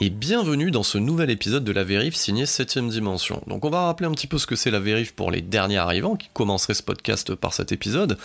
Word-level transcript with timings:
et 0.00 0.10
bienvenue 0.30 0.70
dans 0.70 0.84
ce 0.84 0.96
nouvel 0.96 1.28
épisode 1.28 1.64
de 1.64 1.72
la 1.72 1.82
vérif 1.82 2.14
signé 2.14 2.44
7ème 2.44 2.88
dimension. 2.88 3.42
Donc 3.48 3.64
on 3.64 3.68
va 3.68 3.86
rappeler 3.86 4.06
un 4.06 4.12
petit 4.12 4.28
peu 4.28 4.38
ce 4.38 4.46
que 4.46 4.54
c'est 4.54 4.70
la 4.70 4.78
vérif 4.78 5.12
pour 5.12 5.32
les 5.32 5.40
derniers 5.40 5.78
arrivants 5.78 6.14
qui 6.14 6.28
commenceraient 6.32 6.74
ce 6.74 6.84
podcast 6.84 7.34
par 7.34 7.52
cet 7.52 7.72
épisode. 7.72 8.16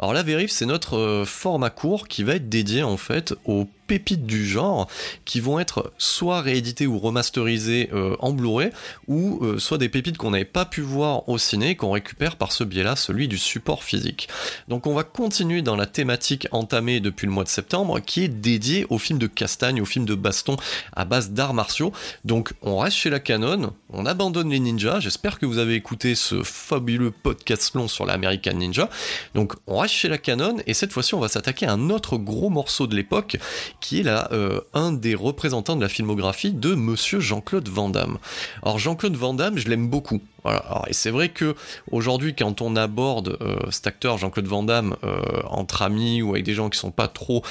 Alors 0.00 0.12
la 0.12 0.24
vérif 0.24 0.50
c'est 0.50 0.66
notre 0.66 0.98
euh, 0.98 1.24
format 1.24 1.70
court 1.70 2.08
qui 2.08 2.24
va 2.24 2.34
être 2.34 2.48
dédié 2.48 2.82
en 2.82 2.96
fait 2.96 3.36
aux 3.44 3.68
pépites 3.92 4.24
du 4.24 4.46
genre 4.46 4.88
qui 5.26 5.38
vont 5.38 5.58
être 5.58 5.92
soit 5.98 6.40
rééditées 6.40 6.86
ou 6.86 6.98
remasterisées 6.98 7.90
euh, 7.92 8.16
en 8.20 8.32
Blu-ray 8.32 8.70
ou 9.06 9.44
euh, 9.44 9.58
soit 9.58 9.76
des 9.76 9.90
pépites 9.90 10.16
qu'on 10.16 10.30
n'avait 10.30 10.44
pas 10.46 10.64
pu 10.64 10.80
voir 10.80 11.28
au 11.28 11.36
ciné 11.36 11.76
qu'on 11.76 11.90
récupère 11.90 12.36
par 12.36 12.52
ce 12.52 12.64
biais-là, 12.64 12.96
celui 12.96 13.28
du 13.28 13.36
support 13.36 13.84
physique. 13.84 14.28
Donc 14.68 14.86
on 14.86 14.94
va 14.94 15.04
continuer 15.04 15.60
dans 15.60 15.76
la 15.76 15.86
thématique 15.86 16.48
entamée 16.52 17.00
depuis 17.00 17.26
le 17.26 17.32
mois 17.32 17.44
de 17.44 17.50
septembre 17.50 18.00
qui 18.00 18.24
est 18.24 18.28
dédiée 18.28 18.86
aux 18.88 18.98
films 18.98 19.18
de 19.18 19.26
castagne, 19.26 19.80
aux 19.80 19.84
films 19.84 20.06
de 20.06 20.14
baston 20.14 20.56
à 20.94 21.04
base 21.04 21.30
martiaux. 21.54 21.92
Donc 22.24 22.52
on 22.62 22.78
reste 22.78 22.96
chez 22.96 23.10
la 23.10 23.20
canon, 23.20 23.72
on 23.90 24.06
abandonne 24.06 24.50
les 24.50 24.60
ninjas. 24.60 25.00
J'espère 25.00 25.38
que 25.38 25.46
vous 25.46 25.58
avez 25.58 25.74
écouté 25.74 26.14
ce 26.14 26.42
fabuleux 26.42 27.10
podcast 27.10 27.74
long 27.74 27.88
sur 27.88 28.06
l'American 28.06 28.54
Ninja. 28.54 28.88
Donc 29.34 29.54
on 29.66 29.78
reste 29.78 29.94
chez 29.94 30.08
la 30.08 30.18
canon 30.18 30.56
et 30.66 30.74
cette 30.74 30.92
fois-ci 30.92 31.14
on 31.14 31.20
va 31.20 31.28
s'attaquer 31.28 31.66
à 31.66 31.72
un 31.72 31.90
autre 31.90 32.16
gros 32.16 32.50
morceau 32.50 32.86
de 32.86 32.94
l'époque 32.94 33.36
qui 33.80 34.00
est 34.00 34.04
là 34.04 34.28
euh, 34.32 34.60
un 34.74 34.92
des 34.92 35.14
représentants 35.14 35.76
de 35.76 35.82
la 35.82 35.88
filmographie 35.88 36.52
de 36.52 36.74
Monsieur 36.74 37.20
Jean-Claude 37.20 37.68
Van 37.68 37.88
Damme. 37.88 38.18
Alors 38.62 38.78
Jean-Claude 38.78 39.16
Van 39.16 39.34
Damme, 39.34 39.58
je 39.58 39.68
l'aime 39.68 39.88
beaucoup. 39.88 40.20
Voilà. 40.44 40.82
et 40.88 40.92
c'est 40.92 41.10
vrai 41.10 41.28
que 41.28 41.54
aujourd'hui, 41.90 42.34
quand 42.34 42.60
on 42.62 42.74
aborde 42.76 43.38
euh, 43.40 43.58
cet 43.70 43.86
acteur 43.86 44.18
Jean-Claude 44.18 44.46
Van 44.46 44.62
Damme 44.62 44.96
euh, 45.04 45.20
entre 45.48 45.82
amis 45.82 46.22
ou 46.22 46.30
avec 46.30 46.44
des 46.44 46.54
gens 46.54 46.68
qui 46.68 46.78
sont 46.78 46.90
pas 46.90 47.08
trop 47.08 47.42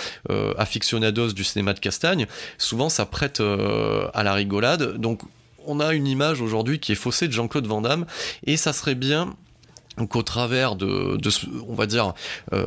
aficionados 0.58 1.34
du 1.34 1.44
cinéma 1.44 1.74
de 1.74 1.80
Castagne, 1.80 2.28
souvent 2.58 2.90
ça 2.90 3.06
prête 3.06 3.42
à 3.42 4.24
la 4.24 4.34
rigolade. 4.34 4.98
Donc 4.98 5.22
on 5.66 5.80
a 5.80 5.94
une 5.94 6.08
image 6.08 6.42
aujourd'hui 6.42 6.80
qui 6.80 6.92
est 6.92 6.96
faussée 6.96 7.28
de 7.28 7.34
Jean-Claude 7.34 7.68
Van 7.68 7.82
Damme 7.82 8.06
et 8.46 8.58
ça 8.58 8.74
serait 8.74 8.96
bien 8.96 9.36
qu'au 10.10 10.24
travers 10.24 10.76
de, 10.76 11.18
on 11.68 11.76
va 11.76 11.86
dire 11.86 12.14
euh, 12.54 12.66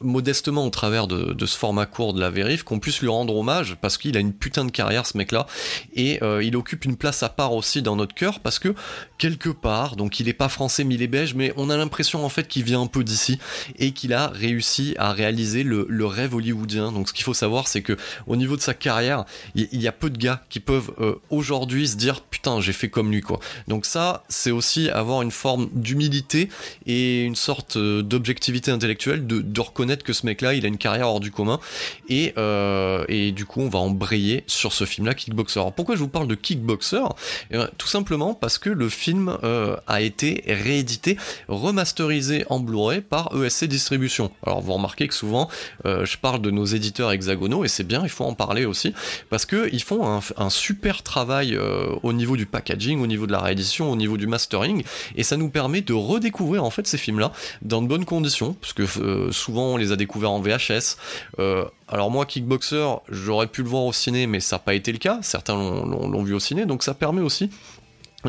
modestement 0.00 0.66
au 0.66 0.70
travers 0.70 1.06
de, 1.06 1.46
ce 1.46 1.58
format 1.58 1.86
court 1.86 2.12
de 2.12 2.20
la 2.20 2.30
vérif 2.30 2.62
qu'on 2.62 2.78
puisse 2.78 3.00
lui 3.00 3.08
rendre 3.08 3.34
hommage 3.34 3.76
parce 3.80 3.98
qu'il 3.98 4.16
a 4.16 4.20
une 4.20 4.32
putain 4.32 4.64
de 4.64 4.70
carrière 4.70 5.06
ce 5.06 5.16
mec 5.16 5.32
là 5.32 5.46
et 5.94 6.22
euh, 6.22 6.42
il 6.44 6.56
occupe 6.56 6.84
une 6.84 6.96
place 6.96 7.22
à 7.22 7.28
part 7.28 7.54
aussi 7.54 7.82
dans 7.82 7.96
notre 7.96 8.14
cœur 8.14 8.40
parce 8.40 8.58
que 8.58 8.74
quelque 9.18 9.48
part 9.48 9.96
donc 9.96 10.20
il 10.20 10.28
est 10.28 10.34
pas 10.34 10.48
français 10.48 10.84
mais 10.84 10.94
il 10.94 11.02
est 11.02 11.08
belge 11.08 11.34
mais 11.34 11.52
on 11.56 11.70
a 11.70 11.76
l'impression 11.76 12.24
en 12.24 12.28
fait 12.28 12.46
qu'il 12.46 12.62
vient 12.62 12.82
un 12.82 12.86
peu 12.86 13.02
d'ici 13.02 13.38
et 13.78 13.92
qu'il 13.92 14.12
a 14.12 14.28
réussi 14.28 14.94
à 14.98 15.12
réaliser 15.12 15.62
le, 15.64 15.86
rêve 16.06 16.34
hollywoodien. 16.34 16.92
Donc 16.92 17.08
ce 17.08 17.12
qu'il 17.12 17.24
faut 17.24 17.34
savoir 17.34 17.68
c'est 17.68 17.82
que 17.82 17.96
au 18.26 18.36
niveau 18.36 18.56
de 18.56 18.62
sa 18.62 18.74
carrière 18.74 19.24
il, 19.54 19.80
y 19.80 19.88
a 19.88 19.92
peu 19.92 20.10
de 20.10 20.18
gars 20.18 20.42
qui 20.48 20.60
peuvent 20.60 20.92
euh, 21.00 21.16
aujourd'hui 21.30 21.88
se 21.88 21.96
dire 21.96 22.20
putain 22.20 22.60
j'ai 22.60 22.72
fait 22.72 22.88
comme 22.88 23.10
lui 23.10 23.20
quoi. 23.20 23.40
Donc 23.68 23.86
ça 23.86 24.24
c'est 24.28 24.50
aussi 24.50 24.88
avoir 24.90 25.22
une 25.22 25.30
forme 25.30 25.68
d'humilité 25.72 26.48
et 26.86 27.22
une 27.24 27.36
sorte 27.36 27.76
euh, 27.76 28.02
d'objectivité 28.02 28.70
intellectuelle 28.70 29.26
de, 29.26 29.60
reconnaître 29.60 30.04
que 30.04 30.12
ce 30.12 30.24
mec-là, 30.24 30.54
il 30.54 30.64
a 30.64 30.68
une 30.68 30.78
carrière 30.78 31.08
hors 31.08 31.20
du 31.20 31.30
commun. 31.30 31.60
Et, 32.08 32.32
euh, 32.38 33.04
et 33.08 33.30
du 33.32 33.44
coup, 33.44 33.60
on 33.60 33.68
va 33.68 33.78
embrayer 33.78 34.42
sur 34.46 34.72
ce 34.72 34.84
film-là, 34.84 35.14
Kickboxer. 35.14 35.60
Alors 35.60 35.72
pourquoi 35.72 35.96
je 35.96 36.00
vous 36.00 36.08
parle 36.08 36.28
de 36.28 36.34
Kickboxer? 36.34 37.02
Eh 37.50 37.58
ben, 37.58 37.68
Tout 37.76 37.86
simplement 37.86 38.34
parce 38.34 38.58
que 38.58 38.70
le 38.70 38.88
film 38.88 39.36
euh, 39.44 39.76
a 39.86 40.00
été 40.00 40.42
réédité, 40.46 41.18
remasterisé 41.48 42.44
en 42.48 42.58
Blu-ray 42.58 43.02
par 43.02 43.30
ESC 43.36 43.66
Distribution. 43.66 44.30
Alors 44.46 44.60
vous 44.62 44.72
remarquez 44.72 45.08
que 45.08 45.14
souvent, 45.14 45.48
je 45.84 46.16
parle 46.16 46.40
de 46.40 46.50
nos 46.50 46.64
éditeurs 46.64 47.12
hexagonaux, 47.12 47.64
et 47.64 47.68
c'est 47.68 47.84
bien, 47.84 48.02
il 48.02 48.08
faut 48.08 48.24
en 48.24 48.34
parler 48.34 48.64
aussi, 48.64 48.94
parce 49.28 49.46
qu'ils 49.46 49.82
font 49.82 50.20
un, 50.36 50.50
super 50.50 51.02
travail 51.02 51.58
au 52.02 52.12
niveau 52.12 52.36
du 52.36 52.46
packaging, 52.46 53.00
au 53.00 53.06
niveau 53.06 53.26
de 53.26 53.32
la 53.32 53.40
réédition, 53.40 53.90
au 53.90 53.96
niveau 53.96 54.16
du 54.16 54.26
mastering, 54.26 54.82
et 55.16 55.22
ça 55.22 55.36
nous 55.36 55.50
permet 55.50 55.82
de 55.82 55.92
redécouvrir 55.92 56.49
en 56.58 56.70
fait 56.70 56.86
ces 56.86 56.98
films-là 56.98 57.32
dans 57.62 57.82
de 57.82 57.86
bonnes 57.86 58.04
conditions, 58.04 58.54
parce 58.54 58.72
que 58.72 58.82
euh, 59.00 59.32
souvent 59.32 59.74
on 59.74 59.76
les 59.76 59.92
a 59.92 59.96
découverts 59.96 60.32
en 60.32 60.40
VHS. 60.40 60.96
Euh, 61.38 61.64
alors 61.88 62.10
moi, 62.10 62.24
Kickboxer, 62.24 62.86
j'aurais 63.08 63.48
pu 63.48 63.62
le 63.62 63.68
voir 63.68 63.84
au 63.84 63.92
ciné, 63.92 64.26
mais 64.26 64.40
ça 64.40 64.56
n'a 64.56 64.60
pas 64.60 64.74
été 64.74 64.92
le 64.92 64.98
cas. 64.98 65.18
Certains 65.22 65.54
l'ont 65.54 66.22
vu 66.22 66.34
au 66.34 66.40
ciné, 66.40 66.66
donc 66.66 66.82
ça 66.82 66.94
permet 66.94 67.20
aussi 67.20 67.50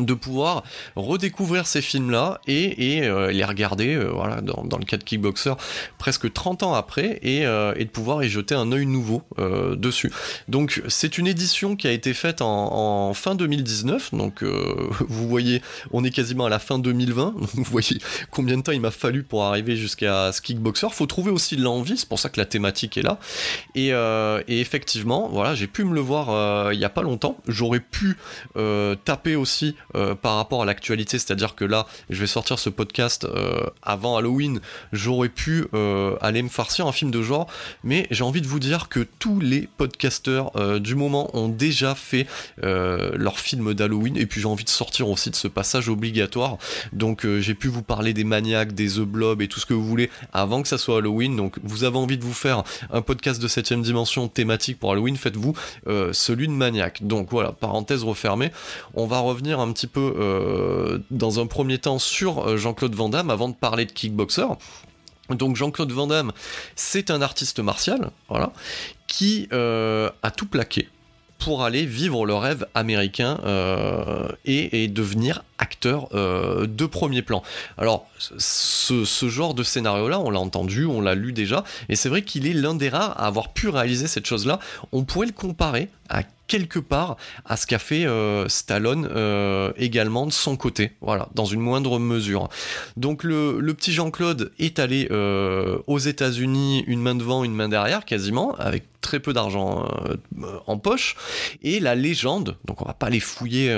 de 0.00 0.14
pouvoir 0.14 0.64
redécouvrir 0.96 1.66
ces 1.66 1.82
films-là 1.82 2.40
et, 2.46 2.96
et 2.96 3.04
euh, 3.04 3.30
les 3.30 3.44
regarder 3.44 3.94
euh, 3.94 4.10
voilà, 4.10 4.40
dans, 4.40 4.64
dans, 4.64 4.78
le 4.78 4.84
cas 4.84 4.96
de 4.96 5.04
Kickboxer 5.04 5.54
presque 5.98 6.32
30 6.32 6.62
ans 6.62 6.74
après 6.74 7.18
et, 7.22 7.44
euh, 7.46 7.74
et 7.76 7.84
de 7.84 7.90
pouvoir 7.90 8.24
y 8.24 8.28
jeter 8.28 8.54
un 8.54 8.72
œil 8.72 8.86
nouveau 8.86 9.22
dessus. 9.76 10.10
Donc 10.48 10.82
c'est 10.88 11.18
une 11.18 11.26
édition 11.26 11.76
qui 11.76 11.88
a 11.88 11.92
été 11.92 12.14
faite 12.14 12.42
en, 12.42 13.08
en 13.08 13.14
fin 13.14 13.34
2019, 13.34 14.14
donc 14.14 14.42
vous 15.08 15.28
voyez 15.28 15.62
on 15.90 16.04
est 16.04 16.10
quasiment 16.10 16.46
à 16.46 16.48
la 16.48 16.58
fin 16.58 16.78
2020, 16.78 17.34
donc 17.40 17.50
vous 17.54 17.64
voyez 17.64 17.98
combien 18.30 18.56
de 18.56 18.62
temps 18.62 18.72
il 18.72 18.80
m'a 18.80 18.90
fallu 18.90 19.22
pour 19.22 19.44
arriver 19.44 19.76
jusqu'à 19.76 20.32
ce 20.32 20.40
Kickboxer. 20.40 20.88
Faut 20.92 21.06
trouver 21.06 21.30
aussi 21.30 21.56
de 21.56 21.62
l'envie, 21.62 21.96
c'est 21.96 22.08
pour 22.08 22.18
ça 22.18 22.28
que 22.28 22.40
la 22.40 22.46
thématique 22.46 22.96
est 22.96 23.02
là. 23.02 23.18
Et, 23.74 23.88
et 23.88 24.60
effectivement, 24.60 25.28
voilà, 25.30 25.54
j'ai 25.54 25.66
pu 25.66 25.84
me 25.84 25.94
le 25.94 26.00
voir 26.00 26.72
il 26.72 26.78
y 26.78 26.84
a 26.84 26.90
pas 26.90 27.02
longtemps. 27.02 27.36
J'aurais 27.46 27.80
pu 27.80 28.16
taper 29.04 29.36
aussi 29.36 29.76
euh, 29.94 30.14
par 30.14 30.36
rapport 30.36 30.62
à 30.62 30.64
l'actualité, 30.64 31.18
c'est-à-dire 31.18 31.54
que 31.54 31.64
là, 31.64 31.86
je 32.10 32.20
vais 32.20 32.26
sortir 32.26 32.58
ce 32.58 32.70
podcast 32.70 33.24
euh, 33.24 33.60
avant 33.82 34.16
Halloween, 34.16 34.60
j'aurais 34.92 35.28
pu 35.28 35.66
euh, 35.74 36.16
aller 36.20 36.42
me 36.42 36.48
farcir 36.48 36.86
un 36.86 36.92
film 36.92 37.10
de 37.10 37.22
genre, 37.22 37.46
mais 37.84 38.06
j'ai 38.10 38.24
envie 38.24 38.40
de 38.40 38.46
vous 38.46 38.58
dire 38.58 38.88
que 38.88 39.06
tous 39.18 39.40
les 39.40 39.68
podcasteurs 39.76 40.52
du 40.80 40.94
moment 40.94 41.34
ont 41.36 41.48
déjà 41.48 41.94
fait 41.94 42.26
leur 42.62 43.38
film 43.38 43.74
d'Halloween, 43.74 44.16
et 44.16 44.26
puis 44.26 44.40
j'ai 44.40 44.46
envie 44.46 44.64
de 44.64 44.68
sortir 44.68 45.08
aussi 45.08 45.30
de 45.30 45.36
ce 45.36 45.48
passage 45.48 45.88
obligatoire, 45.88 46.58
donc 46.92 47.26
j'ai 47.40 47.54
pu 47.54 47.68
vous 47.68 47.82
parler 47.82 48.12
des 48.12 48.24
maniaques, 48.24 48.72
des 48.72 48.88
The 48.88 49.00
Blob 49.00 49.42
et 49.42 49.48
tout 49.48 49.60
ce 49.60 49.66
que 49.66 49.74
vous 49.74 49.84
voulez 49.84 50.10
avant 50.32 50.62
que 50.62 50.68
ça 50.68 50.78
soit 50.78 50.98
Halloween, 50.98 51.36
donc 51.36 51.56
vous 51.62 51.84
avez 51.84 51.98
envie 51.98 52.18
de 52.18 52.24
vous 52.24 52.32
faire 52.32 52.62
un 52.90 53.02
podcast 53.02 53.40
de 53.40 53.48
7 53.48 53.80
dimension 53.82 54.28
thématique 54.28 54.78
pour 54.78 54.92
Halloween, 54.92 55.16
faites-vous 55.16 55.54
celui 56.12 56.48
de 56.48 56.52
maniaque. 56.52 57.02
Donc 57.02 57.28
voilà, 57.30 57.52
parenthèse 57.52 58.04
refermée, 58.04 58.50
on 58.94 59.06
va 59.06 59.18
revenir 59.18 59.60
un 59.60 59.72
petit 59.72 59.81
peu 59.86 60.14
euh, 60.18 60.98
dans 61.10 61.40
un 61.40 61.46
premier 61.46 61.78
temps 61.78 61.98
sur 61.98 62.46
euh, 62.46 62.56
Jean-Claude 62.56 62.94
Van 62.94 63.08
Damme 63.08 63.30
avant 63.30 63.48
de 63.48 63.54
parler 63.54 63.84
de 63.84 63.92
kickboxer. 63.92 64.46
Donc 65.30 65.56
Jean-Claude 65.56 65.92
Van 65.92 66.06
Damme, 66.06 66.32
c'est 66.76 67.10
un 67.10 67.22
artiste 67.22 67.60
martial, 67.60 68.10
voilà, 68.28 68.52
qui 69.06 69.48
euh, 69.52 70.10
a 70.22 70.30
tout 70.30 70.46
plaqué 70.46 70.88
pour 71.38 71.64
aller 71.64 71.86
vivre 71.86 72.24
le 72.24 72.34
rêve 72.34 72.66
américain 72.74 73.40
et, 74.44 74.86
devenir 74.86 75.42
acteur 75.58 76.08
de 76.12 76.86
premier 76.86 77.22
plan. 77.22 77.42
Alors, 77.78 78.06
ce, 78.18 79.04
ce 79.04 79.28
genre 79.28 79.52
de 79.52 79.64
scénario-là, 79.64 80.20
on 80.20 80.30
l'a 80.30 80.38
entendu, 80.38 80.86
on 80.86 81.00
l'a 81.00 81.16
lu 81.16 81.32
déjà, 81.32 81.64
et 81.88 81.96
c'est 81.96 82.08
vrai 82.08 82.22
qu'il 82.22 82.46
est 82.46 82.52
l'un 82.52 82.76
des 82.76 82.90
rares 82.90 83.20
à 83.20 83.26
avoir 83.26 83.52
pu 83.52 83.68
réaliser 83.70 84.06
cette 84.06 84.26
chose-là. 84.26 84.60
On 84.92 85.02
pourrait 85.02 85.26
le 85.26 85.32
comparer 85.32 85.88
à 86.08 86.22
quelque 86.52 86.78
part 86.78 87.16
à 87.46 87.56
ce 87.56 87.66
qu'a 87.66 87.78
fait 87.78 88.04
euh, 88.04 88.46
Stallone 88.46 89.08
euh, 89.10 89.72
également 89.78 90.26
de 90.26 90.32
son 90.32 90.58
côté, 90.58 90.92
voilà, 91.00 91.30
dans 91.34 91.46
une 91.46 91.60
moindre 91.60 91.98
mesure. 91.98 92.50
Donc 92.98 93.24
le, 93.24 93.58
petit 93.72 93.90
Jean-Claude 93.90 94.52
est 94.58 94.78
allé 94.78 95.08
euh, 95.10 95.78
aux 95.86 95.98
États-Unis, 95.98 96.84
une 96.86 97.00
main 97.00 97.14
devant, 97.14 97.42
une 97.42 97.54
main 97.54 97.70
derrière, 97.70 98.04
quasiment, 98.04 98.54
avec 98.56 98.84
très 99.02 99.20
peu 99.20 99.32
d'argent 99.32 99.88
en 100.66 100.78
poche. 100.78 101.16
Et 101.62 101.80
la 101.80 101.94
légende, 101.94 102.56
donc 102.64 102.80
on 102.82 102.84
va 102.84 102.94
pas 102.94 103.10
les 103.10 103.20
fouiller 103.20 103.76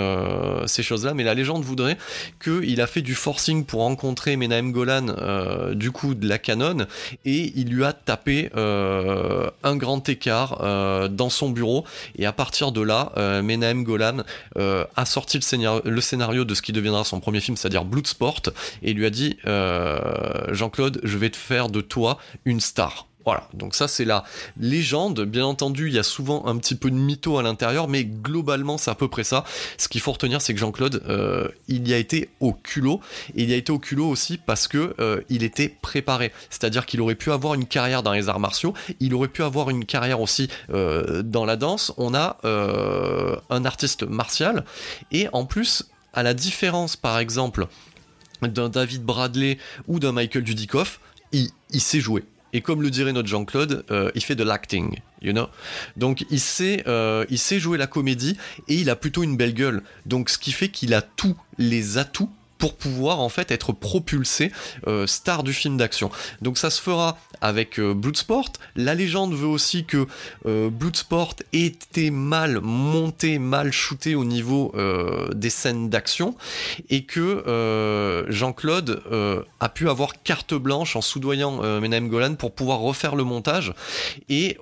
ces 0.67 0.83
choses-là, 0.83 1.15
mais 1.15 1.25
la 1.25 1.35
légende 1.35 1.65
voudrait 1.65 1.99
qu'il 2.43 2.81
a 2.81 2.87
fait 2.87 3.03
du 3.03 3.15
forcing 3.15 3.65
pour 3.65 3.81
rencontrer 3.81 4.37
Menahem 4.37 4.73
Golan, 4.73 5.75
du 5.75 5.91
coup 5.91 6.15
de 6.15 6.29
la 6.29 6.39
Canon, 6.39 6.87
et 7.25 7.53
il 7.57 7.71
lui 7.71 7.85
a 7.85 7.93
tapé 7.93 8.51
un 8.55 9.77
grand 9.77 10.09
écart 10.09 11.09
dans 11.11 11.31
son 11.31 11.51
bureau. 11.51 11.85
Et 12.17 12.27
à 12.27 12.33
partir 12.33 12.73
de 12.73 12.81
là, 12.81 13.13
euh, 13.17 13.43
Menahem 13.43 13.85
Golan 13.85 14.19
euh, 14.57 14.85
a 14.97 15.05
sorti 15.05 15.39
le 15.39 16.01
scénario, 16.01 16.45
de 16.45 16.55
ce 16.55 16.63
qui 16.63 16.73
deviendra 16.73 17.05
son 17.05 17.21
premier 17.21 17.41
film, 17.41 17.57
c'est-à-dire 17.57 17.85
Bloodsport, 17.85 18.43
et 18.83 18.93
lui 18.93 19.07
a 19.07 19.11
dit 19.11 19.39
euh, 19.47 20.53
Jean-Claude, 20.53 21.01
je 21.03 21.19
vais 21.19 21.31
te 21.31 21.37
faire 21.37 21.69
de 21.69 21.81
toi 21.81 22.19
une 22.45 22.61
star. 22.61 23.07
Voilà, 23.25 23.49
donc 23.55 23.75
ça 23.75 23.89
c'est 23.89 24.05
la 24.05 24.25
légende. 24.59 25.21
Bien 25.23 25.47
entendu, 25.47 25.89
il 25.89 25.95
y 25.95 25.99
a 25.99 26.03
souvent 26.03 26.47
un 26.47 26.59
petit 26.59 26.75
peu 26.75 26.91
de 26.91 26.97
mytho 26.97 27.39
à 27.39 27.43
l'intérieur, 27.43 27.89
mais 27.89 28.05
globalement 28.05 28.77
c'est 28.77 28.91
à 28.91 28.95
peu 28.95 29.09
près 29.09 29.25
ça. 29.25 29.45
Ce 29.79 29.89
qu'il 29.89 30.03
faut 30.03 30.13
retenir, 30.13 30.43
c'est 30.43 30.53
que 30.53 30.61
Jean-Claude, 30.61 31.03
euh, 31.09 31.49
il 31.67 31.89
y 31.89 31.95
a 31.95 31.97
été 31.97 32.29
au 32.41 32.53
culot, 32.53 33.01
et 33.35 33.45
il 33.45 33.51
y 33.51 33.55
a 33.55 33.57
été 33.57 33.73
au 33.73 33.79
culot 33.79 34.09
aussi 34.09 34.37
parce 34.37 34.69
que 34.69 34.95
euh, 34.99 35.23
il 35.31 35.43
était 35.43 35.75
préparé. 35.81 36.33
C'est-à-dire 36.51 36.85
qu'il 36.85 37.01
aurait 37.01 37.15
pu 37.15 37.33
avoir 37.33 37.55
une 37.55 37.67
carrière 37.67 38.03
dans 38.03 38.13
les 38.13 38.29
arts 38.29 38.41
martiaux, 38.41 38.75
il 39.01 39.15
aurait 39.15 39.29
pu 39.29 39.43
avoir 39.43 39.71
une 39.71 39.87
carrière 39.87 40.21
aussi 40.21 40.49
euh, 40.71 41.23
dans 41.23 41.47
la 41.47 41.57
danse. 41.57 41.93
On 41.97 42.15
a 42.15 42.37
un 42.45 43.65
artiste 43.65 44.03
martial, 44.03 44.65
et 45.13 45.29
en 45.33 45.45
plus, 45.45 45.85
à 46.13 46.23
la 46.23 46.35
différence 46.35 46.97
par 46.97 47.19
exemple 47.19 47.67
d'un 48.43 48.69
David 48.69 49.03
Bradley 49.03 49.59
ou 49.89 49.99
d'un 49.99 50.13
Michael 50.13 50.45
Dudikoff, 50.45 51.01
il, 51.33 51.51
il 51.71 51.81
sait 51.81 52.01
jouer 52.01 52.25
et 52.55 52.61
comme 52.61 52.81
le 52.81 52.91
dirait 52.91 53.13
notre 53.13 53.29
Jean-Claude, 53.29 53.85
euh, 53.91 54.11
il 54.15 54.23
fait 54.23 54.37
de 54.37 54.45
l'acting, 54.45 55.01
you 55.21 55.33
know. 55.33 55.49
Donc 55.97 56.25
il 56.31 56.41
sait, 56.41 56.85
euh, 56.87 57.27
il 57.29 57.39
sait 57.39 57.59
jouer 57.59 57.77
la 57.77 57.89
comédie 57.89 58.39
et 58.69 58.77
il 58.77 58.89
a 58.89 58.97
plutôt 58.97 59.25
une 59.25 59.37
belle 59.37 59.53
gueule. 59.53 59.83
Donc 60.07 60.31
ce 60.31 60.39
qui 60.39 60.53
fait 60.53 60.69
qu'il 60.69 60.95
a 60.95 61.03
tous 61.03 61.37
les 61.59 61.99
atouts 61.99 62.31
pour 62.65 62.77
pouvoir 62.77 63.21
en 63.21 63.29
fait 63.29 63.51
être 63.51 63.75
propulsé 63.75 64.51
euh, 64.87 65.07
star 65.07 65.43
du 65.43 65.53
film 65.53 65.77
d'action. 65.77 66.11
Donc 66.41 66.57
ça 66.57 66.71
se 66.71 66.81
fera 66.81 67.19
avec 67.43 67.79
euh, 67.79 67.93
Bloodsport. 67.93 68.53
La 68.75 68.95
légende 68.95 69.35
veut 69.35 69.47
aussi 69.47 69.85
que 69.85 70.07
euh, 70.47 70.71
Bloodsport 70.71 71.35
était 71.53 72.09
mal 72.09 72.61
monté, 72.63 73.39
mal 73.39 73.71
shooté 73.71 74.15
au 74.15 74.25
niveau 74.25 74.73
des 75.35 75.51
scènes 75.51 75.91
d'action 75.91 76.37
et 76.89 77.05
que 77.05 78.25
Jean-Claude 78.29 79.03
a 79.61 79.69
pu 79.69 79.91
avoir 79.91 80.23
carte 80.23 80.55
blanche 80.55 80.97
en 80.97 81.03
soudoyant 81.03 81.63
Menahem 81.81 82.09
Golan 82.09 82.35
pour 82.35 82.55
pouvoir 82.55 82.79
refaire 82.79 83.15
le 83.15 83.25
montage 83.25 83.75
et 84.29 84.57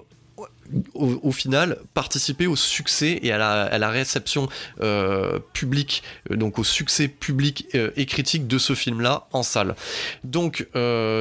au, 0.94 1.32
final 1.32 1.79
participer 1.94 2.47
au 2.47 2.56
succès 2.56 3.19
et 3.23 3.32
à 3.32 3.79
la, 3.79 3.91
réception 3.91 4.49
euh, 4.81 5.38
publique, 5.53 6.03
euh, 6.31 6.37
donc 6.37 6.59
au 6.59 6.64
succès 6.64 7.09
public 7.09 7.67
euh, 7.75 7.91
et 7.97 8.06
critique 8.06 8.47
de 8.47 8.59
ce 8.59 8.75
film-là 8.75 9.26
en 9.32 9.43
salle. 9.43 9.75
Donc, 10.25 10.67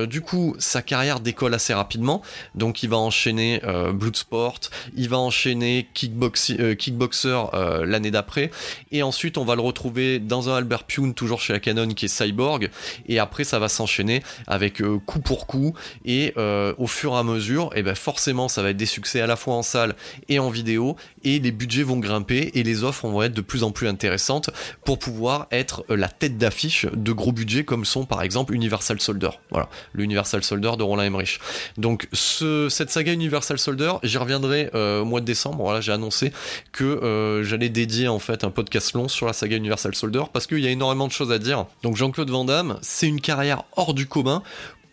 du 0.08 0.22
coup, 0.22 0.56
sa 0.60 0.82
carrière 0.82 1.20
décolle 1.20 1.54
assez 1.54 1.74
rapidement. 1.74 2.22
Donc, 2.56 2.84
il 2.84 2.90
va 2.90 2.98
enchaîner 2.98 3.62
Bloodsport, 3.94 4.60
il 4.96 5.10
va 5.10 5.18
enchaîner 5.18 5.88
Kickboxer 5.94 7.46
l'année 7.86 8.12
d'après, 8.12 8.52
et 8.92 9.04
ensuite, 9.04 9.38
on 9.38 9.46
va 9.46 9.56
le 9.56 9.62
retrouver 9.62 10.20
dans 10.20 10.50
un 10.50 10.56
Albert 10.56 10.84
Pune, 10.86 11.14
toujours 11.14 11.42
chez 11.42 11.54
la 11.54 11.60
Canon, 11.60 11.88
qui 11.90 12.06
est 12.06 12.08
Cyborg, 12.08 12.70
et 13.08 13.20
après, 13.20 13.44
ça 13.44 13.60
va 13.60 13.70
s'enchaîner 13.70 14.24
avec 14.48 14.82
coup 15.06 15.20
pour 15.20 15.48
coup, 15.48 15.74
et 16.06 16.34
au 16.36 16.88
fur 16.88 17.14
et 17.14 17.18
à 17.18 17.24
mesure, 17.24 17.72
et 17.76 17.80
eh 17.80 17.84
ben 17.84 17.96
forcément, 17.96 18.48
ça 18.48 18.62
va 18.62 18.70
être 18.70 18.78
des 18.78 18.86
succès 18.86 19.22
à 19.22 19.28
la 19.28 19.36
fois 19.42 19.56
en 19.56 19.64
salle 19.64 19.96
et 20.30 20.40
en 20.40 20.50
vidéo, 20.50 20.96
et 21.24 21.40
les 21.40 21.52
budgets 21.52 21.84
vont 21.84 21.98
grimper 21.98 22.52
et 22.54 22.64
les 22.64 22.84
offres 22.84 23.08
vont 23.08 23.22
être 23.22 23.34
de 23.34 23.42
plus 23.42 23.64
en 23.64 23.72
plus 23.72 23.88
intéressantes 23.88 24.50
pour 24.86 25.00
pouvoir 25.00 25.48
être 25.52 25.84
la 25.90 26.08
tête 26.08 26.38
d'affiche 26.38 26.86
de 26.86 27.12
gros 27.12 27.32
budgets 27.32 27.64
comme 27.64 27.86
sont 27.86 28.06
par 28.06 28.22
exemple 28.22 28.54
Universal 28.54 29.00
Soldier. 29.02 29.30
Voilà, 29.50 29.70
le 29.94 30.04
Universal 30.04 30.44
Soldier 30.44 30.72
de 30.78 30.84
Roland 30.84 31.04
Emmerich. 31.04 31.40
Donc 31.78 32.08
ce, 32.14 32.70
cette 32.70 32.90
saga 32.90 33.14
Universal 33.14 33.60
Soldier, 33.60 33.94
j'y 34.04 34.18
reviendrai 34.18 34.70
euh, 34.76 35.02
au 35.02 35.06
mois 35.06 35.20
de 35.20 35.26
décembre. 35.26 35.64
Voilà, 35.64 35.82
j'ai 35.82 35.92
annoncé 35.92 36.32
que 36.72 36.84
euh, 36.84 37.44
j'allais 37.44 37.70
dédier 37.70 38.08
en 38.08 38.20
fait 38.20 38.44
un 38.44 38.52
podcast 38.52 38.94
long 38.94 39.08
sur 39.08 39.28
la 39.28 39.34
saga 39.34 39.58
Universal 39.58 39.96
Soldier 39.96 40.24
parce 40.32 40.48
qu'il 40.48 40.60
y 40.60 40.68
a 40.68 40.72
énormément 40.72 41.08
de 41.08 41.12
choses 41.12 41.32
à 41.32 41.40
dire. 41.40 41.66
Donc 41.84 41.96
Jean-Claude 41.96 42.30
Van 42.30 42.46
Damme, 42.46 42.78
c'est 42.82 43.08
une 43.08 43.22
carrière 43.22 43.64
hors 43.76 43.94
du 43.94 44.08
commun 44.08 44.44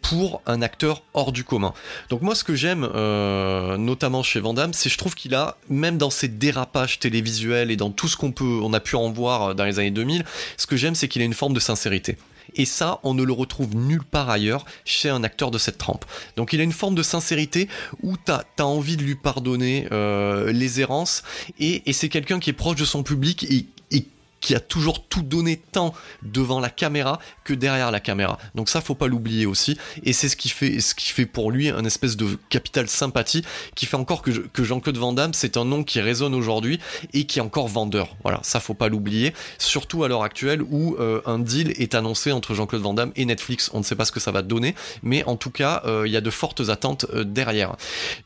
pour 0.02 0.42
un 0.46 0.62
acteur 0.62 1.02
hors 1.14 1.32
du 1.32 1.44
commun. 1.44 1.74
Donc 2.08 2.22
moi 2.22 2.34
ce 2.34 2.44
que 2.44 2.54
j'aime 2.54 2.88
euh, 2.94 3.76
notamment 3.76 4.22
chez 4.22 4.40
Van 4.40 4.54
Damme, 4.54 4.72
c'est 4.72 4.88
je 4.88 4.98
trouve 4.98 5.14
qu'il 5.14 5.34
a 5.34 5.56
même 5.68 5.98
dans 5.98 6.10
ses 6.10 6.28
dérapages 6.28 6.98
télévisuels 6.98 7.70
et 7.70 7.76
dans 7.76 7.90
tout 7.90 8.08
ce 8.08 8.16
qu'on 8.16 8.32
peut 8.32 8.60
on 8.62 8.72
a 8.72 8.80
pu 8.80 8.96
en 8.96 9.10
voir 9.10 9.54
dans 9.54 9.64
les 9.64 9.78
années 9.78 9.90
2000, 9.90 10.24
ce 10.56 10.66
que 10.66 10.76
j'aime 10.76 10.94
c'est 10.94 11.08
qu'il 11.08 11.22
a 11.22 11.24
une 11.24 11.34
forme 11.34 11.54
de 11.54 11.60
sincérité. 11.60 12.16
Et 12.54 12.64
ça, 12.64 13.00
on 13.02 13.14
ne 13.14 13.22
le 13.22 13.32
retrouve 13.32 13.74
nulle 13.76 14.04
part 14.04 14.30
ailleurs 14.30 14.64
chez 14.84 15.08
un 15.08 15.22
acteur 15.22 15.50
de 15.50 15.58
cette 15.58 15.78
trempe. 15.78 16.04
Donc 16.36 16.52
il 16.52 16.60
a 16.60 16.64
une 16.64 16.72
forme 16.72 16.94
de 16.94 17.02
sincérité 17.02 17.68
où 18.02 18.16
tu 18.16 18.32
as, 18.32 18.66
envie 18.66 18.96
de 18.96 19.02
lui 19.02 19.14
pardonner 19.14 19.86
euh, 19.92 20.52
les 20.52 20.80
errances. 20.80 21.22
Et, 21.60 21.82
c'est 21.92 22.08
quelqu'un 22.08 22.38
qui 22.38 22.50
est 22.50 22.54
proche 22.54 22.76
de 22.76 22.84
son 22.84 23.02
public 23.02 23.44
et, 23.44 23.66
et 23.90 24.06
qui 24.40 24.54
a 24.54 24.60
toujours 24.60 25.06
tout 25.06 25.22
donné 25.22 25.56
tant 25.56 25.94
devant 26.22 26.60
la 26.60 26.70
caméra 26.70 27.18
que 27.44 27.54
derrière 27.54 27.90
la 27.90 28.00
caméra. 28.00 28.38
Donc 28.54 28.68
ça, 28.68 28.80
faut 28.80 28.94
pas 28.94 29.06
l'oublier 29.06 29.46
aussi. 29.46 29.78
Et 30.04 30.12
c'est 30.12 30.28
ce 30.28 30.36
qui 30.36 30.48
fait, 30.48 30.80
ce 30.80 30.94
qui 30.94 31.10
fait 31.10 31.26
pour 31.26 31.50
lui 31.50 31.68
un 31.68 31.84
espèce 31.84 32.16
de 32.16 32.38
capital 32.48 32.88
sympathie 32.88 33.42
qui 33.74 33.86
fait 33.86 33.96
encore 33.96 34.22
que, 34.22 34.64
Jean-Claude 34.64 34.98
Van 34.98 35.12
Damme, 35.12 35.34
c'est 35.34 35.56
un 35.56 35.64
nom 35.64 35.84
qui 35.84 36.00
résonne 36.00 36.34
aujourd'hui 36.34 36.78
et 37.12 37.24
qui 37.24 37.38
est 37.38 37.42
encore 37.42 37.68
vendeur. 37.68 38.16
Voilà, 38.22 38.40
ça 38.42 38.60
faut 38.60 38.74
pas 38.74 38.88
l'oublier. 38.88 39.32
Surtout 39.58 40.04
à 40.04 40.08
l'heure 40.08 40.22
actuelle 40.22 40.62
où 40.62 40.96
euh, 40.98 41.20
un 41.26 41.38
deal 41.38 41.70
est 41.80 41.94
annoncé 41.94 42.32
entre 42.32 42.54
Jean-Claude 42.54 42.82
Van 42.82 42.94
Damme 42.94 43.12
et 43.16 43.24
Netflix. 43.24 43.70
On 43.72 43.78
ne 43.78 43.84
sait 43.84 43.96
pas 43.96 44.04
ce 44.04 44.12
que 44.12 44.20
ça 44.20 44.30
va 44.30 44.42
donner, 44.42 44.74
mais 45.02 45.24
en 45.24 45.36
tout 45.36 45.50
cas, 45.50 45.82
euh, 45.86 46.04
il 46.06 46.12
y 46.12 46.16
a 46.16 46.20
de 46.20 46.30
fortes 46.30 46.68
attentes 46.68 47.06
euh, 47.14 47.24
derrière. 47.24 47.76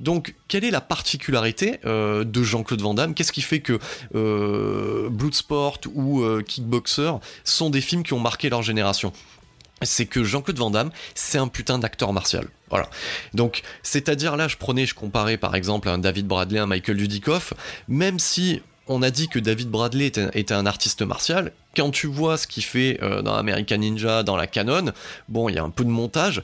Donc, 0.01 0.35
quelle 0.49 0.65
est 0.65 0.71
la 0.71 0.81
particularité 0.81 1.79
de 1.85 2.43
Jean-Claude 2.43 2.83
Van 2.83 2.95
Damme? 2.95 3.15
Qu'est-ce 3.15 3.33
qui 3.33 3.43
fait 3.43 3.61
que 3.61 3.79
Bloodsport 5.09 5.81
ou 5.95 6.02
ou 6.03 6.23
euh, 6.23 6.43
Kickboxer 6.43 7.13
sont 7.45 7.71
des 7.71 7.81
films 7.81 8.03
qui 8.03 8.13
ont 8.13 8.21
marqué 8.21 8.51
leur 8.51 8.63
génération 8.63 9.13
c'est 9.85 10.07
que 10.07 10.23
Jean-Claude 10.23 10.59
Van 10.59 10.71
Damme, 10.71 10.91
c'est 11.15 11.39
un 11.39 11.49
putain 11.49 11.79
d'acteur 11.79 12.13
martial. 12.13 12.47
Voilà. 12.71 12.89
Donc, 13.35 13.63
c'est-à-dire 13.83 14.37
là, 14.37 14.49
je 14.49 14.57
prenais, 14.57 14.87
je 14.87 14.95
comparais 14.95 15.37
par 15.37 15.55
exemple 15.55 15.89
un 15.89 15.99
David 15.99 16.27
Bradley, 16.27 16.59
un 16.59 16.67
Michael 16.67 16.97
Dudikoff, 16.97 17.53
même 17.89 18.19
si 18.19 18.63
on 18.89 19.03
a 19.03 19.11
dit 19.11 19.29
que 19.29 19.39
David 19.39 19.69
Bradley 19.71 20.07
était, 20.07 20.53
un 20.53 20.67
artiste 20.67 21.03
martial, 21.03 21.53
quand 21.77 21.91
tu 21.91 22.07
vois 22.07 22.37
ce 22.37 22.47
qu'il 22.47 22.65
fait 22.65 22.99
euh, 23.03 23.23
dans 23.23 23.35
American 23.35 23.79
Ninja, 23.79 24.23
dans 24.23 24.37
la 24.37 24.47
canon, 24.47 24.93
bon, 25.29 25.49
il 25.49 25.55
y 25.55 25.59
a 25.59 25.63
un 25.63 25.71
peu 25.71 25.85
de 25.85 25.91
montage. 25.91 26.43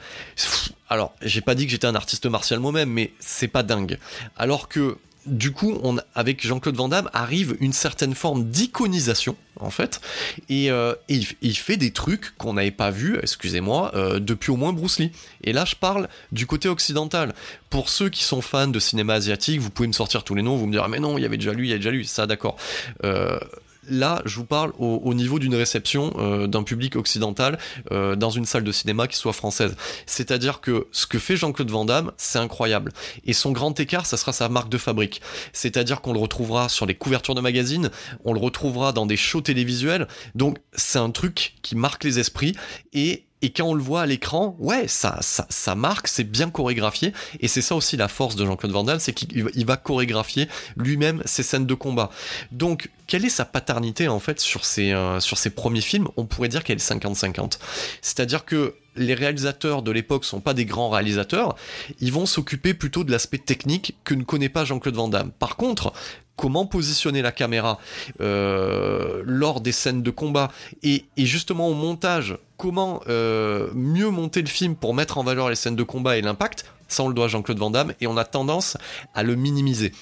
Alors, 0.88 1.14
j'ai 1.20 1.40
pas 1.40 1.54
dit 1.54 1.66
que 1.66 1.72
j'étais 1.72 1.86
un 1.86 1.94
artiste 1.94 2.26
martial 2.26 2.60
moi-même, 2.60 2.90
mais 2.90 3.12
c'est 3.18 3.48
pas 3.48 3.62
dingue. 3.62 3.98
Alors 4.36 4.68
que 4.68 4.96
du 5.28 5.52
coup, 5.52 5.80
avec 6.14 6.46
Jean-Claude 6.46 6.76
Van 6.76 6.88
Damme, 6.88 7.10
arrive 7.12 7.56
une 7.60 7.72
certaine 7.72 8.14
forme 8.14 8.44
d'iconisation, 8.44 9.36
en 9.60 9.70
fait, 9.70 10.00
et, 10.48 10.70
euh, 10.70 10.94
il, 11.08 11.56
fait 11.56 11.76
des 11.76 11.92
trucs 11.92 12.36
qu'on 12.36 12.54
n'avait 12.54 12.70
pas 12.70 12.90
vus, 12.90 13.18
excusez-moi, 13.22 13.92
euh, 13.94 14.18
depuis 14.20 14.50
au 14.50 14.56
moins 14.56 14.72
Bruce 14.72 14.98
Lee. 14.98 15.12
Et 15.42 15.52
là, 15.52 15.64
je 15.64 15.74
parle 15.74 16.08
du 16.32 16.46
côté 16.46 16.68
occidental. 16.68 17.34
Pour 17.70 17.88
ceux 17.88 18.08
qui 18.08 18.24
sont 18.24 18.40
fans 18.40 18.68
de 18.68 18.78
cinéma 18.78 19.14
asiatique, 19.14 19.60
vous 19.60 19.70
pouvez 19.70 19.88
me 19.88 19.92
sortir 19.92 20.24
tous 20.24 20.34
les 20.34 20.42
noms, 20.42 20.56
vous 20.56 20.66
me 20.66 20.72
direz, 20.72 20.84
ah, 20.86 20.88
mais 20.88 21.00
non, 21.00 21.18
il 21.18 21.22
y 21.22 21.26
avait 21.26 21.36
déjà 21.36 21.52
lui, 21.52 21.68
il 21.68 21.70
y 21.70 21.74
a 21.74 21.78
déjà 21.78 21.90
lui, 21.90 22.06
ça, 22.06 22.26
d'accord. 22.26 22.56
Euh, 23.04 23.38
là, 23.88 24.22
je 24.24 24.36
vous 24.36 24.44
parle 24.44 24.72
au, 24.78 25.14
niveau 25.14 25.38
d'une 25.38 25.54
réception 25.54 26.12
euh, 26.18 26.46
d'un 26.46 26.62
public 26.62 26.96
occidental 26.96 27.58
euh, 27.90 28.16
dans 28.16 28.30
une 28.30 28.44
salle 28.44 28.64
de 28.64 28.72
cinéma 28.72 29.06
qui 29.06 29.16
soit 29.16 29.32
française. 29.32 29.76
C'est-à-dire 30.06 30.60
que 30.60 30.86
ce 30.92 31.06
que 31.06 31.18
fait 31.18 31.36
Jean-Claude 31.36 31.70
Van 31.70 31.84
Damme, 31.84 32.12
c'est 32.16 32.38
incroyable. 32.38 32.92
Et 33.24 33.32
son 33.32 33.52
grand 33.52 33.78
écart, 33.78 34.06
ça 34.06 34.16
sera 34.16 34.32
sa 34.32 34.48
marque 34.48 34.68
de 34.68 34.78
fabrique. 34.78 35.20
C'est-à-dire 35.52 36.00
qu'on 36.00 36.12
le 36.12 36.20
retrouvera 36.20 36.68
sur 36.68 36.86
les 36.86 36.94
couvertures 36.94 37.34
de 37.34 37.40
magazines, 37.40 37.90
on 38.24 38.32
le 38.32 38.40
retrouvera 38.40 38.92
dans 38.92 39.06
des 39.06 39.16
shows 39.16 39.40
télévisuels. 39.40 40.08
Donc, 40.34 40.58
c'est 40.72 40.98
un 40.98 41.10
truc 41.10 41.54
qui 41.62 41.76
marque 41.76 42.04
les 42.04 42.18
esprits 42.18 42.54
et 42.92 43.27
et 43.42 43.50
quand 43.50 43.66
on 43.66 43.74
le 43.74 43.82
voit 43.82 44.02
à 44.02 44.06
l'écran, 44.06 44.56
ouais, 44.58 44.88
ça, 44.88 45.18
ça, 45.20 45.74
marque, 45.74 46.08
c'est 46.08 46.24
bien 46.24 46.50
chorégraphié, 46.50 47.12
et 47.40 47.48
c'est 47.48 47.62
ça 47.62 47.74
aussi 47.76 47.96
la 47.96 48.08
force 48.08 48.36
de 48.36 48.44
Jean-Claude 48.44 48.72
Van 48.72 48.84
Damme, 48.84 48.98
c'est 48.98 49.12
qu'il 49.12 49.66
va 49.66 49.76
chorégraphier 49.76 50.48
lui-même 50.76 51.22
ses 51.24 51.42
scènes 51.42 51.66
de 51.66 51.74
combat. 51.74 52.10
Donc, 52.50 52.90
quelle 53.06 53.24
est 53.24 53.30
sa 53.30 53.44
paternité 53.44 54.08
en 54.08 54.20
fait 54.20 54.40
sur 54.40 54.64
ses, 54.64 54.92
euh, 54.92 55.20
sur 55.20 55.38
ses 55.38 55.50
premiers 55.50 55.80
films? 55.80 56.08
On 56.16 56.26
pourrait 56.26 56.48
dire 56.48 56.64
qu'elle 56.64 56.78
est 56.78 56.90
50-50. 56.90 57.58
C'est-à-dire 58.02 58.44
que 58.44 58.74
les 58.96 59.14
réalisateurs 59.14 59.82
de 59.82 59.92
l'époque 59.92 60.24
sont 60.24 60.40
pas 60.40 60.54
des 60.54 60.64
grands 60.64 60.90
réalisateurs, 60.90 61.54
ils 62.00 62.12
vont 62.12 62.26
s'occuper 62.26 62.74
plutôt 62.74 63.04
de 63.04 63.12
l'aspect 63.12 63.38
technique 63.38 63.96
que 64.04 64.14
ne 64.14 64.24
connaît 64.24 64.48
pas 64.48 64.64
Jean-Claude 64.64 64.96
Van 64.96 65.08
Damme. 65.08 65.30
Par 65.38 65.56
contre, 65.56 65.92
comment 66.38 66.64
positionner 66.66 67.20
la 67.20 67.32
caméra 67.32 67.78
euh, 68.20 69.22
lors 69.26 69.60
des 69.60 69.72
scènes 69.72 70.02
de 70.02 70.10
combat 70.10 70.50
et, 70.82 71.04
justement 71.18 71.68
au 71.68 71.74
montage, 71.74 72.38
comment 72.56 73.02
euh, 73.08 73.68
mieux 73.74 74.08
monter 74.08 74.40
le 74.40 74.48
film 74.48 74.76
pour 74.76 74.94
mettre 74.94 75.18
en 75.18 75.24
valeur 75.24 75.50
les 75.50 75.56
scènes 75.56 75.76
de 75.76 75.82
combat 75.82 76.16
et 76.16 76.22
l'impact, 76.22 76.64
ça 76.86 77.02
on 77.02 77.08
le 77.08 77.14
doit 77.14 77.26
à 77.26 77.28
Jean-Claude 77.28 77.58
Van 77.58 77.70
Damme 77.70 77.92
et 78.00 78.06
on 78.06 78.16
a 78.16 78.24
tendance 78.24 78.78
à 79.14 79.24
le 79.24 79.34
minimiser. 79.34 79.92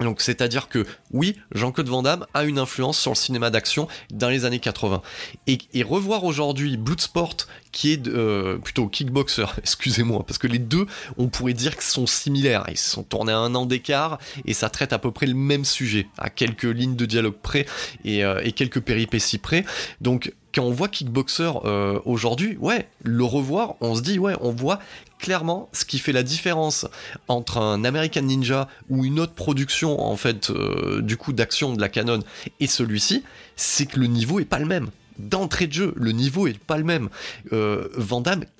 Donc 0.00 0.20
c'est-à-dire 0.20 0.68
que 0.68 0.86
oui, 1.12 1.36
Jean-Claude 1.52 1.88
Van 1.88 2.02
Damme 2.02 2.26
a 2.34 2.44
une 2.44 2.58
influence 2.58 2.98
sur 2.98 3.12
le 3.12 3.16
cinéma 3.16 3.50
d'action 3.50 3.88
dans 4.10 4.28
les 4.28 4.44
années 4.44 4.60
80. 4.60 5.02
Et, 5.46 5.58
revoir 5.82 6.24
aujourd'hui 6.24 6.76
Bloodsport, 6.76 7.36
qui 7.72 7.92
est 7.92 8.08
euh, 8.08 8.58
plutôt 8.58 8.88
Kickboxer, 8.88 9.46
excusez-moi, 9.58 10.24
parce 10.26 10.38
que 10.38 10.46
les 10.46 10.58
deux, 10.58 10.86
on 11.16 11.28
pourrait 11.28 11.54
dire 11.54 11.74
qu'ils 11.74 11.82
sont 11.82 12.06
similaires. 12.06 12.64
Ils 12.68 12.76
se 12.76 12.90
sont 12.90 13.02
tournés 13.02 13.32
à 13.32 13.38
un 13.38 13.54
an 13.54 13.64
d'écart 13.64 14.18
et 14.44 14.54
ça 14.54 14.68
traite 14.68 14.92
à 14.92 14.98
peu 14.98 15.10
près 15.10 15.26
le 15.26 15.34
même 15.34 15.64
sujet, 15.64 16.06
à 16.18 16.30
quelques 16.30 16.64
lignes 16.64 16.96
de 16.96 17.06
dialogue 17.06 17.36
près 17.40 17.66
et, 18.04 18.24
euh, 18.24 18.40
et 18.44 18.52
quelques 18.52 18.80
péripéties 18.80 19.38
près. 19.38 19.64
Donc 20.00 20.32
quand 20.54 20.62
on 20.62 20.70
voit 20.70 20.88
Kickboxer 20.88 21.52
euh, 21.64 22.00
aujourd'hui, 22.04 22.56
ouais, 22.58 22.88
le 23.02 23.24
revoir, 23.24 23.76
on 23.80 23.94
se 23.94 24.02
dit, 24.02 24.18
ouais, 24.18 24.34
on 24.40 24.50
voit 24.50 24.78
clairement 25.18 25.68
ce 25.72 25.84
qui 25.84 25.98
fait 25.98 26.12
la 26.12 26.22
différence 26.22 26.86
entre 27.26 27.58
un 27.58 27.84
American 27.84 28.22
Ninja 28.22 28.68
ou 28.88 29.04
une 29.04 29.20
autre 29.20 29.34
production, 29.34 30.00
en 30.00 30.16
fait, 30.16 30.50
euh, 30.50 31.02
du 31.02 31.16
coup, 31.16 31.32
d'action 31.32 31.74
de 31.74 31.80
la 31.80 31.88
Canon 31.88 32.20
et 32.60 32.66
celui-ci, 32.66 33.24
c'est 33.56 33.86
que 33.86 34.00
le 34.00 34.06
niveau 34.06 34.40
est 34.40 34.44
pas 34.44 34.58
le 34.58 34.66
même. 34.66 34.88
D'entrée 35.18 35.66
de 35.66 35.72
jeu, 35.72 35.92
le 35.96 36.12
niveau 36.12 36.46
est 36.46 36.56
pas 36.56 36.78
le 36.78 36.84
même. 36.84 37.08
Euh, 37.52 37.88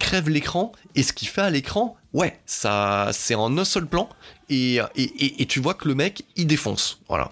crève 0.01 0.29
l'écran 0.29 0.73
et 0.97 1.05
ce 1.05 1.13
qu'il 1.13 1.29
fait 1.29 1.43
à 1.43 1.51
l'écran, 1.51 1.97
ouais, 2.13 2.39
c'est 2.47 3.35
en 3.35 3.57
un 3.57 3.65
seul 3.65 3.87
plan 3.87 4.09
et, 4.51 4.81
et, 4.97 5.43
et, 5.43 5.47
tu 5.47 5.61
vois 5.61 5.75
que 5.75 5.87
le 5.87 5.95
mec, 5.95 6.25
il 6.35 6.49
défonce. 6.49 7.01
Voilà. 7.09 7.31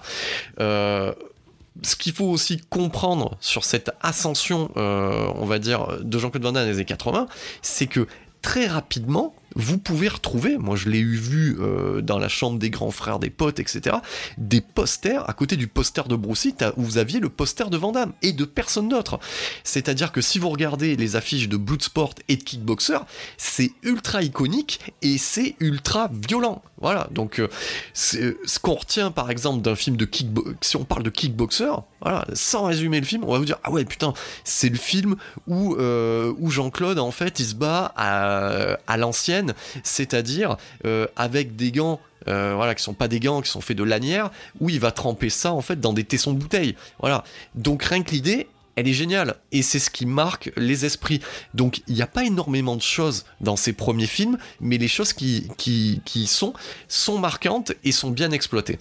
Ce 1.82 1.96
qu'il 1.96 2.12
faut 2.12 2.26
aussi 2.26 2.60
comprendre 2.70 3.36
sur 3.40 3.64
cette 3.64 3.90
ascension, 4.00 4.70
euh, 4.76 5.28
on 5.36 5.46
va 5.46 5.58
dire, 5.58 5.98
de 6.02 6.18
Jean-Claude 6.18 6.42
Van 6.42 6.52
Damme 6.52 6.66
des 6.66 6.74
années 6.74 6.84
80, 6.84 7.26
c'est 7.62 7.86
que 7.86 8.06
très 8.42 8.66
rapidement, 8.66 9.34
vous 9.56 9.78
pouvez 9.78 10.08
retrouver, 10.08 10.58
moi 10.58 10.76
je 10.76 10.88
l'ai 10.88 10.98
eu 10.98 11.16
vu 11.16 11.56
euh, 11.58 12.02
dans 12.02 12.18
la 12.18 12.28
chambre 12.28 12.58
des 12.58 12.70
grands 12.70 12.90
frères, 12.90 13.18
des 13.18 13.30
potes, 13.30 13.58
etc., 13.58 13.96
des 14.36 14.60
posters 14.60 15.28
à 15.28 15.32
côté 15.32 15.56
du 15.56 15.66
poster 15.66 16.06
de 16.06 16.14
Bruce 16.14 16.44
Lee, 16.44 16.54
où 16.76 16.82
vous 16.82 16.98
aviez 16.98 17.20
le 17.20 17.30
poster 17.30 17.70
de 17.70 17.76
Van 17.76 17.92
Damme 17.92 18.12
et 18.22 18.32
de 18.32 18.44
personne 18.44 18.88
d'autre. 18.88 19.18
C'est-à-dire 19.64 20.12
que 20.12 20.20
si 20.20 20.38
vous 20.38 20.50
regardez 20.50 20.94
les 20.96 21.16
affiches 21.16 21.48
de 21.48 21.56
Bloodsport 21.56 22.14
et 22.28 22.36
de 22.36 22.42
Kickboxer, 22.42 22.98
c'est 23.38 23.72
ultra 23.82 24.22
iconique 24.22 24.80
et 25.00 25.16
c'est 25.16 25.56
ultra 25.60 26.10
violent. 26.12 26.62
Voilà, 26.80 27.08
donc 27.10 27.40
euh, 27.40 27.48
ce 27.94 28.58
qu'on 28.60 28.74
retient 28.74 29.10
par 29.10 29.30
exemple 29.30 29.62
d'un 29.62 29.74
film 29.74 29.96
de 29.96 30.04
kickboxer, 30.04 30.56
si 30.60 30.76
on 30.76 30.84
parle 30.84 31.02
de 31.02 31.10
Kickboxer, 31.10 31.72
voilà, 32.06 32.24
sans 32.34 32.64
résumer 32.64 33.00
le 33.00 33.06
film, 33.06 33.24
on 33.24 33.32
va 33.32 33.38
vous 33.38 33.44
dire 33.44 33.58
ah 33.64 33.70
ouais 33.72 33.84
putain, 33.84 34.14
c'est 34.44 34.68
le 34.68 34.76
film 34.76 35.16
où, 35.48 35.76
où 35.76 36.50
Jean-Claude 36.50 36.98
en 36.98 37.10
fait 37.10 37.40
il 37.40 37.46
se 37.46 37.54
bat 37.54 37.92
à, 37.96 38.96
l'ancienne 38.96 39.54
c'est-à-dire 39.82 40.56
euh, 40.84 41.06
avec 41.16 41.56
des 41.56 41.72
gants 41.72 42.00
euh, 42.28 42.54
voilà, 42.54 42.74
qui 42.74 42.82
sont 42.82 42.94
pas 42.94 43.08
des 43.08 43.20
gants, 43.20 43.40
qui 43.40 43.50
sont 43.50 43.60
faits 43.60 43.76
de 43.76 43.84
lanières, 43.84 44.30
où 44.60 44.68
il 44.68 44.80
va 44.80 44.90
tremper 44.90 45.30
ça 45.30 45.52
en 45.52 45.60
fait 45.60 45.80
dans 45.80 45.92
des 45.92 46.02
tessons 46.02 46.32
de 46.32 46.38
bouteille. 46.38 46.74
Voilà. 47.00 47.22
Donc 47.54 47.84
rien 47.84 48.02
que 48.02 48.10
l'idée, 48.10 48.48
elle 48.74 48.88
est 48.88 48.92
géniale 48.92 49.36
et 49.52 49.62
c'est 49.62 49.78
ce 49.78 49.90
qui 49.90 50.06
marque 50.06 50.50
les 50.56 50.84
esprits. 50.84 51.20
Donc 51.54 51.82
il 51.86 51.94
n'y 51.94 52.02
a 52.02 52.06
pas 52.08 52.24
énormément 52.24 52.74
de 52.74 52.82
choses 52.82 53.26
dans 53.40 53.56
ces 53.56 53.72
premiers 53.72 54.08
films, 54.08 54.38
mais 54.60 54.76
les 54.76 54.88
choses 54.88 55.12
qui, 55.12 55.48
qui, 55.56 56.00
qui 56.04 56.26
sont 56.26 56.52
sont 56.88 57.18
marquantes 57.18 57.72
et 57.84 57.92
sont 57.92 58.10
bien 58.10 58.32
exploitées. 58.32 58.78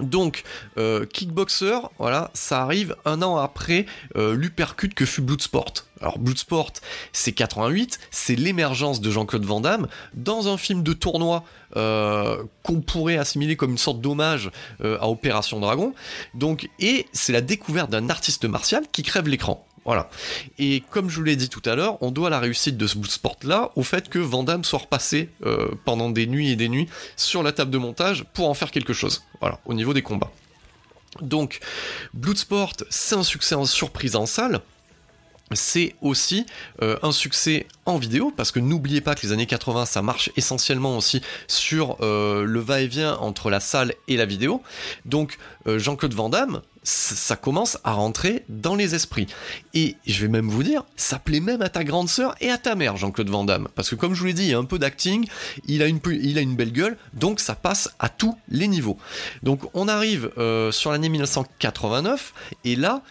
Donc, 0.00 0.44
euh, 0.76 1.06
Kickboxer, 1.06 1.80
voilà, 1.98 2.30
ça 2.34 2.62
arrive 2.62 2.96
un 3.04 3.22
an 3.22 3.36
après 3.36 3.86
euh, 4.16 4.34
l'upercute 4.34 4.94
que 4.94 5.04
fut 5.06 5.22
Bloodsport. 5.22 5.72
Alors 6.00 6.18
Bloodsport, 6.18 6.72
c'est 7.12 7.32
88, 7.32 7.98
c'est 8.10 8.36
l'émergence 8.36 9.00
de 9.00 9.10
Jean-Claude 9.10 9.44
Van 9.44 9.60
Damme 9.60 9.88
dans 10.14 10.48
un 10.48 10.56
film 10.56 10.82
de 10.82 10.92
tournoi 10.92 11.44
euh, 11.76 12.42
qu'on 12.62 12.80
pourrait 12.80 13.18
assimiler 13.18 13.56
comme 13.56 13.72
une 13.72 13.78
sorte 13.78 14.00
d'hommage 14.00 14.50
à 14.82 15.08
Opération 15.08 15.58
Dragon. 15.58 15.92
Donc, 16.34 16.68
et 16.78 17.06
c'est 17.12 17.32
la 17.32 17.40
découverte 17.40 17.90
d'un 17.90 18.10
artiste 18.10 18.44
martial 18.44 18.84
qui 18.92 19.02
crève 19.02 19.28
l'écran. 19.28 19.67
Voilà. 19.88 20.10
Et 20.58 20.82
comme 20.90 21.08
je 21.08 21.16
vous 21.16 21.22
l'ai 21.22 21.34
dit 21.34 21.48
tout 21.48 21.62
à 21.64 21.74
l'heure, 21.74 21.96
on 22.02 22.10
doit 22.10 22.28
la 22.28 22.40
réussite 22.40 22.76
de 22.76 22.86
ce 22.86 22.98
sport-là 23.02 23.70
au 23.74 23.82
fait 23.82 24.10
que 24.10 24.18
Van 24.18 24.44
soit 24.62 24.80
repassé 24.80 25.30
euh, 25.46 25.70
pendant 25.86 26.10
des 26.10 26.26
nuits 26.26 26.50
et 26.50 26.56
des 26.56 26.68
nuits 26.68 26.90
sur 27.16 27.42
la 27.42 27.52
table 27.52 27.70
de 27.70 27.78
montage 27.78 28.26
pour 28.34 28.50
en 28.50 28.54
faire 28.54 28.70
quelque 28.70 28.92
chose. 28.92 29.22
Voilà, 29.40 29.60
au 29.64 29.72
niveau 29.72 29.94
des 29.94 30.02
combats. 30.02 30.30
Donc, 31.22 31.60
Bloodsport, 32.12 32.74
c'est 32.90 33.14
un 33.14 33.22
succès 33.22 33.54
en 33.54 33.64
surprise 33.64 34.14
en 34.14 34.26
salle 34.26 34.60
c'est 35.52 35.94
aussi 36.02 36.44
euh, 36.82 36.98
un 37.02 37.10
succès 37.10 37.66
en 37.86 37.96
vidéo, 37.96 38.30
parce 38.36 38.52
que 38.52 38.60
n'oubliez 38.60 39.00
pas 39.00 39.14
que 39.14 39.22
les 39.22 39.32
années 39.32 39.46
80, 39.46 39.86
ça 39.86 40.02
marche 40.02 40.30
essentiellement 40.36 40.94
aussi 40.94 41.22
sur 41.46 41.96
euh, 42.02 42.44
le 42.44 42.60
va-et-vient 42.60 43.14
entre 43.14 43.48
la 43.48 43.58
salle 43.58 43.94
et 44.08 44.18
la 44.18 44.26
vidéo. 44.26 44.62
Donc 45.06 45.38
Jean-Claude 45.64 46.12
Van 46.12 46.28
Damme, 46.28 46.60
ça 46.88 47.36
commence 47.36 47.78
à 47.84 47.92
rentrer 47.92 48.44
dans 48.48 48.74
les 48.74 48.94
esprits. 48.94 49.26
Et 49.74 49.96
je 50.06 50.22
vais 50.22 50.28
même 50.28 50.48
vous 50.48 50.62
dire, 50.62 50.84
ça 50.96 51.18
plaît 51.18 51.40
même 51.40 51.60
à 51.62 51.68
ta 51.68 51.84
grande 51.84 52.08
sœur 52.08 52.34
et 52.40 52.50
à 52.50 52.58
ta 52.58 52.74
mère, 52.74 52.96
Jean-Claude 52.96 53.28
Van 53.28 53.44
Damme. 53.44 53.68
Parce 53.74 53.90
que 53.90 53.94
comme 53.94 54.14
je 54.14 54.20
vous 54.20 54.26
l'ai 54.26 54.32
dit, 54.32 54.44
il 54.44 54.50
y 54.50 54.54
a 54.54 54.58
un 54.58 54.64
peu 54.64 54.78
d'acting, 54.78 55.28
il, 55.66 55.82
a 55.82 55.86
une, 55.86 56.00
il 56.06 56.38
a 56.38 56.40
une 56.40 56.56
belle 56.56 56.72
gueule, 56.72 56.96
donc 57.12 57.40
ça 57.40 57.54
passe 57.54 57.90
à 57.98 58.08
tous 58.08 58.36
les 58.48 58.68
niveaux. 58.68 58.96
Donc 59.42 59.60
on 59.74 59.88
arrive 59.88 60.30
sur 60.70 60.92
l'année 60.92 61.08
1989, 61.08 62.32
et 62.64 62.76
là, 62.76 63.02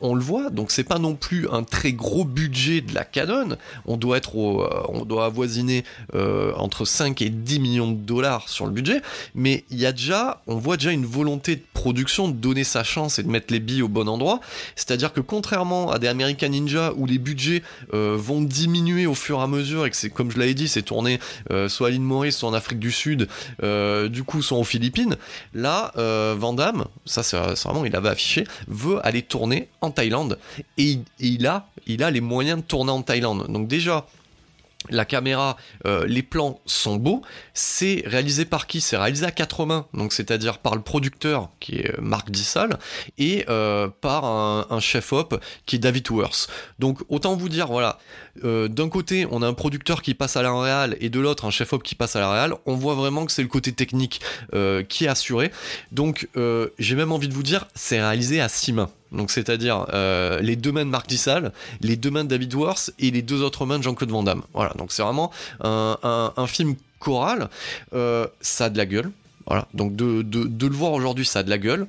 on 0.00 0.14
le 0.14 0.20
voit, 0.20 0.50
donc 0.50 0.70
c'est 0.70 0.84
pas 0.84 0.98
non 0.98 1.14
plus 1.14 1.48
un 1.50 1.64
très 1.64 1.92
gros 1.92 2.24
budget 2.24 2.80
de 2.80 2.94
la 2.94 3.04
Canon, 3.04 3.56
on 3.86 3.96
doit 3.96 4.18
être 4.18 4.36
euh, 4.38 5.20
avoisiner 5.20 5.84
euh, 6.14 6.52
entre 6.54 6.84
5 6.84 7.20
et 7.22 7.30
10 7.30 7.60
millions 7.60 7.90
de 7.90 7.96
dollars 7.96 8.48
sur 8.48 8.66
le 8.66 8.72
budget, 8.72 9.02
mais 9.34 9.64
a 9.82 10.40
on 10.46 10.56
voit 10.56 10.76
déjà 10.76 10.92
une 10.92 11.06
volonté 11.06 11.56
de 11.56 11.62
production 11.72 12.28
de 12.28 12.34
donner 12.34 12.62
sa 12.62 12.84
chance 12.84 13.18
et 13.18 13.22
de 13.22 13.28
mettre 13.28 13.52
les 13.52 13.58
billes 13.58 13.82
au 13.82 13.88
bon 13.88 14.08
endroit, 14.08 14.40
c'est-à-dire 14.76 15.12
que 15.12 15.20
contrairement 15.20 15.90
à 15.90 15.98
des 15.98 16.06
American 16.06 16.48
Ninja 16.48 16.92
où 16.96 17.06
les 17.06 17.18
budgets 17.18 17.62
euh, 17.94 18.16
vont 18.18 18.40
diminuer 18.40 19.06
au 19.06 19.14
fur 19.14 19.40
et 19.40 19.42
à 19.42 19.46
mesure 19.46 19.86
et 19.86 19.90
que 19.90 19.96
c'est 19.96 20.10
comme 20.10 20.30
je 20.30 20.38
l'avais 20.38 20.54
dit, 20.54 20.68
c'est 20.68 20.82
tourné 20.82 21.18
soit 21.68 21.88
à 21.88 21.90
l'île 21.90 22.00
Maurice, 22.02 22.36
soit 22.36 22.48
en 22.48 22.54
Afrique 22.54 22.78
du 22.78 22.92
Sud, 22.92 23.28
du 23.60 24.22
coup 24.24 24.42
soit 24.42 24.58
aux 24.58 24.64
Philippines, 24.64 25.16
là 25.54 25.92
Van 26.36 26.56
ça 27.06 27.22
c'est 27.22 27.36
vraiment 27.36 27.84
il 27.84 27.96
avait 27.96 28.08
affiché, 28.08 28.44
veut 28.68 29.04
aller 29.06 29.22
tourner 29.22 29.68
Thaïlande 29.90 30.38
et, 30.76 30.98
il, 31.18 31.46
a, 31.46 31.68
les 31.86 32.20
moyens 32.20 32.60
de 32.60 32.64
tourner 32.64 32.92
en 32.92 33.02
Thaïlande. 33.02 33.46
Donc 33.48 33.68
déjà, 33.68 34.06
la 34.90 35.04
caméra, 35.04 35.56
euh, 35.86 36.06
les 36.06 36.22
plans 36.22 36.60
sont 36.64 36.96
beaux. 36.96 37.22
C'est 37.52 38.02
réalisé 38.06 38.44
par 38.44 38.66
qui? 38.66 38.80
C'est 38.80 38.96
réalisé 38.96 39.26
à 39.26 39.30
quatre 39.30 39.66
mains, 39.66 39.86
donc 39.92 40.12
c'est-à-dire 40.12 40.58
par 40.58 40.76
le 40.76 40.82
producteur 40.82 41.50
qui 41.60 41.76
est 41.76 41.90
euh, 41.90 42.00
Marc 42.00 42.30
Dissal 42.30 42.78
et 43.18 43.44
euh, 43.48 43.88
par 44.00 44.24
un, 44.24 44.80
chef-op 44.80 45.42
qui 45.66 45.76
est 45.76 45.78
David 45.80 46.08
Worth. 46.10 46.48
Donc 46.78 47.00
autant 47.08 47.36
vous 47.36 47.48
dire, 47.48 47.66
voilà, 47.66 47.98
d'un 48.44 48.88
côté 48.88 49.26
on 49.30 49.42
a 49.42 49.48
un 49.48 49.52
producteur 49.52 50.02
qui 50.02 50.14
passe 50.14 50.36
à 50.36 50.42
la 50.42 50.58
réal 50.58 50.96
et 51.00 51.10
de 51.10 51.18
l'autre 51.18 51.44
un 51.44 51.50
chef-op 51.50 51.82
qui 51.82 51.96
passe 51.96 52.14
à 52.14 52.20
la 52.20 52.32
réal. 52.32 52.54
On 52.64 52.76
voit 52.76 52.94
vraiment 52.94 53.26
que 53.26 53.32
c'est 53.32 53.42
le 53.42 53.48
côté 53.48 53.72
technique 53.72 54.20
qui 54.88 55.04
est 55.04 55.08
assuré. 55.08 55.50
Donc 55.90 56.28
j'ai 56.78 56.94
même 56.94 57.10
envie 57.10 57.28
de 57.28 57.34
vous 57.34 57.42
dire, 57.42 57.66
c'est 57.74 58.00
réalisé 58.00 58.40
à 58.40 58.48
six 58.48 58.72
mains. 58.72 58.90
Donc 59.12 59.30
c'est-à-dire 59.30 59.86
euh, 59.92 60.40
les 60.40 60.56
deux 60.56 60.72
mains 60.72 60.84
de 60.84 60.90
Marc 60.90 61.08
Dissal, 61.08 61.52
les 61.80 61.96
deux 61.96 62.10
mains 62.10 62.24
de 62.24 62.28
David 62.28 62.54
Worth 62.54 62.92
et 62.98 63.10
les 63.10 63.22
deux 63.22 63.42
autres 63.42 63.66
mains 63.66 63.78
de 63.78 63.84
Jean-Claude 63.84 64.10
Van 64.10 64.22
Damme. 64.22 64.42
Voilà, 64.54 64.72
donc 64.76 64.92
c'est 64.92 65.02
vraiment 65.02 65.30
un, 65.60 66.46
film 66.46 66.74
choral. 66.98 67.48
Euh, 67.94 68.26
ça 68.40 68.66
a 68.66 68.70
de 68.70 68.78
la 68.78 68.86
gueule. 68.86 69.10
Voilà, 69.46 69.66
donc 69.72 69.96
de, 69.96 70.22
le 70.66 70.74
voir 70.74 70.92
aujourd'hui, 70.92 71.24
ça 71.24 71.38
a 71.38 71.42
de 71.42 71.48
la 71.48 71.56
gueule. 71.56 71.86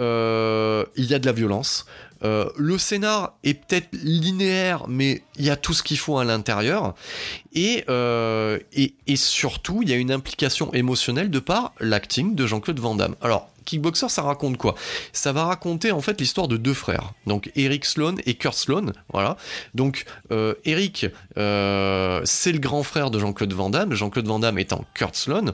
Euh, 0.00 0.84
il 0.96 1.04
y 1.04 1.14
a 1.14 1.18
de 1.18 1.26
la 1.26 1.32
violence. 1.32 1.84
le 2.22 2.78
scénar 2.78 3.34
est 3.44 3.52
peut-être 3.52 3.88
linéaire, 3.92 4.86
mais 4.88 5.22
il 5.36 5.44
y 5.44 5.50
a 5.50 5.56
tout 5.56 5.74
ce 5.74 5.82
qu'il 5.82 5.98
faut 5.98 6.18
à 6.18 6.24
l'intérieur. 6.24 6.94
Et, 7.52 7.84
et, 8.72 8.94
et, 9.06 9.16
surtout, 9.16 9.82
il 9.82 9.90
y 9.90 9.92
a 9.92 9.96
une 9.96 10.12
implication 10.12 10.72
émotionnelle 10.72 11.28
de 11.28 11.40
par 11.40 11.74
l'acting 11.78 12.34
de 12.34 12.46
Jean-Claude 12.46 12.80
Van 12.80 12.94
Damme. 12.94 13.16
Alors, 13.20 13.50
Kickboxer, 13.64 14.08
ça 14.08 14.22
raconte 14.22 14.56
quoi? 14.56 14.74
Ça 15.12 15.32
va 15.32 15.44
raconter 15.44 15.92
en 15.92 16.00
fait 16.00 16.20
l'histoire 16.20 16.48
de 16.48 16.56
deux 16.56 16.74
frères, 16.74 17.12
donc 17.26 17.50
Eric 17.56 17.84
Sloan 17.84 18.16
et 18.26 18.34
Kurt 18.34 18.56
Sloan. 18.56 18.92
Voilà. 19.12 19.36
Donc 19.74 20.04
euh, 20.30 20.54
Eric, 20.64 21.06
euh, 21.36 22.20
c'est 22.24 22.52
le 22.52 22.58
grand 22.58 22.82
frère 22.82 23.10
de 23.10 23.18
Jean-Claude 23.18 23.52
Van 23.52 23.70
Damme. 23.70 23.94
Jean-Claude 23.94 24.26
Van 24.26 24.38
Damme 24.38 24.58
étant 24.58 24.84
Kurt 24.94 25.16
Sloan. 25.16 25.52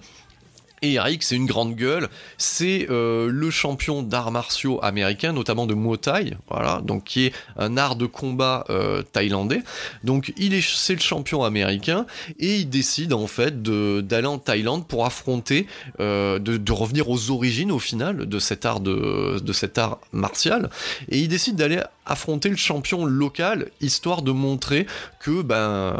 Et 0.82 0.94
Eric, 0.94 1.22
c'est 1.22 1.36
une 1.36 1.44
grande 1.44 1.74
gueule, 1.74 2.08
c'est 2.38 2.86
euh, 2.88 3.28
le 3.30 3.50
champion 3.50 4.02
d'arts 4.02 4.30
martiaux 4.30 4.82
américains, 4.82 5.34
notamment 5.34 5.66
de 5.66 5.74
Muay 5.74 5.98
Thai, 5.98 6.36
voilà, 6.48 6.80
donc 6.82 7.04
qui 7.04 7.26
est 7.26 7.32
un 7.58 7.76
art 7.76 7.96
de 7.96 8.06
combat 8.06 8.64
euh, 8.70 9.02
thaïlandais. 9.02 9.62
Donc 10.04 10.32
il 10.38 10.54
est, 10.54 10.64
c'est 10.66 10.94
le 10.94 11.00
champion 11.00 11.44
américain 11.44 12.06
et 12.38 12.56
il 12.56 12.70
décide 12.70 13.12
en 13.12 13.26
fait 13.26 13.62
d'aller 13.62 14.26
en 14.26 14.38
Thaïlande 14.38 14.86
pour 14.86 15.04
affronter, 15.04 15.66
euh, 16.00 16.38
de, 16.38 16.72
revenir 16.72 17.10
aux 17.10 17.30
origines 17.30 17.72
au 17.72 17.78
final 17.78 18.26
de 18.26 18.38
cet 18.38 18.64
art 18.64 18.80
de 18.80 19.52
cet 19.52 19.76
art 19.76 19.98
martial. 20.12 20.70
Et 21.10 21.18
il 21.18 21.28
décide 21.28 21.56
d'aller 21.56 21.82
affronter 22.06 22.48
le 22.48 22.56
champion 22.56 23.04
local, 23.04 23.70
histoire 23.80 24.22
de 24.22 24.32
montrer 24.32 24.86
que 25.20 25.42
ben 25.42 25.96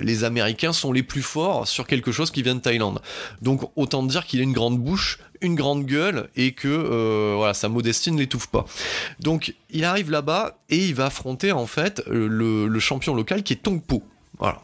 les 0.00 0.24
Américains 0.24 0.72
sont 0.72 0.92
les 0.92 1.02
plus 1.02 1.22
forts 1.22 1.68
sur 1.68 1.86
quelque 1.86 2.12
chose 2.12 2.30
qui 2.30 2.42
vient 2.42 2.54
de 2.54 2.60
Thaïlande. 2.60 3.02
Donc 3.42 3.70
autant 3.76 4.02
dire 4.02 4.21
qu'il 4.24 4.40
a 4.40 4.42
une 4.42 4.52
grande 4.52 4.78
bouche, 4.78 5.18
une 5.40 5.54
grande 5.54 5.84
gueule 5.84 6.28
et 6.36 6.52
que 6.52 6.68
euh, 6.68 7.52
sa 7.52 7.68
modestie 7.68 8.12
ne 8.12 8.18
l'étouffe 8.18 8.46
pas. 8.46 8.64
Donc 9.20 9.54
il 9.70 9.84
arrive 9.84 10.10
là-bas 10.10 10.58
et 10.70 10.86
il 10.86 10.94
va 10.94 11.06
affronter 11.06 11.52
en 11.52 11.66
fait 11.66 12.02
le, 12.06 12.78
champion 12.78 13.14
local 13.14 13.42
qui 13.42 13.52
est 13.52 13.62
Tongpo. 13.62 14.02
Voilà. 14.38 14.60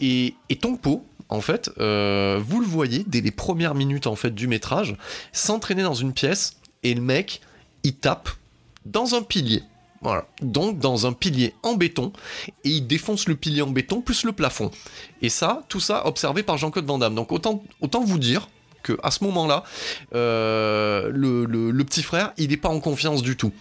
Et, 0.00 0.34
et 0.48 0.56
Tongpo, 0.56 1.04
en 1.28 1.40
fait, 1.40 1.70
euh, 1.78 2.40
vous 2.44 2.60
le 2.60 2.66
voyez 2.66 3.04
dès 3.06 3.20
les 3.20 3.30
premières 3.30 3.74
minutes 3.74 4.06
en 4.06 4.16
fait 4.16 4.34
du 4.34 4.48
métrage, 4.48 4.96
s'entraîner 5.32 5.82
dans 5.82 5.94
une 5.94 6.12
pièce 6.12 6.56
et 6.82 6.94
le 6.94 7.00
mec 7.00 7.40
il 7.84 7.94
tape 7.94 8.28
dans 8.86 9.14
un 9.14 9.22
pilier. 9.22 9.62
Donc 10.40 10.78
dans 10.78 11.06
un 11.06 11.12
pilier 11.12 11.54
en 11.64 11.74
béton, 11.74 12.12
et 12.64 12.70
il 12.70 12.86
défonce 12.86 13.26
le 13.26 13.34
pilier 13.34 13.62
en 13.62 13.70
béton 13.70 14.00
plus 14.00 14.24
le 14.24 14.32
plafond. 14.32 14.70
Et 15.22 15.28
ça, 15.28 15.64
tout 15.68 15.80
ça 15.80 16.06
observé 16.06 16.44
par 16.44 16.56
Jean-Claude 16.56 16.86
Van 16.86 16.98
Damme. 16.98 17.16
Donc 17.16 17.32
autant 17.32 17.60
vous 18.04 18.18
dire 18.18 18.48
à 19.02 19.10
ce 19.10 19.24
moment-là, 19.24 19.64
euh, 20.14 21.10
le, 21.12 21.84
petit 21.84 22.02
frère, 22.02 22.32
il 22.36 22.50
n'est 22.50 22.56
pas 22.56 22.68
en 22.68 22.80
confiance 22.80 23.22
du 23.22 23.36
tout. 23.36 23.52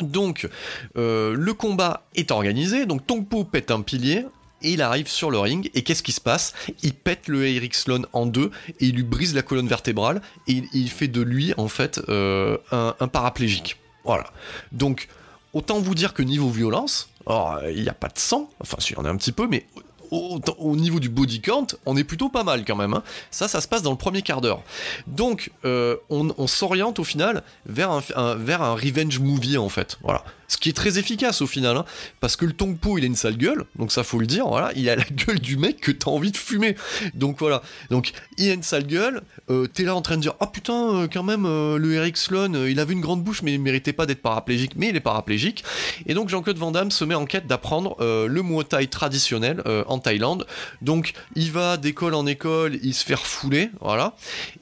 Donc 0.00 0.48
euh, 0.96 1.34
le 1.36 1.54
combat 1.54 2.06
est 2.14 2.30
organisé, 2.30 2.86
donc 2.86 3.06
Tongpo 3.06 3.44
pète 3.44 3.70
un 3.70 3.82
pilier, 3.82 4.24
et 4.62 4.70
il 4.70 4.82
arrive 4.82 5.08
sur 5.08 5.30
le 5.30 5.38
ring, 5.38 5.70
et 5.74 5.82
qu'est-ce 5.82 6.02
qui 6.02 6.12
se 6.12 6.20
passe? 6.20 6.54
Il 6.82 6.94
pète 6.94 7.28
le 7.28 7.46
Eric 7.46 7.74
Sloan 7.74 8.02
en 8.12 8.26
deux, 8.26 8.50
et 8.80 8.86
il 8.86 8.94
lui 8.94 9.02
brise 9.02 9.34
la 9.34 9.42
colonne 9.42 9.68
vertébrale, 9.68 10.22
et 10.46 10.62
il, 10.72 10.88
fait 10.88 11.08
de 11.08 11.20
lui, 11.20 11.52
en 11.56 11.68
fait, 11.68 12.00
euh, 12.08 12.56
un, 12.70 13.08
paraplégique. 13.08 13.76
Voilà. 14.04 14.30
Donc, 14.70 15.08
autant 15.52 15.80
vous 15.80 15.96
dire 15.96 16.14
que 16.14 16.22
niveau 16.22 16.48
violence, 16.48 17.10
il 17.28 17.82
n'y 17.82 17.88
a 17.88 17.94
pas 17.94 18.08
de 18.08 18.18
sang, 18.18 18.50
enfin, 18.60 18.78
il 18.88 18.94
y 18.94 18.96
en 18.98 19.04
a 19.04 19.10
un 19.10 19.16
petit 19.16 19.32
peu, 19.32 19.48
mais 19.48 19.66
au, 20.12 20.40
au, 20.58 20.76
niveau 20.76 21.00
du 21.00 21.08
body 21.08 21.40
count, 21.40 21.66
on 21.86 21.96
est 21.96 22.04
plutôt 22.04 22.28
pas 22.28 22.44
mal 22.44 22.64
quand 22.64 22.76
même. 22.76 22.94
Hein. 22.94 23.02
Ça, 23.30 23.48
ça 23.48 23.60
se 23.60 23.66
passe 23.66 23.82
dans 23.82 23.90
le 23.90 23.96
premier 23.96 24.22
quart 24.22 24.40
d'heure. 24.40 24.62
Donc, 25.06 25.50
euh, 25.64 25.96
on, 26.10 26.46
s'oriente 26.46 26.98
au 26.98 27.04
final 27.04 27.42
vers 27.66 27.90
un 27.90 28.74
revenge 28.74 29.18
movie 29.18 29.56
en 29.56 29.68
fait. 29.68 29.98
Voilà. 30.02 30.22
Ce 30.52 30.58
qui 30.58 30.68
est 30.68 30.74
très 30.74 30.98
efficace 30.98 31.40
au 31.40 31.46
final, 31.46 31.78
hein, 31.78 31.86
parce 32.20 32.36
que 32.36 32.44
le 32.44 32.52
Tongpo 32.52 32.98
il 32.98 33.04
a 33.04 33.06
une 33.06 33.16
sale 33.16 33.38
gueule, 33.38 33.64
donc 33.78 33.90
ça 33.90 34.04
faut 34.04 34.18
le 34.18 34.26
dire, 34.26 34.46
voilà, 34.46 34.70
il 34.76 34.86
a 34.90 34.96
la 34.96 35.04
gueule 35.10 35.38
du 35.38 35.56
mec 35.56 35.80
que 35.80 35.90
t'as 35.90 36.10
envie 36.10 36.30
de 36.30 36.36
fumer. 36.36 36.76
Donc 37.14 37.38
voilà, 37.38 37.62
donc 37.88 38.12
il 38.36 38.50
a 38.50 38.52
une 38.52 38.62
sale 38.62 38.86
gueule, 38.86 39.22
euh, 39.48 39.66
t'es 39.66 39.84
là 39.84 39.94
en 39.94 40.02
train 40.02 40.16
de 40.16 40.20
dire, 40.20 40.34
oh 40.40 40.46
putain, 40.46 40.94
euh, 40.94 41.08
quand 41.10 41.22
même, 41.22 41.46
euh, 41.46 41.78
le 41.78 41.94
Eric 41.94 42.18
Sloan, 42.18 42.52
il 42.66 42.78
avait 42.80 42.92
une 42.92 43.00
grande 43.00 43.24
bouche, 43.24 43.40
mais 43.40 43.54
il 43.54 43.62
méritait 43.62 43.94
pas 43.94 44.04
d'être 44.04 44.20
paraplégique, 44.20 44.72
mais 44.76 44.90
il 44.90 44.96
est 44.96 45.00
paraplégique. 45.00 45.64
Et 46.04 46.12
donc 46.12 46.28
Jean-Claude 46.28 46.58
Van 46.58 46.70
Damme 46.70 46.90
se 46.90 47.06
met 47.06 47.14
en 47.14 47.24
quête 47.24 47.46
d'apprendre 47.46 47.96
le 48.00 48.42
Muay 48.42 48.64
Thai 48.64 48.88
traditionnel 48.88 49.62
en 49.86 49.98
Thaïlande. 50.00 50.46
Donc 50.82 51.14
il 51.34 51.50
va 51.50 51.78
d'école 51.78 52.12
en 52.12 52.26
école, 52.26 52.78
il 52.82 52.92
se 52.92 53.06
fait 53.06 53.14
refouler, 53.14 53.70
voilà. 53.80 54.16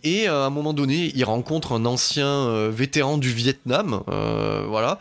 Et 0.05 0.29
à 0.29 0.45
un 0.45 0.51
moment 0.51 0.73
donné, 0.73 1.11
il 1.17 1.25
rencontre 1.25 1.73
un 1.73 1.85
ancien 1.85 2.69
vétéran 2.69 3.19
du 3.19 3.33
Vietnam, 3.33 4.03
voilà. 4.69 5.01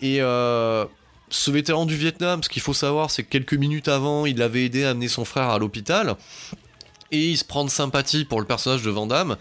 Et 0.00 0.20
euh, 0.28 0.86
ce 1.30 1.50
vétéran 1.50 1.86
du 1.86 1.96
Vietnam, 1.96 2.42
ce 2.42 2.48
qu'il 2.48 2.62
faut 2.62 2.74
savoir, 2.74 3.10
c'est 3.10 3.22
que 3.22 3.28
quelques 3.28 3.54
minutes 3.54 3.88
avant, 3.88 4.26
il 4.26 4.40
avait 4.42 4.64
aidé 4.64 4.84
à 4.84 4.90
amener 4.90 5.08
son 5.08 5.24
frère 5.24 5.50
à 5.50 5.58
l'hôpital. 5.58 6.16
Et 7.10 7.30
il 7.30 7.36
se 7.36 7.44
prend 7.44 7.64
de 7.64 7.70
sympathie 7.70 8.24
pour 8.24 8.40
le 8.40 8.46
personnage 8.46 8.82
de 8.82 8.90
Vandame 8.90 9.36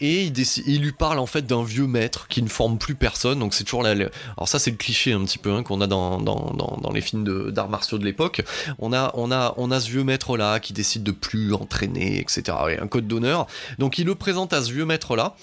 et 0.00 0.24
il, 0.24 0.80
lui 0.80 0.92
parle 0.92 1.18
en 1.18 1.26
fait 1.26 1.46
d'un 1.46 1.62
vieux 1.62 1.86
maître 1.86 2.26
qui 2.28 2.42
ne 2.42 2.48
forme 2.48 2.78
plus 2.78 2.94
personne. 2.94 3.38
Donc 3.38 3.54
c'est 3.54 3.64
toujours 3.64 3.82
la, 3.82 3.90
alors 3.90 4.48
ça 4.48 4.58
c'est 4.58 4.70
le 4.70 4.76
cliché 4.76 5.12
un 5.12 5.24
petit 5.24 5.38
peu 5.38 5.52
hein, 5.52 5.62
qu'on 5.62 5.80
a 5.80 5.86
dans, 5.86 6.20
dans, 6.20 6.54
dans, 6.54 6.92
les 6.92 7.00
films 7.00 7.50
d'arts 7.50 7.68
martiaux 7.68 7.98
de 7.98 8.04
l'époque. 8.04 8.42
On 8.78 8.92
a 8.92 9.12
on 9.14 9.30
a 9.30 9.54
on 9.56 9.70
a 9.70 9.80
ce 9.80 9.90
vieux 9.90 10.04
maître 10.04 10.36
là 10.36 10.60
qui 10.60 10.72
décide 10.72 11.02
de 11.02 11.12
plus 11.12 11.54
entraîner, 11.54 12.20
etc. 12.20 12.42
Et 12.70 12.78
un 12.78 12.86
code 12.86 13.06
d'honneur. 13.06 13.46
Donc 13.78 13.98
il 13.98 14.06
le 14.06 14.14
présente 14.14 14.52
à 14.52 14.62
ce 14.62 14.72
vieux 14.72 14.84
maître 14.84 15.16
là 15.16 15.36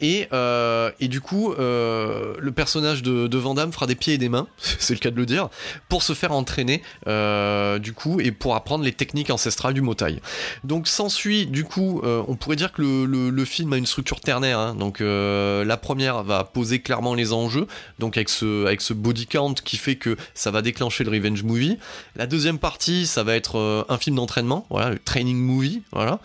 et 0.00 0.28
euh, 0.32 0.90
et 1.00 1.08
du 1.08 1.20
coup 1.20 1.52
euh, 1.52 2.34
le 2.38 2.52
personnage 2.52 3.02
de, 3.02 3.26
de 3.26 3.38
Vandame 3.38 3.72
fera 3.72 3.86
des 3.86 3.94
pieds 3.94 4.14
et 4.14 4.18
des 4.18 4.28
mains, 4.28 4.46
c'est 4.58 4.94
le 4.94 5.00
cas 5.00 5.10
de 5.10 5.16
le 5.16 5.26
dire, 5.26 5.48
pour 5.88 6.02
se 6.02 6.14
faire 6.14 6.32
entraîner 6.32 6.82
euh, 7.06 7.78
du 7.78 7.92
coup 7.92 8.20
et 8.20 8.32
pour 8.32 8.54
apprendre 8.54 8.84
les 8.84 8.92
techniques 8.92 9.30
ancestrales 9.30 9.74
du 9.74 9.82
Motai. 9.82 10.20
Donc 10.64 10.88
sans 10.88 11.08
suit, 11.18 11.46
du 11.46 11.64
coup, 11.64 12.00
euh, 12.04 12.22
on 12.28 12.36
pourrait 12.36 12.56
dire 12.56 12.72
que 12.72 12.82
le, 12.82 13.44
film 13.44 13.72
a 13.72 13.76
une 13.76 13.86
structure 13.86 14.20
ternaire. 14.20 14.58
Hein. 14.58 14.74
Donc, 14.74 15.00
euh, 15.00 15.64
la 15.64 15.76
première 15.76 16.22
va 16.22 16.44
poser 16.44 16.80
clairement 16.80 17.14
les 17.14 17.32
enjeux, 17.32 17.66
donc 17.98 18.16
avec 18.16 18.28
ce, 18.30 18.92
body 18.92 19.26
count 19.26 19.54
qui 19.54 19.76
fait 19.76 19.96
que 19.96 20.16
ça 20.34 20.50
va 20.50 20.62
déclencher 20.62 21.04
le 21.04 21.10
revenge 21.10 21.42
movie. 21.42 21.78
La 22.14 22.26
deuxième 22.26 22.58
partie, 22.58 23.06
ça 23.06 23.24
va 23.24 23.34
être 23.34 23.58
euh, 23.58 23.84
un 23.88 23.98
film 23.98 24.16
d'entraînement, 24.16 24.66
voilà, 24.70 24.90
le 24.90 24.98
training 24.98 25.38
movie, 25.38 25.82
voilà. 25.92 26.20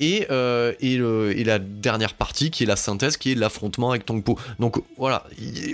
Et, 0.00 0.26
et, 0.80 1.44
la 1.44 1.58
dernière 1.58 2.14
partie 2.14 2.50
qui 2.50 2.62
est 2.62 2.66
la 2.66 2.76
synthèse, 2.76 3.18
qui 3.18 3.32
est 3.32 3.34
l'affrontement 3.34 3.90
avec 3.90 4.06
Tongpo. 4.06 4.38
Donc 4.58 4.82
voilà, 4.96 5.24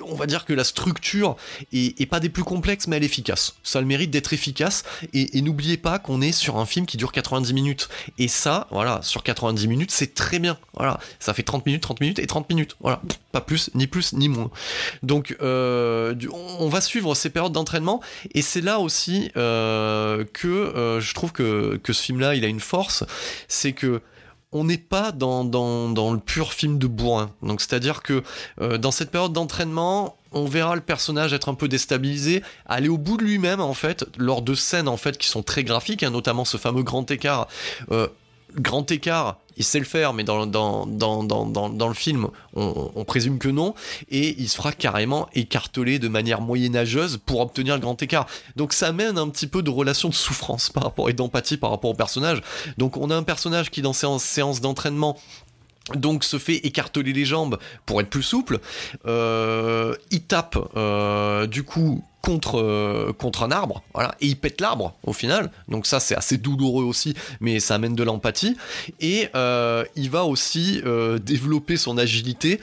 on 0.04 0.16
va 0.16 0.26
dire 0.26 0.44
que 0.44 0.52
la 0.52 0.64
structure 0.64 1.36
est, 1.72 2.00
est, 2.00 2.06
pas 2.06 2.18
des 2.18 2.28
plus 2.28 2.42
complexes, 2.42 2.88
mais 2.88 2.96
elle 2.96 3.04
est 3.04 3.06
efficace. 3.06 3.56
Ça 3.62 3.78
a 3.78 3.82
le 3.82 3.86
mérite 3.86 4.10
d'être 4.10 4.32
efficace. 4.32 4.82
Et, 5.12 5.38
et 5.38 5.42
n'oubliez 5.42 5.76
pas 5.76 6.00
qu'on 6.00 6.20
est 6.20 6.32
sur 6.32 6.56
un 6.56 6.66
film 6.66 6.86
qui 6.86 6.96
dure 6.96 7.12
90 7.12 7.52
minutes. 7.52 7.88
Et 8.18 8.26
ça, 8.26 8.55
voilà, 8.70 9.00
sur 9.02 9.22
90 9.22 9.68
minutes, 9.68 9.90
c'est 9.90 10.14
très 10.14 10.38
bien. 10.38 10.56
Voilà, 10.74 10.98
ça 11.18 11.34
fait 11.34 11.42
30 11.42 11.66
minutes, 11.66 11.82
30 11.82 12.00
minutes 12.00 12.18
et 12.18 12.26
30 12.26 12.48
minutes. 12.48 12.76
Voilà, 12.80 13.00
pas 13.32 13.40
plus, 13.40 13.70
ni 13.74 13.86
plus, 13.86 14.12
ni 14.12 14.28
moins. 14.28 14.50
Donc, 15.02 15.36
euh, 15.40 16.14
on 16.58 16.68
va 16.68 16.80
suivre 16.80 17.14
ces 17.14 17.30
périodes 17.30 17.52
d'entraînement 17.52 18.00
et 18.32 18.42
c'est 18.42 18.60
là 18.60 18.78
aussi 18.78 19.30
euh, 19.36 20.24
que 20.32 20.48
euh, 20.48 21.00
je 21.00 21.14
trouve 21.14 21.32
que, 21.32 21.80
ce 21.86 22.02
film-là, 22.02 22.34
il 22.34 22.44
a 22.44 22.48
une 22.48 22.60
force, 22.60 23.04
c'est 23.48 23.72
que 23.72 24.02
on 24.52 24.64
n'est 24.64 24.78
pas 24.78 25.12
dans, 25.12 25.42
le 25.44 26.18
pur 26.18 26.52
film 26.52 26.78
de 26.78 26.86
bourrin. 26.86 27.30
Donc 27.42 27.60
c'est-à-dire 27.60 28.02
que 28.02 28.22
dans 28.58 28.90
cette 28.90 29.10
période 29.10 29.32
d'entraînement, 29.32 30.16
on 30.32 30.46
verra 30.46 30.74
le 30.76 30.80
personnage 30.80 31.32
être 31.32 31.48
un 31.48 31.54
peu 31.54 31.68
déstabilisé, 31.68 32.42
aller 32.64 32.88
au 32.88 32.96
bout 32.96 33.16
de 33.16 33.24
lui-même 33.24 33.60
en 33.60 33.74
fait, 33.74 34.06
lors 34.16 34.42
de 34.42 34.54
scènes 34.54 34.88
en 34.88 34.96
fait 34.96 35.18
qui 35.18 35.28
sont 35.28 35.42
très 35.42 35.64
graphiques, 35.64 36.02
hein, 36.02 36.10
notamment 36.10 36.44
ce 36.44 36.56
fameux 36.56 36.82
grand 36.82 37.10
écart. 37.10 37.48
Grand 38.60 38.90
écart, 38.90 39.38
il 39.56 39.64
sait 39.64 39.78
le 39.78 39.84
faire, 39.84 40.12
mais 40.12 40.24
dans, 40.24 40.44
le 40.46 41.94
film, 41.94 42.28
on, 42.54 43.04
présume 43.04 43.38
que 43.38 43.48
non, 43.48 43.74
et 44.10 44.34
il 44.38 44.48
se 44.48 44.56
fera 44.56 44.72
carrément 44.72 45.28
écarteler 45.34 45.98
de 45.98 46.08
manière 46.08 46.40
moyenâgeuse 46.40 47.18
pour 47.24 47.40
obtenir 47.40 47.74
le 47.74 47.80
grand 47.80 48.00
écart. 48.02 48.26
Donc 48.56 48.72
ça 48.72 48.92
mène 48.92 49.18
un 49.18 49.28
petit 49.28 49.46
peu 49.46 49.62
de 49.62 49.70
relation 49.70 50.08
de 50.08 50.14
souffrance 50.14 50.70
par 50.70 50.82
rapport 50.82 51.08
et 51.08 51.14
d'empathie 51.14 51.56
par 51.56 51.70
rapport 51.70 51.90
au 51.90 51.94
personnage. 51.94 52.42
Donc 52.76 52.96
on 52.96 53.10
a 53.10 53.16
un 53.16 53.22
personnage 53.22 53.70
qui 53.70 53.82
dans 53.82 53.92
séance, 53.92 54.24
séance 54.24 54.60
d'entraînement 54.60 55.16
donc 55.94 56.24
se 56.24 56.38
fait 56.38 56.56
écarteler 56.66 57.12
les 57.12 57.24
jambes 57.24 57.58
pour 57.86 58.00
être 58.00 58.10
plus 58.10 58.24
souple. 58.24 58.58
Euh, 59.06 59.94
il 60.10 60.22
tape 60.22 60.58
euh, 60.76 61.46
du 61.46 61.62
coup 61.62 62.04
contre, 62.26 62.58
euh, 62.58 63.12
contre 63.16 63.44
un 63.44 63.52
arbre, 63.52 63.84
voilà, 63.94 64.16
et 64.20 64.26
il 64.26 64.36
pète 64.36 64.60
l'arbre 64.60 64.96
au 65.04 65.12
final. 65.12 65.52
Donc 65.68 65.86
ça 65.86 66.00
c'est 66.00 66.16
assez 66.16 66.38
douloureux 66.38 66.82
aussi, 66.82 67.14
mais 67.40 67.60
ça 67.60 67.76
amène 67.76 67.94
de 67.94 68.02
l'empathie. 68.02 68.56
Et 69.00 69.28
euh, 69.36 69.84
il 69.94 70.10
va 70.10 70.24
aussi 70.24 70.82
euh, 70.84 71.18
développer 71.18 71.76
son 71.76 71.98
agilité 71.98 72.58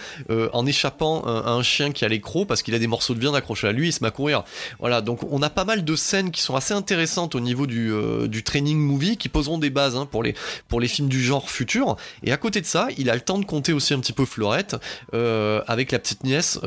en 0.52 0.66
échappant 0.66 1.22
à 1.22 1.52
un 1.52 1.64
chien 1.64 1.92
qui 1.92 2.04
a 2.04 2.08
les 2.10 2.20
crocs 2.20 2.48
parce 2.48 2.62
qu'il 2.62 2.76
a 2.76 2.80
des 2.80 2.88
morceaux 2.88 3.14
de 3.14 3.20
viande 3.20 3.36
accrochés 3.36 3.68
à 3.68 3.72
lui, 3.72 3.88
il 3.88 3.94
se 3.94 4.04
met 4.04 4.10
à 4.10 4.12
courir. 4.12 4.44
Voilà, 4.80 5.02
donc 5.02 5.20
on 5.32 5.42
a 5.42 5.50
pas 5.50 5.64
mal 5.64 5.86
de 5.86 5.96
scènes 5.96 6.32
qui 6.32 6.42
sont 6.42 6.56
assez 6.56 6.74
intéressantes 6.74 7.36
au 7.36 7.40
niveau 7.40 7.66
du, 7.68 7.92
du 8.28 8.44
training 8.44 8.78
movie 8.78 9.16
qui 9.16 9.30
poseront 9.30 9.58
des 9.58 9.70
bases 9.70 9.96
hein, 9.96 10.06
pour, 10.06 10.24
les, 10.24 10.36
pour 10.68 10.82
les 10.82 10.88
films 10.88 11.08
du 11.08 11.22
genre 11.22 11.50
futur. 11.50 11.96
Et 12.24 12.32
à 12.32 12.38
côté 12.38 12.60
de 12.60 12.66
ça, 12.66 12.88
il 12.98 13.10
a 13.10 13.16
le 13.16 13.22
temps 13.22 13.38
de 13.38 13.46
compter 13.46 13.72
aussi 13.72 13.94
un 13.94 14.00
petit 14.00 14.14
peu 14.14 14.26
Fleurette 14.26 14.76
euh, 15.14 15.62
avec 15.68 15.92
la 15.92 16.00
petite 16.00 16.24
nièce 16.24 16.60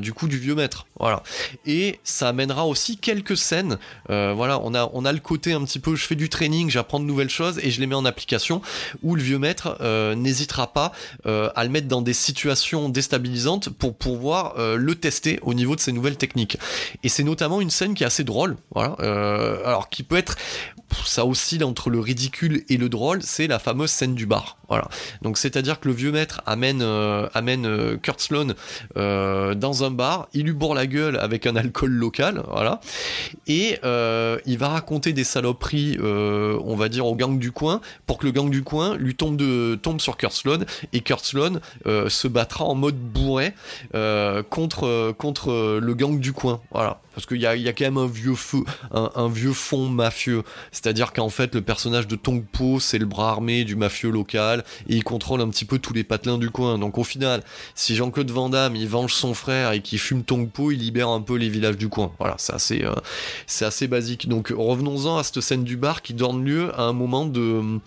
du 0.00 0.12
coup 0.12 0.28
du 0.28 0.38
vieux 0.38 0.54
maître. 0.54 0.86
Voilà. 0.98 1.22
Et 1.66 2.00
ça 2.04 2.33
amènera 2.34 2.66
aussi 2.66 2.96
quelques 2.96 3.36
scènes. 3.36 3.78
voilà, 4.08 4.60
on 4.62 4.74
a, 4.74 4.90
on 4.92 5.04
a 5.04 5.12
le 5.12 5.20
côté 5.20 5.52
un 5.52 5.64
petit 5.64 5.78
peu, 5.78 5.96
je 5.96 6.04
fais 6.04 6.14
du 6.14 6.28
training, 6.28 6.70
j'apprends 6.70 7.00
de 7.00 7.04
nouvelles 7.04 7.30
choses 7.30 7.58
et 7.62 7.70
je 7.70 7.80
les 7.80 7.86
mets 7.86 7.94
en 7.94 8.04
application, 8.04 8.60
où 9.02 9.14
le 9.14 9.22
vieux 9.22 9.38
maître 9.38 9.78
n'hésitera 10.14 10.72
pas 10.72 10.92
à 11.24 11.64
le 11.64 11.70
mettre 11.70 11.88
dans 11.88 12.02
des 12.02 12.12
situations 12.12 12.88
déstabilisantes 12.88 13.70
pour 13.70 13.96
pouvoir 13.96 14.54
le 14.58 14.94
tester 14.94 15.38
au 15.42 15.54
niveau 15.54 15.76
de 15.76 15.80
ses 15.80 15.92
nouvelles 15.92 16.16
techniques. 16.16 16.58
Et 17.02 17.08
c'est 17.08 17.24
notamment 17.24 17.60
une 17.60 17.70
scène 17.70 17.94
qui 17.94 18.02
est 18.02 18.06
assez 18.06 18.24
drôle, 18.24 18.56
voilà, 18.74 18.96
alors 19.64 19.88
qui 19.88 20.02
peut 20.02 20.16
être 20.16 20.36
ça 21.06 21.26
oscille 21.26 21.64
entre 21.64 21.90
le 21.90 21.98
ridicule 21.98 22.64
et 22.68 22.76
le 22.76 22.88
drôle, 22.88 23.22
c'est 23.22 23.46
la 23.46 23.58
fameuse 23.58 23.90
scène 23.90 24.14
du 24.14 24.26
bar. 24.26 24.58
Voilà. 24.68 24.88
Donc 25.22 25.38
c'est-à-dire 25.38 25.80
que 25.80 25.88
le 25.88 25.94
vieux 25.94 26.12
maître 26.12 26.40
amène 26.46 26.80
euh, 26.82 27.28
euh, 27.36 27.96
Kurt 27.98 28.20
Sloan 28.20 28.54
euh, 28.96 29.54
dans 29.54 29.84
un 29.84 29.90
bar, 29.90 30.28
il 30.32 30.44
lui 30.44 30.52
bourre 30.52 30.74
la 30.74 30.86
gueule 30.86 31.18
avec 31.18 31.46
un 31.46 31.56
alcool 31.56 31.90
local, 31.90 32.23
et 33.46 33.78
il 33.82 34.58
va 34.58 34.68
raconter 34.68 35.12
des 35.12 35.24
saloperies, 35.24 35.98
on 36.00 36.76
va 36.76 36.88
dire 36.88 37.06
au 37.06 37.14
gang 37.14 37.38
du 37.38 37.52
coin, 37.52 37.80
pour 38.06 38.18
que 38.18 38.26
le 38.26 38.32
gang 38.32 38.50
du 38.50 38.62
coin 38.62 38.96
lui 38.96 39.14
tombe 39.14 39.36
de 39.36 39.78
tombe 39.80 40.00
sur 40.00 40.16
Kurt 40.16 40.32
Sloan 40.32 40.64
et 40.92 41.00
Kurt 41.00 41.24
Sloan 41.24 41.60
se 41.84 42.28
battra 42.28 42.64
en 42.64 42.74
mode 42.74 42.96
bourré 42.96 43.54
contre 44.50 45.12
contre 45.12 45.78
le 45.80 45.94
gang 45.94 46.18
du 46.18 46.32
coin, 46.32 46.60
voilà 46.70 47.00
parce 47.14 47.26
qu'il 47.26 47.40
y 47.40 47.46
a, 47.46 47.56
y 47.56 47.68
a, 47.68 47.72
quand 47.72 47.84
même 47.84 47.96
un 47.96 48.06
vieux 48.06 48.34
feu, 48.34 48.64
un, 48.92 49.28
vieux 49.28 49.52
fond 49.52 49.88
mafieux. 49.88 50.42
C'est-à-dire 50.72 51.12
qu'en 51.12 51.28
fait, 51.28 51.54
le 51.54 51.62
personnage 51.62 52.08
de 52.08 52.16
Tong 52.16 52.44
Po, 52.44 52.80
c'est 52.80 52.98
le 52.98 53.06
bras 53.06 53.30
armé 53.30 53.64
du 53.64 53.76
mafieux 53.76 54.10
local, 54.10 54.64
et 54.88 54.96
il 54.96 55.04
contrôle 55.04 55.40
un 55.40 55.48
petit 55.48 55.64
peu 55.64 55.78
tous 55.78 55.92
les 55.92 56.04
patelins 56.04 56.38
du 56.38 56.50
coin. 56.50 56.78
Donc 56.78 56.98
au 56.98 57.04
final, 57.04 57.42
si 57.74 57.94
Jean-Claude 57.94 58.30
Van 58.30 58.48
Damme, 58.48 58.76
il 58.76 58.88
venge 58.88 59.14
son 59.14 59.34
frère 59.34 59.72
et 59.72 59.80
qu'il 59.80 59.98
fume 59.98 60.24
Tong 60.24 60.48
Po, 60.50 60.72
il 60.72 60.80
libère 60.80 61.08
un 61.08 61.20
peu 61.20 61.36
les 61.36 61.48
villages 61.48 61.76
du 61.76 61.88
coin. 61.88 62.03
Voilà, 62.18 62.34
c'est 62.38 62.54
assez, 62.54 62.82
euh, 62.84 62.94
c'est 63.46 63.64
assez 63.64 63.88
basique. 63.88 64.28
Donc 64.28 64.52
revenons-en 64.56 65.16
à 65.18 65.22
cette 65.22 65.40
scène 65.40 65.64
du 65.64 65.76
bar 65.76 66.02
qui 66.02 66.14
donne 66.14 66.44
lieu 66.44 66.72
à 66.78 66.82
un 66.82 66.92
moment 66.92 67.26
de 67.26 67.80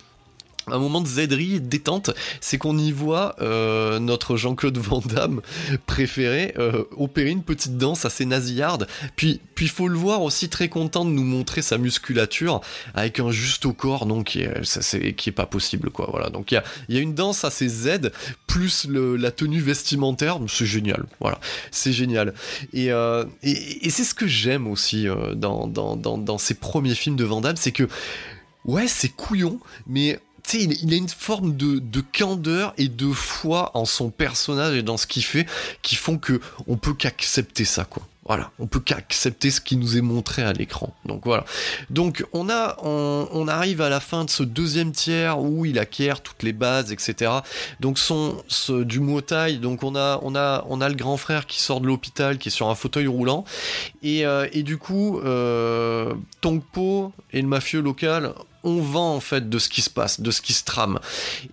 un 0.72 0.80
moment 0.80 1.02
de 1.02 1.08
zéderie 1.08 1.56
et 1.56 1.60
détente, 1.60 2.12
c'est 2.42 2.58
qu'on 2.58 2.78
y 2.78 2.92
voit 2.92 3.36
euh, 3.42 4.00
notre 4.00 4.36
Jean-Claude 4.38 4.78
Van 4.78 5.00
Damme 5.00 5.42
préféré 5.86 6.54
euh, 6.58 6.84
opérer 6.96 7.30
une 7.30 7.44
petite 7.44 7.78
danse 7.78 8.06
assez 8.06 8.26
nasillarde. 8.26 8.88
Puis, 9.16 9.40
puis 9.56 9.68
faut 9.68 9.88
le 9.88 9.98
voir 9.98 10.22
aussi 10.22 10.50
très 10.50 10.70
content 10.70 11.06
de 11.06 11.12
nous 11.12 11.24
montrer 11.24 11.62
sa 11.62 11.78
musculature 11.78 12.62
avec 12.94 13.20
un 13.20 13.32
juste 13.32 13.66
au 13.66 13.74
corps, 13.74 14.06
non 14.06 14.24
qui 14.24 14.42
est, 14.42 14.64
ça, 14.64 14.82
qui 15.00 15.30
est 15.30 15.34
pas 15.34 15.46
possible 15.46 15.90
quoi. 15.90 16.08
Voilà. 16.12 16.30
Donc 16.30 16.52
il 16.52 16.56
y 16.56 16.58
a, 16.58 16.64
y 16.90 16.98
a 16.98 17.02
une 17.02 17.16
danse 17.16 17.44
assez 17.44 17.68
Z 17.68 18.12
plus 18.48 18.86
le, 18.88 19.16
la 19.16 19.32
tenue 19.32 19.62
vestimentaire, 19.62 20.40
c'est 20.48 20.66
génial. 20.66 21.06
Voilà, 21.20 21.40
c'est 21.72 21.94
génial. 21.94 22.34
Et, 22.74 22.92
euh, 22.92 23.26
et, 23.44 23.86
et 23.86 23.90
c'est 23.90 24.04
ce 24.04 24.14
que 24.14 24.28
j'aime 24.28 24.68
aussi 24.68 25.08
euh, 25.08 25.36
dans, 25.36 25.68
dans, 25.68 25.96
dans, 25.96 26.18
dans 26.18 26.38
ces 26.38 26.56
premiers 26.56 26.96
films 26.96 27.16
de 27.16 27.24
Van 27.24 27.42
Damme, 27.42 27.58
c'est 27.58 27.72
que 27.72 27.88
ouais 28.66 28.88
c'est 28.88 29.10
couillon, 29.10 29.60
mais 29.86 30.20
il, 30.54 30.94
a 30.94 30.98
une 30.98 31.10
forme 31.10 31.56
de, 31.56 32.02
candeur 32.02 32.74
et 32.78 32.88
de 32.88 33.12
foi 33.12 33.72
en 33.76 33.86
son 33.86 34.10
personnage 34.10 34.76
et 34.76 34.84
dans 34.84 34.98
ce 34.98 35.08
qu'il 35.08 35.24
fait 35.24 35.46
qui 35.82 35.96
font 35.96 36.18
que 36.18 36.40
on 36.68 36.78
peut 36.78 36.94
qu'accepter 36.94 37.66
ça, 37.66 37.86
quoi. 37.86 38.08
Voilà, 38.28 38.52
on 38.60 38.68
peut 38.68 38.80
qu'accepter 38.80 39.52
ce 39.52 39.62
qui 39.62 39.78
nous 39.78 39.98
est 39.98 40.02
montré 40.02 40.44
à 40.44 40.52
l'écran. 40.54 40.94
Donc 41.06 41.22
voilà. 41.26 41.46
Donc 41.90 42.26
on 42.34 42.50
a, 42.50 42.78
on, 42.84 43.48
arrive 43.48 43.82
à 43.82 43.90
la 43.90 44.02
fin 44.02 44.26
de 44.26 44.30
ce 44.30 44.44
deuxième 44.44 44.92
tiers 44.92 45.40
où 45.40 45.66
il 45.66 45.80
acquiert 45.80 46.22
toutes 46.22 46.44
les 46.44 46.52
bases, 46.52 46.92
etc. 46.92 47.32
Donc 47.80 47.98
son, 47.98 48.44
ce, 48.48 48.84
du 48.84 49.00
Muay 49.00 49.58
donc 49.62 49.84
on 49.84 49.96
a, 49.96 50.22
on 50.24 50.36
a, 50.36 50.90
le 50.90 50.96
grand 50.96 51.18
frère 51.18 51.46
qui 51.46 51.62
sort 51.62 51.82
de 51.82 51.88
l'hôpital, 51.88 52.38
qui 52.38 52.50
est 52.50 52.52
sur 52.52 52.70
un 52.70 52.76
fauteuil 52.76 53.08
roulant, 53.08 53.46
et, 54.04 54.26
euh, 54.26 54.48
du 54.48 54.78
coup, 54.78 55.20
euh, 55.20 56.14
Tongpo 56.42 57.14
et 57.32 57.42
le 57.42 57.48
mafieux 57.48 57.82
local 57.82 58.34
on 58.64 58.82
vend 58.82 59.16
en 59.16 59.20
fait 59.20 59.50
de 59.50 59.60
ce 59.60 59.70
qui 59.70 59.82
se 59.82 59.90
passe, 59.90 60.20
de 60.20 60.32
ce 60.32 60.42
qui 60.42 60.54
se 60.54 60.66
trame, 60.66 61.00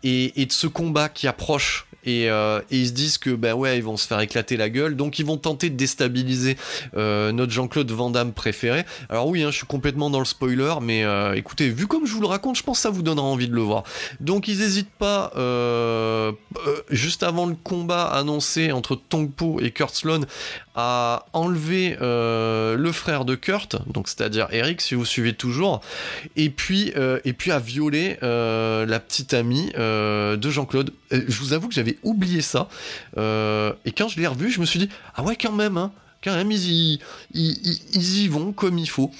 et, 0.02 0.46
de 0.46 0.52
ce 0.52 0.66
combat 0.66 1.08
qui 1.08 1.28
approche. 1.28 1.86
Euh, 2.06 2.60
et, 2.70 2.78
ils 2.78 2.88
se 2.88 2.92
disent 2.92 3.18
que 3.18 3.30
ben 3.30 3.54
ouais 3.54 3.78
ils 3.78 3.84
vont 3.84 3.96
se 3.96 4.06
faire 4.06 4.20
éclater 4.20 4.56
la 4.56 4.68
gueule. 4.70 4.96
Donc 4.96 5.18
ils 5.18 5.26
vont 5.26 5.36
tenter 5.36 5.70
de 5.70 5.76
déstabiliser 5.76 6.56
euh, 6.96 7.32
notre 7.32 7.52
Jean-Claude 7.52 7.90
Van 7.90 8.10
Damme 8.10 8.32
préféré. 8.32 8.84
Alors 9.08 9.28
oui 9.28 9.42
hein, 9.42 9.50
je 9.50 9.56
suis 9.56 9.66
complètement 9.66 10.10
dans 10.10 10.18
le 10.18 10.24
spoiler 10.24 10.74
mais 10.82 11.04
euh, 11.04 11.34
écoutez 11.34 11.68
vu 11.70 11.86
comme 11.86 12.06
je 12.06 12.12
vous 12.12 12.20
le 12.20 12.26
raconte 12.26 12.56
je 12.56 12.62
pense 12.62 12.78
que 12.78 12.82
ça 12.82 12.90
vous 12.90 13.02
donnera 13.02 13.26
envie 13.26 13.48
de 13.48 13.54
le 13.54 13.62
voir. 13.62 13.84
Donc 14.20 14.48
ils 14.48 14.58
n'hésitent 14.58 14.90
pas 14.90 15.32
juste 16.90 17.22
avant 17.22 17.46
le 17.46 17.54
combat 17.54 18.04
annoncé 18.04 18.72
entre 18.72 18.96
Tongpo 18.96 19.60
et 19.60 19.70
Kurt 19.70 19.94
Sloan 19.94 20.20
à 20.74 21.26
enlever 21.32 21.96
le 22.00 22.90
frère 22.92 23.24
de 23.24 23.34
Kurt 23.34 23.76
donc 23.92 24.08
c'est-à-dire 24.08 24.48
Eric 24.50 24.80
si 24.80 24.94
vous 24.94 25.04
suivez 25.04 25.32
toujours 25.32 25.80
et 26.36 26.50
puis 26.50 26.92
et 27.24 27.32
puis 27.32 27.50
à 27.50 27.58
violer 27.58 28.18
la 28.20 29.00
petite 29.00 29.34
amie 29.34 29.70
de 29.74 30.50
Jean-Claude. 30.50 30.92
Je 31.10 31.38
vous 31.38 31.52
avoue 31.52 31.68
que 31.68 31.74
j'avais 31.74 31.93
oublié 32.02 32.40
ça. 32.40 32.68
et 33.16 33.92
quand 33.92 34.08
je 34.08 34.18
l'ai 34.18 34.26
revu, 34.26 34.50
je 34.50 34.60
me 34.60 34.66
suis 34.66 34.78
dit 34.78 34.88
ah 35.14 35.22
ouais 35.22 35.36
quand 35.36 35.52
même, 35.52 35.76
hein, 35.76 35.92
quand 36.22 36.34
même 36.34 36.50
ils 36.52 37.00
y 37.34 38.28
vont 38.28 38.52
comme 38.52 38.78
il 38.78 38.88
faut. 38.88 39.10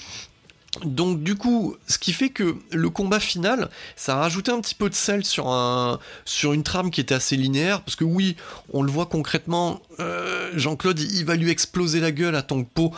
Donc 0.83 1.23
du 1.23 1.35
coup, 1.35 1.75
ce 1.87 1.97
qui 1.97 2.11
fait 2.11 2.29
que 2.29 2.55
le 2.71 2.89
combat 2.89 3.19
final, 3.19 3.69
ça 3.95 4.15
a 4.15 4.19
rajouté 4.19 4.51
un 4.51 4.59
petit 4.59 4.75
peu 4.75 4.89
de 4.89 4.95
sel 4.95 5.23
sur 5.23 5.47
un 5.47 5.99
sur 6.25 6.51
une 6.51 6.63
trame 6.63 6.91
qui 6.91 6.99
était 6.99 7.15
assez 7.15 7.37
linéaire, 7.37 7.81
parce 7.81 7.95
que 7.95 8.03
oui, 8.03 8.35
on 8.73 8.81
le 8.81 8.91
voit 8.91 9.05
concrètement, 9.05 9.79
euh, 9.99 10.51
Jean-Claude, 10.55 10.99
il 10.99 11.23
va 11.23 11.35
lui 11.35 11.49
exploser 11.49 11.99
la 11.99 12.11
gueule 12.11 12.35
à 12.35 12.41
Tongpo, 12.41 12.93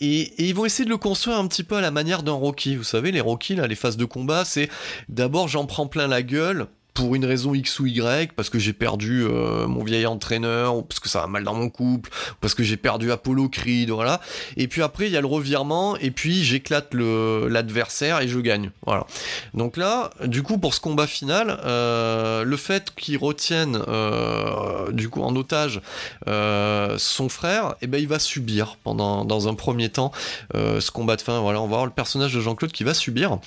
et, 0.00 0.20
et 0.20 0.48
ils 0.48 0.54
vont 0.54 0.64
essayer 0.64 0.84
de 0.84 0.90
le 0.90 0.96
construire 0.96 1.38
un 1.38 1.46
petit 1.46 1.62
peu 1.62 1.76
à 1.76 1.80
la 1.80 1.92
manière 1.92 2.22
d'un 2.22 2.32
Rocky. 2.32 2.76
Vous 2.76 2.84
savez, 2.84 3.12
les 3.12 3.20
Rocky, 3.20 3.54
là, 3.54 3.66
les 3.66 3.76
phases 3.76 3.96
de 3.96 4.04
combat, 4.04 4.44
c'est 4.44 4.68
d'abord 5.08 5.46
j'en 5.46 5.66
prends 5.66 5.86
plein 5.86 6.08
la 6.08 6.22
gueule, 6.22 6.66
pour 6.94 7.14
une 7.14 7.24
raison 7.24 7.54
X 7.54 7.78
ou 7.80 7.86
Y, 7.86 8.32
parce 8.34 8.50
que 8.50 8.58
j'ai 8.58 8.72
perdu 8.72 9.24
euh, 9.24 9.66
mon 9.66 9.84
vieil 9.84 10.06
entraîneur, 10.06 10.76
ou 10.76 10.82
parce 10.82 11.00
que 11.00 11.08
ça 11.08 11.20
va 11.20 11.26
mal 11.26 11.44
dans 11.44 11.54
mon 11.54 11.68
couple, 11.68 12.10
ou 12.32 12.36
parce 12.40 12.54
que 12.54 12.62
j'ai 12.62 12.76
perdu 12.76 13.12
Apollo 13.12 13.48
Creed, 13.48 13.90
voilà. 13.90 14.20
Et 14.56 14.68
puis 14.68 14.82
après, 14.82 15.06
il 15.06 15.12
y 15.12 15.16
a 15.16 15.20
le 15.20 15.26
revirement, 15.26 15.96
et 15.96 16.10
puis 16.10 16.44
j'éclate 16.44 16.94
l'adversaire 16.94 18.20
et 18.20 18.28
je 18.28 18.38
gagne. 18.38 18.70
Voilà. 18.86 19.06
Donc 19.54 19.76
là, 19.76 20.10
du 20.24 20.42
coup, 20.42 20.58
pour 20.58 20.74
ce 20.74 20.80
combat 20.80 21.06
final, 21.06 21.60
euh, 21.64 22.44
le 22.44 22.56
fait 22.56 22.92
qu'il 22.96 23.18
retienne 23.18 23.82
euh, 23.88 24.90
du 24.92 25.08
coup 25.08 25.22
en 25.22 25.34
otage 25.36 25.80
son 26.26 27.28
frère, 27.28 27.74
et 27.80 27.84
eh 27.84 27.86
ben 27.86 28.00
il 28.00 28.08
va 28.08 28.18
subir 28.18 28.76
pendant 28.82 29.24
dans 29.24 29.48
un 29.48 29.54
premier 29.54 29.88
temps 29.88 30.12
ce 30.54 30.90
combat 30.90 31.16
de 31.16 31.22
fin. 31.22 31.40
Voilà, 31.40 31.60
on 31.60 31.66
va 31.66 31.76
voir 31.76 31.86
le 31.86 31.92
personnage 31.92 32.34
de 32.34 32.40
Jean-Claude 32.40 32.72
qui 32.72 32.84
va 32.84 32.94
subir. 32.94 33.38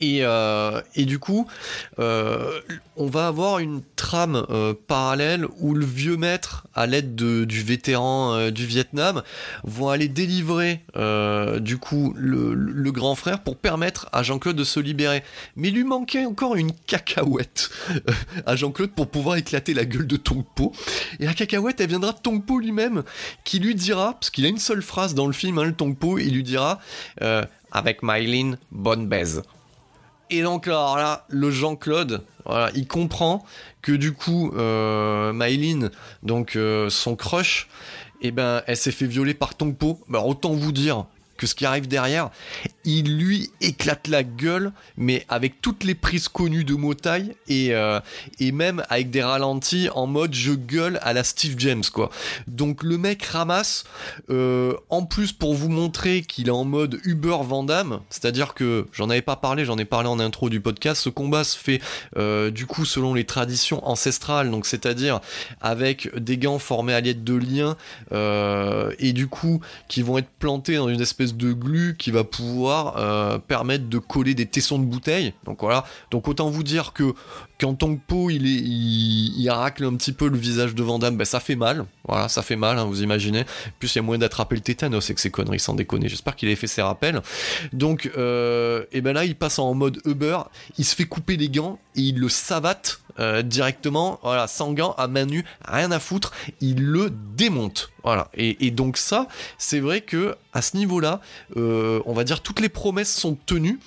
Et, 0.00 0.18
euh, 0.22 0.82
et, 0.94 1.06
du 1.06 1.18
coup, 1.18 1.46
euh, 1.98 2.60
on 2.96 3.06
va 3.06 3.28
avoir 3.28 3.60
une 3.60 3.80
trame 3.96 4.44
euh, 4.50 4.74
parallèle 4.86 5.46
où 5.58 5.74
le 5.74 5.86
vieux 5.86 6.18
maître, 6.18 6.66
à 6.74 6.86
l'aide 6.86 7.14
du 7.14 7.62
vétéran 7.62 8.50
du 8.50 8.66
Vietnam, 8.66 9.22
vont 9.64 9.88
aller 9.88 10.08
délivrer 10.08 10.82
du 11.60 11.78
coup 11.78 12.14
le, 12.16 12.54
le, 12.54 12.92
grand 12.92 13.14
frère 13.14 13.42
pour 13.42 13.56
permettre 13.56 14.08
à 14.12 14.22
Jean-Claude 14.22 14.56
de 14.56 14.64
se 14.64 14.80
libérer. 14.80 15.22
Mais 15.56 15.68
il 15.68 15.74
lui 15.74 15.84
manquait 15.84 16.26
encore 16.26 16.56
une 16.56 16.72
cacahuète 16.72 17.70
à 18.46 18.56
Jean-Claude 18.56 18.90
pour 18.90 19.08
pouvoir 19.08 19.36
éclater 19.36 19.72
la 19.72 19.84
gueule 19.84 20.06
de 20.06 20.16
Tongpo. 20.16 20.72
Et 21.20 21.26
la 21.26 21.34
cacahuète, 21.34 21.80
elle 21.80 21.88
viendra 21.88 22.12
de 22.12 22.18
Tongpo 22.18 22.58
lui-même, 22.58 23.02
qui 23.44 23.58
lui 23.58 23.74
dira, 23.74 24.14
parce 24.14 24.30
qu'il 24.30 24.44
a 24.44 24.48
une 24.48 24.58
seule 24.58 24.82
phrase 24.82 25.14
dans 25.14 25.26
le 25.26 25.32
film, 25.32 25.58
hein, 25.58 25.64
le 25.64 25.74
Tongpo, 25.74 26.18
il 26.18 26.34
lui 26.34 26.42
dira 26.42 26.80
avec 27.76 28.02
Mylene, 28.02 28.58
bonne. 28.72 29.08
Et 30.30 30.42
donc 30.42 30.66
là, 30.66 31.26
le 31.28 31.50
Jean-Claude, 31.50 32.22
il 32.74 32.88
comprend 32.88 33.44
que 33.82 33.92
du 33.92 34.12
coup, 34.12 34.50
euh, 34.56 35.32
donc 36.22 36.56
euh, 36.56 36.88
son 36.88 37.14
crush, 37.16 37.68
eh 38.22 38.30
ben, 38.30 38.62
elle 38.66 38.76
s'est 38.76 38.92
fait 38.92 39.06
violer 39.06 39.34
par 39.34 39.54
Tongpo. 39.54 40.00
Bah, 40.08 40.22
autant 40.24 40.52
vous 40.52 40.72
dire 40.72 41.04
que 41.36 41.46
ce 41.46 41.54
qui 41.54 41.66
arrive 41.66 41.88
derrière, 41.88 42.30
il 42.86 43.16
lui 43.16 43.50
éclate 43.60 44.08
la 44.08 44.22
gueule, 44.22 44.72
mais 44.96 45.26
avec 45.28 45.60
toutes 45.60 45.84
les 45.84 45.94
prises 45.94 46.28
connues 46.28 46.64
de 46.64 46.74
Motai 46.74 47.36
et, 47.48 47.74
euh, 47.74 48.00
et 48.38 48.52
même 48.52 48.82
avec 48.88 49.10
des 49.10 49.22
ralentis 49.22 49.88
en 49.94 50.06
mode 50.06 50.34
je 50.34 50.52
gueule 50.52 50.98
à 51.02 51.12
la 51.12 51.24
Steve 51.24 51.56
James 51.58 51.82
quoi. 51.92 52.10
Donc 52.46 52.82
le 52.82 52.96
mec 52.96 53.24
ramasse, 53.24 53.84
euh, 54.30 54.74
en 54.88 55.04
plus 55.04 55.32
pour 55.32 55.54
vous 55.54 55.68
montrer 55.68 56.22
qu'il 56.22 56.48
est 56.48 56.52
en 56.52 56.64
mode 56.64 57.00
Uber 57.04 57.38
Vandam, 57.42 58.00
c'est-à-dire 58.08 58.54
que 58.54 58.86
j'en 58.92 59.10
avais 59.10 59.22
pas 59.22 59.36
parlé, 59.36 59.64
j'en 59.64 59.78
ai 59.78 59.84
parlé 59.84 60.08
en 60.08 60.20
intro 60.20 60.48
du 60.48 60.60
podcast, 60.60 61.02
ce 61.02 61.08
combat 61.08 61.42
se 61.42 61.58
fait 61.58 61.80
euh, 62.16 62.50
du 62.50 62.66
coup 62.66 62.84
selon 62.84 63.14
les 63.14 63.24
traditions 63.24 63.86
ancestrales, 63.86 64.50
donc 64.50 64.66
c'est-à-dire 64.66 65.20
avec 65.60 66.14
des 66.16 66.38
gants 66.38 66.60
formés 66.60 66.94
à 66.94 67.00
l'aide 67.00 67.24
de 67.24 67.34
liens 67.34 67.76
et 68.98 69.12
du 69.12 69.26
coup 69.26 69.60
qui 69.88 70.02
vont 70.02 70.18
être 70.18 70.30
plantés 70.38 70.76
dans 70.76 70.88
une 70.88 71.00
espèce 71.00 71.25
de 71.34 71.52
glu 71.52 71.96
qui 71.98 72.10
va 72.10 72.24
pouvoir 72.24 72.96
euh, 72.96 73.38
permettre 73.38 73.88
de 73.88 73.98
coller 73.98 74.34
des 74.34 74.46
tessons 74.46 74.78
de 74.78 74.84
bouteille. 74.84 75.34
Donc 75.44 75.60
voilà. 75.60 75.84
Donc 76.10 76.28
autant 76.28 76.50
vous 76.50 76.62
dire 76.62 76.92
que 76.92 77.14
quand 77.58 77.74
Tongpo 77.74 78.30
il, 78.30 78.46
est, 78.46 78.60
il, 78.60 79.48
racle 79.50 79.84
un 79.84 79.94
petit 79.96 80.12
peu 80.12 80.28
le 80.28 80.36
visage 80.36 80.74
de 80.74 80.82
Vandame, 80.82 81.16
ben 81.16 81.24
ça 81.24 81.40
fait 81.40 81.56
mal. 81.56 81.86
Voilà, 82.06 82.28
ça 82.28 82.42
fait 82.42 82.56
mal, 82.56 82.78
hein, 82.78 82.84
vous 82.84 83.02
imaginez. 83.02 83.44
Plus 83.78 83.94
il 83.94 83.96
y 83.96 83.98
a 84.00 84.02
moyen 84.02 84.18
d'attraper 84.18 84.56
le 84.56 84.60
tétanos 84.60 85.04
avec 85.06 85.18
ces 85.18 85.30
conneries, 85.30 85.60
sans 85.60 85.74
déconner. 85.74 86.08
J'espère 86.08 86.36
qu'il 86.36 86.48
ait 86.48 86.56
fait 86.56 86.66
ses 86.66 86.82
rappels. 86.82 87.22
Donc, 87.72 88.10
euh, 88.16 88.84
et 88.92 89.00
ben 89.00 89.12
là, 89.12 89.24
il 89.24 89.36
passe 89.36 89.58
en 89.58 89.72
mode 89.74 90.00
Uber, 90.04 90.38
il 90.78 90.84
se 90.84 90.94
fait 90.94 91.06
couper 91.06 91.36
les 91.36 91.48
gants 91.48 91.78
et 91.94 92.02
il 92.02 92.18
le 92.18 92.28
savate 92.28 93.00
euh, 93.18 93.42
directement, 93.42 94.20
voilà, 94.22 94.46
sans 94.46 94.72
gants, 94.72 94.94
à 94.98 95.08
main 95.08 95.24
nue, 95.24 95.44
rien 95.64 95.90
à 95.90 95.98
foutre, 95.98 96.32
il 96.60 96.84
le 96.84 97.10
démonte. 97.10 97.90
Voilà. 98.04 98.28
Et, 98.34 98.70
donc 98.70 98.98
ça, 98.98 99.26
c'est 99.58 99.80
vrai 99.80 100.02
que 100.02 100.36
à 100.52 100.60
ce 100.60 100.76
niveau-là, 100.76 101.20
euh, 101.56 102.00
on 102.04 102.12
va 102.12 102.24
dire 102.24 102.40
toutes 102.40 102.60
les 102.60 102.68
promesses 102.68 103.14
sont 103.14 103.36
tenues. 103.46 103.80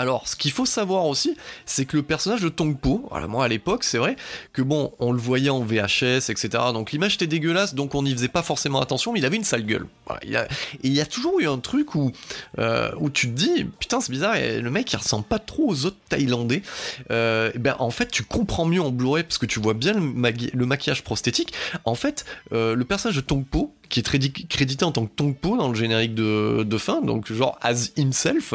Alors, 0.00 0.26
ce 0.26 0.34
qu'il 0.34 0.50
faut 0.50 0.64
savoir 0.64 1.04
aussi, 1.04 1.36
c'est 1.66 1.84
que 1.84 1.94
le 1.98 2.02
personnage 2.02 2.40
de 2.40 2.48
Tongpo, 2.48 3.06
voilà, 3.10 3.26
moi 3.26 3.44
à 3.44 3.48
l'époque, 3.48 3.84
c'est 3.84 3.98
vrai 3.98 4.16
que 4.54 4.62
bon, 4.62 4.94
on 4.98 5.12
le 5.12 5.18
voyait 5.18 5.50
en 5.50 5.60
VHS, 5.60 6.30
etc. 6.30 6.48
Donc 6.72 6.92
l'image 6.92 7.16
était 7.16 7.26
dégueulasse, 7.26 7.74
donc 7.74 7.94
on 7.94 8.02
n'y 8.02 8.12
faisait 8.12 8.28
pas 8.28 8.42
forcément 8.42 8.80
attention, 8.80 9.12
mais 9.12 9.18
il 9.18 9.26
avait 9.26 9.36
une 9.36 9.44
sale 9.44 9.66
gueule. 9.66 9.86
il 10.24 10.36
et 10.36 10.46
il 10.84 10.94
y 10.94 11.02
a 11.02 11.06
toujours 11.06 11.38
eu 11.40 11.46
un 11.46 11.58
truc 11.58 11.94
où, 11.94 12.12
euh, 12.58 12.90
où 12.98 13.10
tu 13.10 13.26
te 13.26 13.34
dis, 13.34 13.64
putain, 13.78 14.00
c'est 14.00 14.10
bizarre, 14.10 14.36
le 14.36 14.70
mec 14.70 14.90
il 14.90 14.96
ressemble 14.96 15.24
pas 15.24 15.38
trop 15.38 15.68
aux 15.68 15.84
autres 15.84 15.98
Thaïlandais. 16.08 16.62
Euh, 17.10 17.52
ben 17.56 17.76
en 17.78 17.90
fait, 17.90 18.10
tu 18.10 18.24
comprends 18.24 18.64
mieux 18.64 18.80
en 18.80 18.92
Blu-ray 18.92 19.24
parce 19.24 19.36
que 19.36 19.44
tu 19.44 19.60
vois 19.60 19.74
bien 19.74 19.92
le, 19.92 20.66
maquillage 20.66 21.04
prosthétique. 21.04 21.52
En 21.84 21.94
fait, 21.94 22.24
euh, 22.54 22.74
le 22.74 22.86
personnage 22.86 23.16
de 23.16 23.20
Tongpo, 23.20 23.74
qui 23.90 24.00
est 24.00 24.48
crédité 24.48 24.84
en 24.84 24.92
tant 24.92 25.04
que 25.04 25.14
Tongpo 25.14 25.58
dans 25.58 25.68
le 25.68 25.74
générique 25.74 26.14
de, 26.14 26.62
de 26.62 26.78
fin, 26.78 27.02
donc 27.02 27.30
genre 27.30 27.58
as 27.60 27.90
himself, 27.96 28.54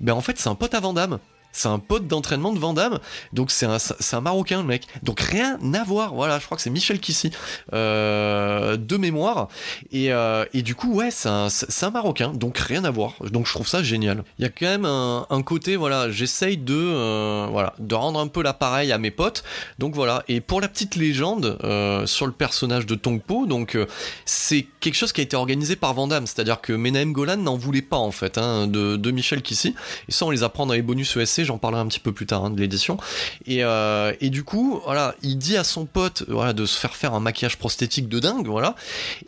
ben 0.00 0.14
en 0.14 0.22
fait 0.22 0.38
c'est 0.38 0.48
un 0.48 0.54
pote 0.54 0.72
à 0.72 0.80
Vandame 0.80 1.18
c'est 1.56 1.68
un 1.68 1.78
pote 1.78 2.06
d'entraînement 2.06 2.52
de 2.52 2.58
Vandame, 2.58 2.98
donc 3.32 3.50
c'est 3.50 3.66
un, 3.66 3.78
un 4.12 4.20
Marocain 4.20 4.58
le 4.60 4.66
mec. 4.66 4.86
Donc 5.02 5.20
rien 5.20 5.58
à 5.74 5.84
voir, 5.84 6.14
voilà, 6.14 6.38
je 6.38 6.44
crois 6.44 6.56
que 6.56 6.62
c'est 6.62 6.70
Michel 6.70 7.00
Kissy, 7.00 7.30
euh, 7.72 8.76
de 8.76 8.96
mémoire. 8.96 9.48
Et, 9.90 10.12
euh, 10.12 10.44
et, 10.52 10.62
du 10.62 10.74
coup, 10.74 10.92
ouais, 10.92 11.10
c'est 11.10 11.28
un, 11.28 11.48
un, 11.82 11.90
Marocain, 11.90 12.32
donc 12.34 12.58
rien 12.58 12.84
à 12.84 12.90
voir. 12.90 13.14
Donc 13.30 13.46
je 13.46 13.52
trouve 13.52 13.66
ça 13.66 13.82
génial. 13.82 14.22
Il 14.38 14.42
y 14.42 14.44
a 14.46 14.50
quand 14.50 14.66
même 14.66 14.84
un, 14.84 15.42
côté, 15.42 15.76
voilà, 15.76 16.10
j'essaye 16.10 16.58
de, 16.58 16.74
euh, 16.76 17.66
de 17.78 17.94
rendre 17.94 18.20
un 18.20 18.26
peu 18.26 18.42
l'appareil 18.42 18.92
à 18.92 18.98
mes 18.98 19.10
potes. 19.10 19.42
Donc 19.78 19.94
voilà, 19.94 20.24
et 20.28 20.40
pour 20.40 20.60
la 20.60 20.68
petite 20.68 20.96
légende 20.96 21.58
sur 22.06 22.26
le 22.26 22.32
personnage 22.32 22.84
de 22.84 22.94
Tongpo, 22.94 23.46
donc 23.46 23.78
c'est 24.26 24.66
quelque 24.80 24.94
chose 24.94 25.12
qui 25.12 25.20
a 25.22 25.24
été 25.24 25.36
organisé 25.36 25.76
par 25.76 25.94
Vandame, 25.94 26.26
c'est-à-dire 26.26 26.60
que 26.60 26.72
Menahem 26.74 27.12
Golan 27.12 27.38
n'en 27.38 27.56
voulait 27.56 27.82
pas 27.82 27.96
en 27.96 28.10
fait, 28.10 28.36
hein, 28.36 28.66
de, 28.66 28.96
de 28.96 29.10
Michel 29.10 29.42
Kissy. 29.42 29.74
Et 30.08 30.12
ça, 30.12 30.26
on 30.26 30.30
les 30.30 30.42
apprend 30.42 30.66
dans 30.66 30.74
les 30.74 30.82
bonus 30.82 31.16
ESC 31.16 31.45
j'en 31.46 31.58
parlerai 31.58 31.80
un 31.80 31.86
petit 31.86 32.00
peu 32.00 32.12
plus 32.12 32.26
tard 32.26 32.44
hein, 32.44 32.50
de 32.50 32.60
l'édition. 32.60 32.98
Et, 33.46 33.64
euh, 33.64 34.12
et, 34.20 34.30
du 34.30 34.44
coup, 34.44 34.80
voilà, 34.84 35.14
il 35.22 35.38
dit 35.38 35.56
à 35.56 35.64
son 35.64 35.86
pote 35.86 36.24
voilà, 36.28 36.52
de 36.52 36.66
se 36.66 36.78
faire 36.78 36.94
faire 36.94 37.14
un 37.14 37.20
maquillage 37.20 37.56
prosthétique 37.56 38.08
de 38.08 38.18
dingue, 38.20 38.46
voilà. 38.46 38.74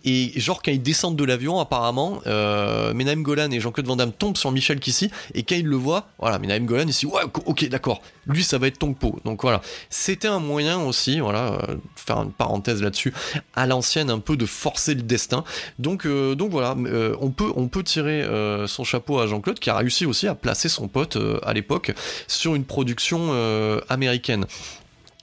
Et 0.05 0.33
genre, 0.39 0.63
quand 0.63 0.73
ils 0.73 0.83
descendent 0.83 1.17
de 1.17 1.25
l'avion, 1.25 1.61
apparemment, 1.61 2.21
euh, 2.27 2.93
Golan 3.17 3.51
et 3.51 3.61
Jean-Claude 3.61 3.87
Van 3.87 3.97
Damme 3.97 4.13
tombent 4.13 4.37
sur 4.37 4.53
Michel 4.53 4.81
Kissy, 4.81 5.11
et 5.35 5.43
quand 5.43 5.57
il 5.57 5.67
le 5.67 5.77
voit, 5.77 6.09
voilà, 6.19 6.39
Golan, 6.39 6.85
il 6.87 6.93
dit, 6.93 7.07
ouais, 7.07 7.23
ok, 7.47 7.69
d'accord, 7.69 8.03
lui, 8.27 8.45
ça 8.45 8.59
va 8.59 8.67
être 8.67 8.79
Tongpo. 8.79 9.19
Donc 9.25 9.43
voilà, 9.43 9.61
c'était 9.91 10.29
un 10.29 10.39
moyen 10.39 10.81
aussi, 10.81 11.21
voilà, 11.21 11.53
euh, 11.53 11.77
faire 11.97 12.19
une 12.19 12.33
parenthèse 12.33 12.83
là-dessus, 12.83 13.13
à 13.55 13.67
l'ancienne, 13.67 14.11
un 14.11 14.19
peu 14.19 14.37
de 14.37 14.47
forcer 14.47 14.95
le 14.95 15.03
destin. 15.03 15.45
Donc, 15.79 16.07
euh, 16.07 16.35
donc 16.35 16.51
voilà, 16.51 16.77
euh, 16.79 17.17
on, 17.21 17.31
peut, 17.31 17.51
on 17.57 17.69
peut 17.69 17.83
tirer 17.83 18.27
son 18.67 18.85
chapeau 18.85 19.19
à 19.19 19.27
Jean-Claude, 19.27 19.59
qui 19.59 19.71
a 19.71 19.77
réussi 19.77 20.07
aussi 20.07 20.27
à 20.27 20.35
placer 20.35 20.69
son 20.69 20.89
pote 20.89 21.17
à 21.43 21.53
l'époque 21.53 21.93
sur 22.27 22.55
une 22.55 22.65
production 22.65 23.31
euh, 23.33 23.81
américaine. 23.89 24.47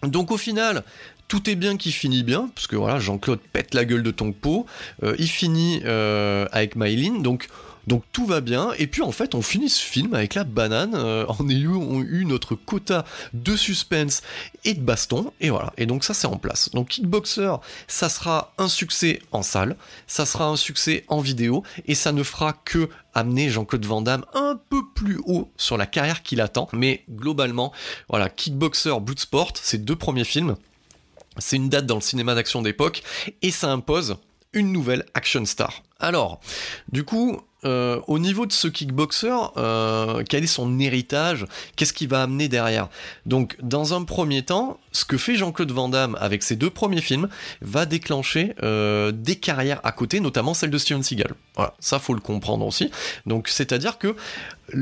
Donc 0.03 0.31
au 0.31 0.37
final, 0.37 0.83
tout 1.27 1.49
est 1.49 1.55
bien 1.55 1.77
qui 1.77 1.91
finit 1.91 2.23
bien, 2.23 2.49
parce 2.53 2.67
que 2.67 2.75
voilà, 2.75 2.99
Jean-Claude 2.99 3.39
pète 3.53 3.73
la 3.73 3.85
gueule 3.85 4.03
de 4.03 4.11
Tongpo, 4.11 4.65
euh, 5.03 5.15
il 5.17 5.27
finit 5.27 5.81
euh, 5.85 6.47
avec 6.51 6.75
Mylene, 6.75 7.23
donc 7.23 7.47
donc 7.87 8.03
tout 8.11 8.25
va 8.25 8.41
bien, 8.41 8.71
et 8.77 8.87
puis 8.87 9.01
en 9.01 9.11
fait 9.11 9.35
on 9.35 9.41
finit 9.41 9.69
ce 9.69 9.81
film 9.81 10.13
avec 10.13 10.33
la 10.35 10.43
banane, 10.43 10.93
euh, 10.95 11.25
en 11.27 11.47
ayant 11.49 12.01
eu 12.01 12.25
notre 12.25 12.55
quota 12.55 13.05
de 13.33 13.55
suspense 13.55 14.21
et 14.63 14.73
de 14.73 14.81
baston, 14.81 15.31
et 15.39 15.49
voilà, 15.49 15.73
et 15.77 15.85
donc 15.85 16.03
ça 16.03 16.13
c'est 16.13 16.27
en 16.27 16.37
place. 16.37 16.69
Donc 16.71 16.89
Kickboxer, 16.89 17.55
ça 17.87 18.09
sera 18.09 18.53
un 18.57 18.67
succès 18.67 19.21
en 19.31 19.43
salle, 19.43 19.75
ça 20.07 20.25
sera 20.25 20.47
un 20.47 20.55
succès 20.55 21.05
en 21.07 21.19
vidéo, 21.19 21.63
et 21.85 21.95
ça 21.95 22.11
ne 22.11 22.23
fera 22.23 22.53
que 22.53 22.89
amener 23.13 23.49
Jean-Claude 23.49 23.85
Van 23.85 24.01
Damme 24.01 24.25
un 24.33 24.59
peu 24.69 24.81
plus 24.93 25.19
haut 25.25 25.49
sur 25.55 25.77
la 25.77 25.85
carrière 25.85 26.21
qu'il 26.23 26.41
attend, 26.41 26.67
mais 26.73 27.03
globalement, 27.09 27.71
voilà, 28.09 28.29
Kickboxer, 28.29 28.99
Bloodsport, 28.99 29.53
ces 29.61 29.77
deux 29.77 29.95
premiers 29.95 30.25
films, 30.25 30.55
c'est 31.37 31.55
une 31.55 31.69
date 31.69 31.85
dans 31.85 31.95
le 31.95 32.01
cinéma 32.01 32.35
d'action 32.35 32.61
d'époque, 32.61 33.03
et 33.41 33.51
ça 33.51 33.71
impose 33.71 34.17
une 34.53 34.71
nouvelle 34.71 35.05
action 35.13 35.45
star. 35.45 35.83
Alors, 35.99 36.39
du 36.91 37.03
coup, 37.03 37.41
euh, 37.65 37.99
au 38.07 38.19
niveau 38.19 38.45
de 38.45 38.51
ce 38.51 38.67
kickboxer, 38.67 39.33
euh, 39.57 40.23
quel 40.27 40.43
est 40.43 40.47
son 40.47 40.79
héritage? 40.79 41.45
Qu'est-ce 41.75 41.93
qu'il 41.93 42.07
va 42.07 42.21
amener 42.23 42.47
derrière? 42.47 42.89
Donc, 43.25 43.57
dans 43.61 43.93
un 43.93 44.03
premier 44.03 44.43
temps, 44.43 44.79
ce 44.91 45.05
que 45.05 45.17
fait 45.17 45.35
Jean-Claude 45.35 45.71
Van 45.71 45.89
Damme 45.89 46.17
avec 46.19 46.43
ses 46.43 46.55
deux 46.55 46.69
premiers 46.69 47.01
films 47.01 47.27
va 47.61 47.85
déclencher 47.85 48.53
euh, 48.63 49.11
des 49.11 49.35
carrières 49.35 49.81
à 49.83 49.91
côté, 49.91 50.19
notamment 50.19 50.53
celle 50.53 50.69
de 50.69 50.77
Steven 50.77 51.03
Seagal. 51.03 51.33
Voilà, 51.55 51.73
ça 51.79 51.99
faut 51.99 52.13
le 52.13 52.19
comprendre 52.19 52.65
aussi. 52.65 52.91
Donc, 53.25 53.47
c'est-à-dire 53.47 53.97
que 53.97 54.15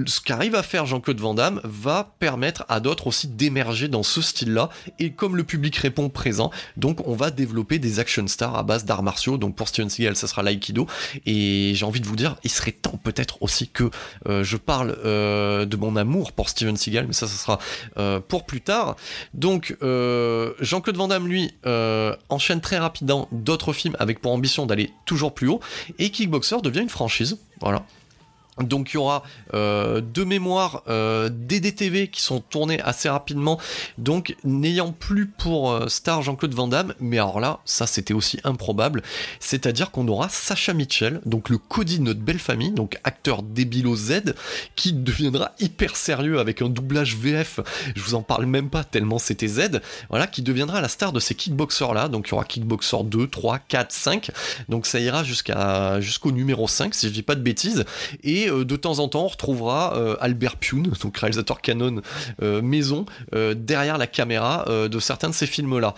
ce 0.06 0.22
qu'arrive 0.22 0.56
à 0.56 0.64
faire 0.64 0.86
Jean-Claude 0.86 1.20
Van 1.20 1.34
Damme 1.34 1.60
va 1.64 2.14
permettre 2.20 2.66
à 2.70 2.80
d'autres 2.80 3.08
aussi 3.08 3.28
d'émerger 3.28 3.88
dans 3.88 4.04
ce 4.04 4.22
style-là. 4.22 4.70
Et 5.00 5.12
comme 5.12 5.36
le 5.36 5.44
public 5.44 5.76
répond 5.76 6.10
présent, 6.10 6.52
donc 6.78 7.06
on 7.08 7.16
va 7.16 7.32
développer 7.32 7.80
des 7.80 8.00
action 8.00 8.28
stars 8.28 8.56
à 8.56 8.64
base 8.64 8.86
d'arts 8.86 9.04
martiaux. 9.04 9.38
Donc 9.38 9.56
pour 9.56 9.68
Steven 9.68 9.90
Seagal, 9.90 10.16
ça 10.16 10.28
sera 10.28 10.44
l'aïkido. 10.44 10.88
Et 11.26 11.74
j'ai 11.76 11.86
envie 11.86 12.00
de 12.00 12.08
vous 12.08 12.16
dire, 12.16 12.38
il 12.44 12.50
serait 12.50 12.72
temps 12.72 13.00
peut-être 13.04 13.42
aussi 13.42 13.68
que 13.68 13.90
euh, 14.28 14.44
je 14.44 14.58
parle 14.58 14.98
euh, 15.04 15.66
de 15.66 15.76
mon 15.76 15.96
amour 15.96 16.32
pour 16.32 16.50
Steven 16.50 16.78
Seagal, 16.78 17.08
mais 17.08 17.14
ça, 17.14 17.28
ça 17.28 17.36
sera 17.36 17.60
euh, 17.98 18.20
pour 18.20 18.46
plus 18.46 18.62
tard. 18.62 18.96
Donc 19.34 19.76
Jean-Claude 19.82 20.98
Van 20.98 21.08
Damme, 21.08 21.28
lui, 21.28 21.52
enchaîne 22.30 22.62
très 22.62 22.78
rapidement 22.78 23.28
d'autres 23.32 23.74
films 23.74 23.96
avec 24.00 24.22
pour 24.22 24.32
ambition 24.32 24.66
d'aller 24.66 24.94
toujours 25.06 25.34
plus 25.34 25.50
haut. 25.50 25.60
Et 26.00 26.10
Kickboxer 26.10 26.62
devient 26.64 26.82
une 26.82 26.90
franchise. 26.90 27.38
Voilà. 27.62 27.86
Donc 28.60 28.92
il 28.92 28.96
y 28.96 28.98
aura 28.98 29.24
euh, 29.56 30.00
deux 30.00 30.26
mémoires 30.26 30.84
euh, 30.88 31.30
DDTV 31.30 32.10
qui 32.10 32.22
sont 32.22 32.40
tournées 32.40 32.80
assez 32.82 33.10
rapidement, 33.10 33.60
donc 33.98 34.36
n'ayant 34.44 34.92
plus 34.92 35.26
pour 35.26 35.72
euh, 35.72 35.88
star 35.88 36.22
Jean-Claude 36.22 36.54
Van 36.54 36.68
Damme, 36.68 36.94
mais 37.00 37.18
alors 37.18 37.40
là, 37.40 37.62
ça 37.66 37.88
c'était 37.88 38.14
aussi 38.14 38.40
improbable, 38.44 39.02
c'est-à-dire 39.40 39.90
qu'on 39.90 40.08
aura 40.08 40.30
Sacha 40.30 40.74
Mitchell, 40.74 41.20
donc 41.26 41.50
le 41.50 41.58
Cody 41.58 41.98
de 41.98 42.04
notre 42.04 42.20
belle 42.20 42.38
famille, 42.38 42.70
donc 42.70 43.00
acteur 43.04 43.42
débilo 43.42 43.96
Z, 43.96 44.36
qui 44.76 44.94
deviendra 44.94 45.54
hyper 45.60 45.96
sérieux 45.96 46.40
avec 46.40 46.62
un 46.62 46.70
doublage 46.70 47.16
VF, 47.16 47.60
je 47.96 48.04
vous 48.04 48.14
en 48.14 48.22
parle 48.22 48.46
même 48.46 48.70
pas 48.70 48.84
tellement 48.84 49.18
c'était 49.18 49.48
Z, 49.48 49.82
voilà, 50.12 50.28
qui 50.28 50.44
deviendra 50.44 50.80
la 50.80 50.90
star 50.90 51.12
de 51.12 51.20
ces 51.20 51.34
kickboxers 51.34 51.96
là, 51.96 52.08
donc 52.08 52.28
il 52.28 52.32
y 52.32 52.34
aura 52.36 52.46
Kickboxer 52.46 53.04
2, 53.04 53.28
3, 53.28 53.58
4, 53.68 53.92
5, 53.92 54.32
donc 54.70 54.86
ça 54.86 55.00
ira 55.00 55.24
jusqu'à 55.24 56.00
jusqu'au 56.02 56.32
numéro 56.32 56.68
5 56.68 56.94
si 56.94 57.08
je 57.08 57.14
dis 57.14 57.24
pas 57.24 57.34
de 57.34 57.42
bêtises, 57.42 57.84
et 58.24 58.43
euh, 58.50 58.66
de 58.66 58.76
temps 58.76 59.00
en 59.00 59.08
temps, 59.08 59.26
on 59.26 59.28
retrouvera 59.28 59.96
euh, 59.96 60.16
Albert 60.20 60.58
Pune, 60.58 60.84
donc 61.02 61.18
réalisateur 61.18 61.62
canon 61.62 62.02
euh, 62.42 62.62
maison, 62.62 63.06
derrière 63.56 63.98
la 63.98 64.08
caméra 64.08 64.66
de 64.68 65.00
certains 65.00 65.30
de 65.30 65.34
ces 65.34 65.48
films-là 65.48 65.96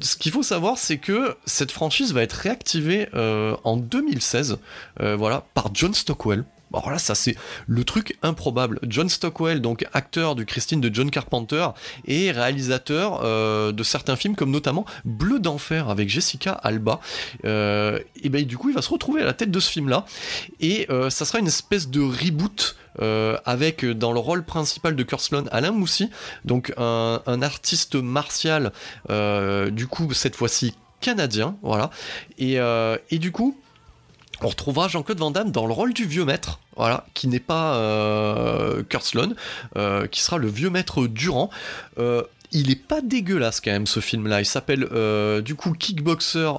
ce 0.00 0.16
qu'il 0.16 0.32
faut 0.32 0.42
savoir, 0.42 0.78
c'est 0.78 0.98
que 0.98 1.36
cette 1.44 1.70
franchise 1.70 2.12
va 2.12 2.22
être 2.22 2.32
réactivée 2.32 3.08
en 3.14 3.76
2016, 3.76 4.58
voilà, 4.98 5.44
par 5.54 5.70
John 5.74 5.94
Stockwell. 5.94 6.44
Alors 6.72 6.90
là, 6.90 6.98
ça 6.98 7.14
c'est 7.14 7.36
le 7.66 7.84
truc 7.84 8.18
improbable. 8.22 8.78
John 8.82 9.08
Stockwell, 9.08 9.60
donc 9.60 9.86
acteur 9.92 10.34
du 10.34 10.44
Christine 10.44 10.80
de 10.80 10.92
John 10.92 11.10
Carpenter 11.10 11.68
et 12.06 12.30
réalisateur 12.32 13.20
euh, 13.22 13.72
de 13.72 13.82
certains 13.82 14.16
films 14.16 14.34
comme 14.34 14.50
notamment 14.50 14.84
Bleu 15.04 15.38
d'enfer 15.38 15.88
avec 15.88 16.08
Jessica 16.08 16.52
Alba. 16.52 17.00
Euh, 17.44 17.98
et 18.22 18.28
ben 18.28 18.44
du 18.44 18.58
coup, 18.58 18.68
il 18.68 18.74
va 18.74 18.82
se 18.82 18.90
retrouver 18.90 19.22
à 19.22 19.24
la 19.24 19.32
tête 19.32 19.50
de 19.50 19.60
ce 19.60 19.70
film-là 19.70 20.04
et 20.60 20.86
euh, 20.90 21.08
ça 21.08 21.24
sera 21.24 21.38
une 21.38 21.46
espèce 21.46 21.88
de 21.88 22.00
reboot. 22.00 22.76
avec 23.44 23.84
dans 23.84 24.12
le 24.12 24.18
rôle 24.18 24.42
principal 24.42 24.96
de 24.96 25.02
Kurt 25.02 25.30
Alain 25.52 25.70
Moussy, 25.70 26.08
donc 26.46 26.72
un, 26.78 27.42
artiste 27.42 27.94
martial, 27.94 28.72
du 29.08 29.86
coup 29.86 30.14
cette 30.14 30.34
fois-ci 30.34 30.74
canadien, 31.02 31.56
voilà. 31.62 31.90
Et 32.38 33.18
du 33.18 33.32
coup, 33.32 33.54
on 34.42 34.48
retrouvera 34.48 34.88
Jean-Claude 34.88 35.18
Van 35.18 35.30
Damme 35.30 35.50
dans 35.50 35.66
le 35.66 35.72
rôle 35.72 35.92
du 35.92 36.04
vieux 36.04 36.24
maître, 36.24 36.60
voilà, 36.76 37.06
qui 37.14 37.28
n'est 37.28 37.40
pas 37.40 37.76
euh, 37.76 38.82
Kurt 38.82 39.04
Sloan, 39.04 39.30
euh, 39.76 40.06
qui 40.06 40.20
sera 40.20 40.38
le 40.38 40.48
vieux 40.48 40.70
maître 40.70 41.06
Durand. 41.06 41.50
Euh, 41.98 42.22
il 42.52 42.70
est 42.70 42.76
pas 42.76 43.00
dégueulasse 43.00 43.60
quand 43.60 43.72
même 43.72 43.88
ce 43.88 43.98
film-là. 43.98 44.40
Il 44.40 44.46
s'appelle 44.46 44.88
du 45.42 45.56
coup 45.56 45.72
Kickboxer 45.72 46.52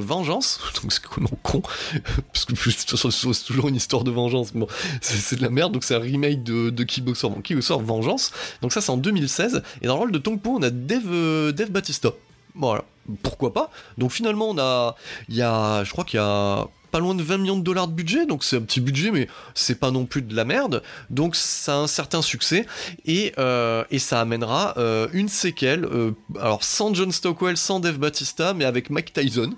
Vengeance. 0.00 0.60
Donc 0.82 0.92
c'est 0.92 1.02
comment 1.02 1.30
con? 1.42 1.62
Parce 2.32 2.44
que 2.46 2.70
c'est 2.70 3.44
toujours 3.46 3.68
une 3.68 3.76
histoire 3.76 4.02
de 4.02 4.10
vengeance. 4.10 4.52
Bon, 4.52 4.66
c'est 5.00 5.36
de 5.36 5.42
la 5.42 5.50
merde. 5.50 5.72
Donc 5.72 5.84
c'est 5.84 5.94
un 5.94 6.00
remake 6.00 6.42
de, 6.42 6.82
Kickboxer. 6.82 7.28
Bon, 7.28 7.40
Kickboxer 7.40 7.78
Vengeance. 7.80 8.32
Donc 8.60 8.72
ça 8.72 8.80
c'est 8.80 8.90
en 8.90 8.96
2016. 8.96 9.62
Et 9.82 9.86
dans 9.86 9.94
le 9.94 10.00
rôle 10.00 10.12
de 10.12 10.18
Tongpo 10.18 10.56
on 10.58 10.62
a 10.62 10.70
Dave, 10.70 11.52
Dave 11.52 11.70
Batista. 11.70 12.10
Voilà. 12.56 12.84
pourquoi 13.22 13.52
pas? 13.52 13.70
Donc 13.98 14.10
finalement, 14.10 14.50
on 14.50 14.58
a, 14.58 14.96
il 15.28 15.36
y 15.36 15.42
a, 15.42 15.84
je 15.84 15.92
crois 15.92 16.04
qu'il 16.04 16.18
y 16.18 16.22
a 16.22 16.66
pas 16.90 17.00
loin 17.00 17.14
de 17.14 17.22
20 17.22 17.38
millions 17.38 17.56
de 17.56 17.62
dollars 17.62 17.88
de 17.88 17.92
budget, 17.92 18.26
donc 18.26 18.44
c'est 18.44 18.56
un 18.56 18.62
petit 18.62 18.80
budget, 18.80 19.10
mais 19.10 19.28
c'est 19.54 19.78
pas 19.78 19.90
non 19.90 20.06
plus 20.06 20.22
de 20.22 20.34
la 20.34 20.44
merde. 20.44 20.82
Donc 21.10 21.36
ça 21.36 21.74
a 21.74 21.76
un 21.76 21.86
certain 21.86 22.22
succès 22.22 22.66
et, 23.04 23.32
euh, 23.38 23.84
et 23.90 23.98
ça 23.98 24.20
amènera 24.20 24.74
euh, 24.76 25.08
une 25.12 25.28
séquelle, 25.28 25.84
euh, 25.84 26.12
alors 26.40 26.64
sans 26.64 26.94
John 26.94 27.12
Stockwell, 27.12 27.56
sans 27.56 27.80
Dave 27.80 27.98
Batista, 27.98 28.54
mais 28.54 28.64
avec 28.64 28.90
Mike 28.90 29.12
Tyson, 29.12 29.52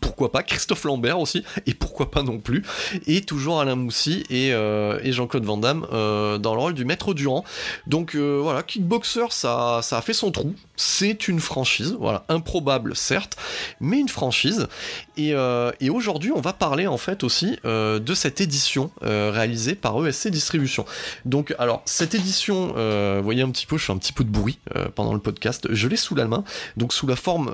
pourquoi 0.00 0.32
pas, 0.32 0.42
Christophe 0.42 0.84
Lambert 0.84 1.20
aussi, 1.20 1.44
et 1.66 1.74
pourquoi 1.74 2.10
pas 2.10 2.22
non 2.22 2.38
plus, 2.38 2.64
et 3.06 3.20
toujours 3.22 3.60
Alain 3.60 3.76
Moussy 3.76 4.24
et, 4.30 4.48
et 4.48 5.12
Jean-Claude 5.12 5.44
Van 5.44 5.56
Damme 5.56 5.86
dans 5.90 6.54
le 6.54 6.60
rôle 6.60 6.74
du 6.74 6.84
maître 6.84 7.14
Durand. 7.14 7.44
Donc 7.86 8.16
voilà, 8.16 8.62
Kickboxer, 8.62 9.26
ça, 9.30 9.80
ça 9.82 9.98
a 9.98 10.02
fait 10.02 10.12
son 10.12 10.30
trou, 10.30 10.54
c'est 10.76 11.28
une 11.28 11.40
franchise, 11.40 11.96
voilà, 11.98 12.24
improbable 12.28 12.94
certes, 12.96 13.36
mais 13.80 13.98
une 13.98 14.08
franchise. 14.08 14.68
Et, 15.16 15.34
et 15.80 15.90
aujourd'hui, 15.90 16.32
on 16.34 16.40
va 16.40 16.52
parler 16.52 16.69
parler 16.70 16.86
en 16.86 16.98
fait 16.98 17.24
aussi 17.24 17.58
euh, 17.64 17.98
de 17.98 18.14
cette 18.14 18.40
édition 18.40 18.92
euh, 19.02 19.32
réalisée 19.34 19.74
par 19.74 20.06
ESC 20.06 20.28
Distribution. 20.28 20.84
Donc 21.24 21.52
alors 21.58 21.82
cette 21.84 22.14
édition, 22.14 22.74
euh, 22.76 23.20
voyez 23.24 23.42
un 23.42 23.50
petit 23.50 23.66
peu, 23.66 23.76
je 23.76 23.86
fais 23.86 23.92
un 23.92 23.98
petit 23.98 24.12
peu 24.12 24.22
de 24.22 24.30
bruit 24.30 24.60
pendant 24.94 25.12
le 25.12 25.18
podcast, 25.18 25.66
je 25.68 25.88
l'ai 25.88 25.96
sous 25.96 26.14
la 26.14 26.26
main, 26.26 26.44
donc 26.76 26.92
sous 26.92 27.08
la 27.08 27.16
forme 27.16 27.46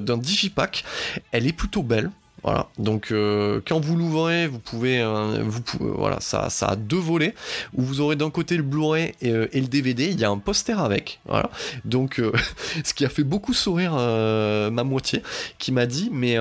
d'un 0.00 0.16
digipack. 0.16 0.84
Elle 1.32 1.48
est 1.48 1.52
plutôt 1.52 1.82
belle, 1.82 2.12
voilà. 2.44 2.68
Donc 2.78 3.12
quand 3.66 3.80
vous 3.80 3.96
l'ouvrez, 3.96 4.46
vous 4.46 4.60
pouvez, 4.60 5.04
vous 5.42 5.60
voilà, 5.80 6.20
ça, 6.20 6.48
ça 6.48 6.66
a 6.66 6.76
deux 6.76 7.00
volets 7.00 7.34
où 7.74 7.82
vous 7.82 8.00
aurez 8.00 8.14
d'un 8.14 8.30
côté 8.30 8.56
le 8.56 8.62
Blu-ray 8.62 9.12
et, 9.22 9.32
le 9.32 9.66
DVD. 9.66 10.06
Il 10.06 10.20
y 10.20 10.24
a 10.24 10.30
un 10.30 10.38
poster 10.38 10.78
avec. 10.78 11.18
Voilà. 11.26 11.50
Donc 11.84 12.22
ce 12.84 12.94
qui 12.94 13.04
a 13.04 13.08
fait 13.08 13.24
beaucoup 13.24 13.54
sourire 13.54 13.94
ma 13.94 14.84
moitié, 14.84 15.24
qui 15.58 15.72
m'a 15.72 15.86
dit 15.86 16.10
mais 16.12 16.38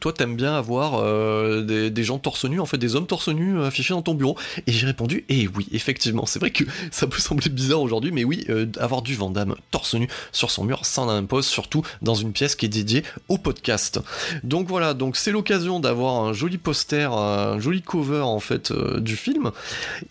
toi 0.00 0.12
t'aimes 0.12 0.36
bien 0.36 0.54
avoir 0.54 0.94
euh, 0.96 1.62
des, 1.90 2.04
gens 2.04 2.18
torse 2.18 2.44
nu 2.44 2.60
en 2.60 2.66
fait 2.66 2.78
des 2.78 2.96
hommes 2.96 3.06
torse 3.06 3.28
nu 3.28 3.58
euh, 3.58 3.66
affichés 3.66 3.94
dans 3.94 4.02
ton 4.02 4.14
bureau. 4.14 4.36
Et 4.66 4.72
j'ai 4.72 4.86
répondu 4.86 5.24
et 5.28 5.42
eh 5.42 5.48
oui 5.48 5.68
effectivement. 5.72 6.26
C'est 6.26 6.38
vrai 6.38 6.50
que 6.50 6.64
ça 6.90 7.06
peut 7.06 7.18
sembler 7.18 7.50
bizarre 7.50 7.80
aujourd'hui 7.80 8.12
mais 8.12 8.24
oui 8.24 8.44
euh, 8.48 8.66
avoir 8.78 9.02
du 9.02 9.14
Vandame 9.14 9.54
torse 9.70 9.94
nu 9.94 10.08
sur 10.32 10.50
son 10.50 10.64
mur 10.64 10.84
ça 10.84 11.02
en 11.02 11.08
impose 11.08 11.46
surtout 11.46 11.82
dans 12.02 12.14
une 12.14 12.32
pièce 12.32 12.56
qui 12.56 12.66
est 12.66 12.70
dédiée 12.70 13.02
au 13.28 13.38
podcast. 13.38 14.00
Donc 14.42 14.68
voilà 14.68 14.94
donc 14.94 15.16
c'est 15.16 15.30
l'occasion 15.30 15.80
d'avoir 15.80 16.24
un 16.24 16.32
joli 16.32 16.58
poster 16.58 17.12
un 17.12 17.58
joli 17.60 17.82
cover 17.82 18.20
en 18.20 18.40
fait 18.40 18.72
du 18.72 19.16
film. 19.16 19.50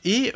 Et 0.05 0.33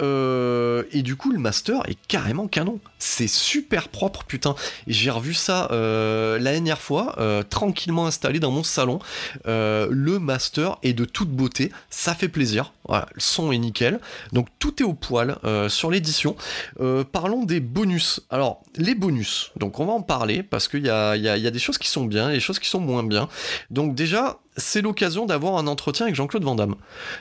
et 0.91 1.01
du 1.01 1.15
coup 1.15 1.31
le 1.31 1.39
master 1.39 1.81
est 1.87 1.97
carrément 2.07 2.47
canon. 2.47 2.79
C'est 2.99 3.27
super 3.27 3.89
propre 3.89 4.23
putain. 4.25 4.55
J'ai 4.87 5.09
revu 5.09 5.33
ça 5.33 5.67
la 5.71 6.51
dernière 6.51 6.81
fois 6.81 7.15
tranquillement 7.49 8.07
installé 8.07 8.39
dans 8.39 8.51
mon 8.51 8.56
salon. 8.63 8.99
Euh, 9.47 9.87
le 9.91 10.19
master 10.19 10.77
est 10.83 10.93
de 10.93 11.05
toute 11.05 11.29
beauté, 11.29 11.71
ça 11.89 12.13
fait 12.13 12.27
plaisir. 12.27 12.73
Voilà, 12.87 13.07
le 13.13 13.19
son 13.19 13.51
est 13.51 13.57
nickel. 13.57 13.99
Donc 14.33 14.47
tout 14.59 14.81
est 14.81 14.85
au 14.85 14.93
poil 14.93 15.37
euh, 15.43 15.69
sur 15.69 15.91
l'édition. 15.91 16.35
Euh, 16.79 17.03
parlons 17.03 17.43
des 17.43 17.59
bonus. 17.59 18.21
Alors, 18.29 18.61
les 18.75 18.95
bonus. 18.95 19.51
Donc 19.57 19.79
on 19.79 19.85
va 19.85 19.93
en 19.93 20.01
parler 20.01 20.43
parce 20.43 20.67
qu'il 20.67 20.85
y 20.85 20.89
a, 20.89 21.15
y 21.15 21.27
a 21.27 21.51
des 21.51 21.59
choses 21.59 21.77
qui 21.77 21.89
sont 21.89 22.05
bien 22.05 22.29
et 22.29 22.33
des 22.33 22.39
choses 22.39 22.59
qui 22.59 22.69
sont 22.69 22.79
moins 22.79 23.03
bien. 23.03 23.27
Donc 23.69 23.95
déjà, 23.95 24.39
c'est 24.57 24.81
l'occasion 24.81 25.25
d'avoir 25.25 25.57
un 25.57 25.67
entretien 25.67 26.07
avec 26.07 26.15
Jean-Claude 26.15 26.43
Van 26.43 26.55
Damme. 26.55 26.75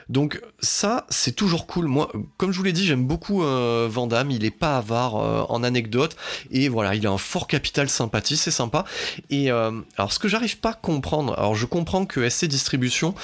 Donc 0.09 0.41
ça, 0.61 1.07
c'est 1.11 1.33
toujours 1.37 1.67
cool. 1.67 1.87
Moi, 1.87 2.11
comme 2.39 2.51
je 2.51 2.59
vous 2.59 2.65
l'ai 2.65 2.73
dit, 2.73 2.85
j'aime 2.85 3.07
beaucoup 3.07 3.45
euh, 3.45 3.89
Van 3.91 4.07
Damme. 4.07 4.31
Il 4.31 4.45
est 4.45 4.51
pas 4.51 4.79
avare 4.79 5.17
euh, 5.17 5.45
en 5.49 5.63
anecdotes 5.63 6.17
et 6.51 6.69
voilà, 6.69 6.95
il 6.95 7.07
a 7.07 7.11
un 7.11 7.19
fort 7.19 7.47
capital 7.47 7.89
sympathie, 7.89 8.37
c'est 8.37 8.51
sympa. 8.51 8.85
Et 9.29 9.51
euh, 9.51 9.71
alors, 9.99 10.13
ce 10.13 10.19
que 10.19 10.29
j'arrive 10.29 10.59
pas 10.59 10.71
à 10.71 10.75
comprendre, 10.75 11.35
alors 11.39 11.55
je 11.55 11.67
comprends 11.67 12.07
que 12.07 12.29
SC 12.29 12.47
Distribution, 12.47 13.15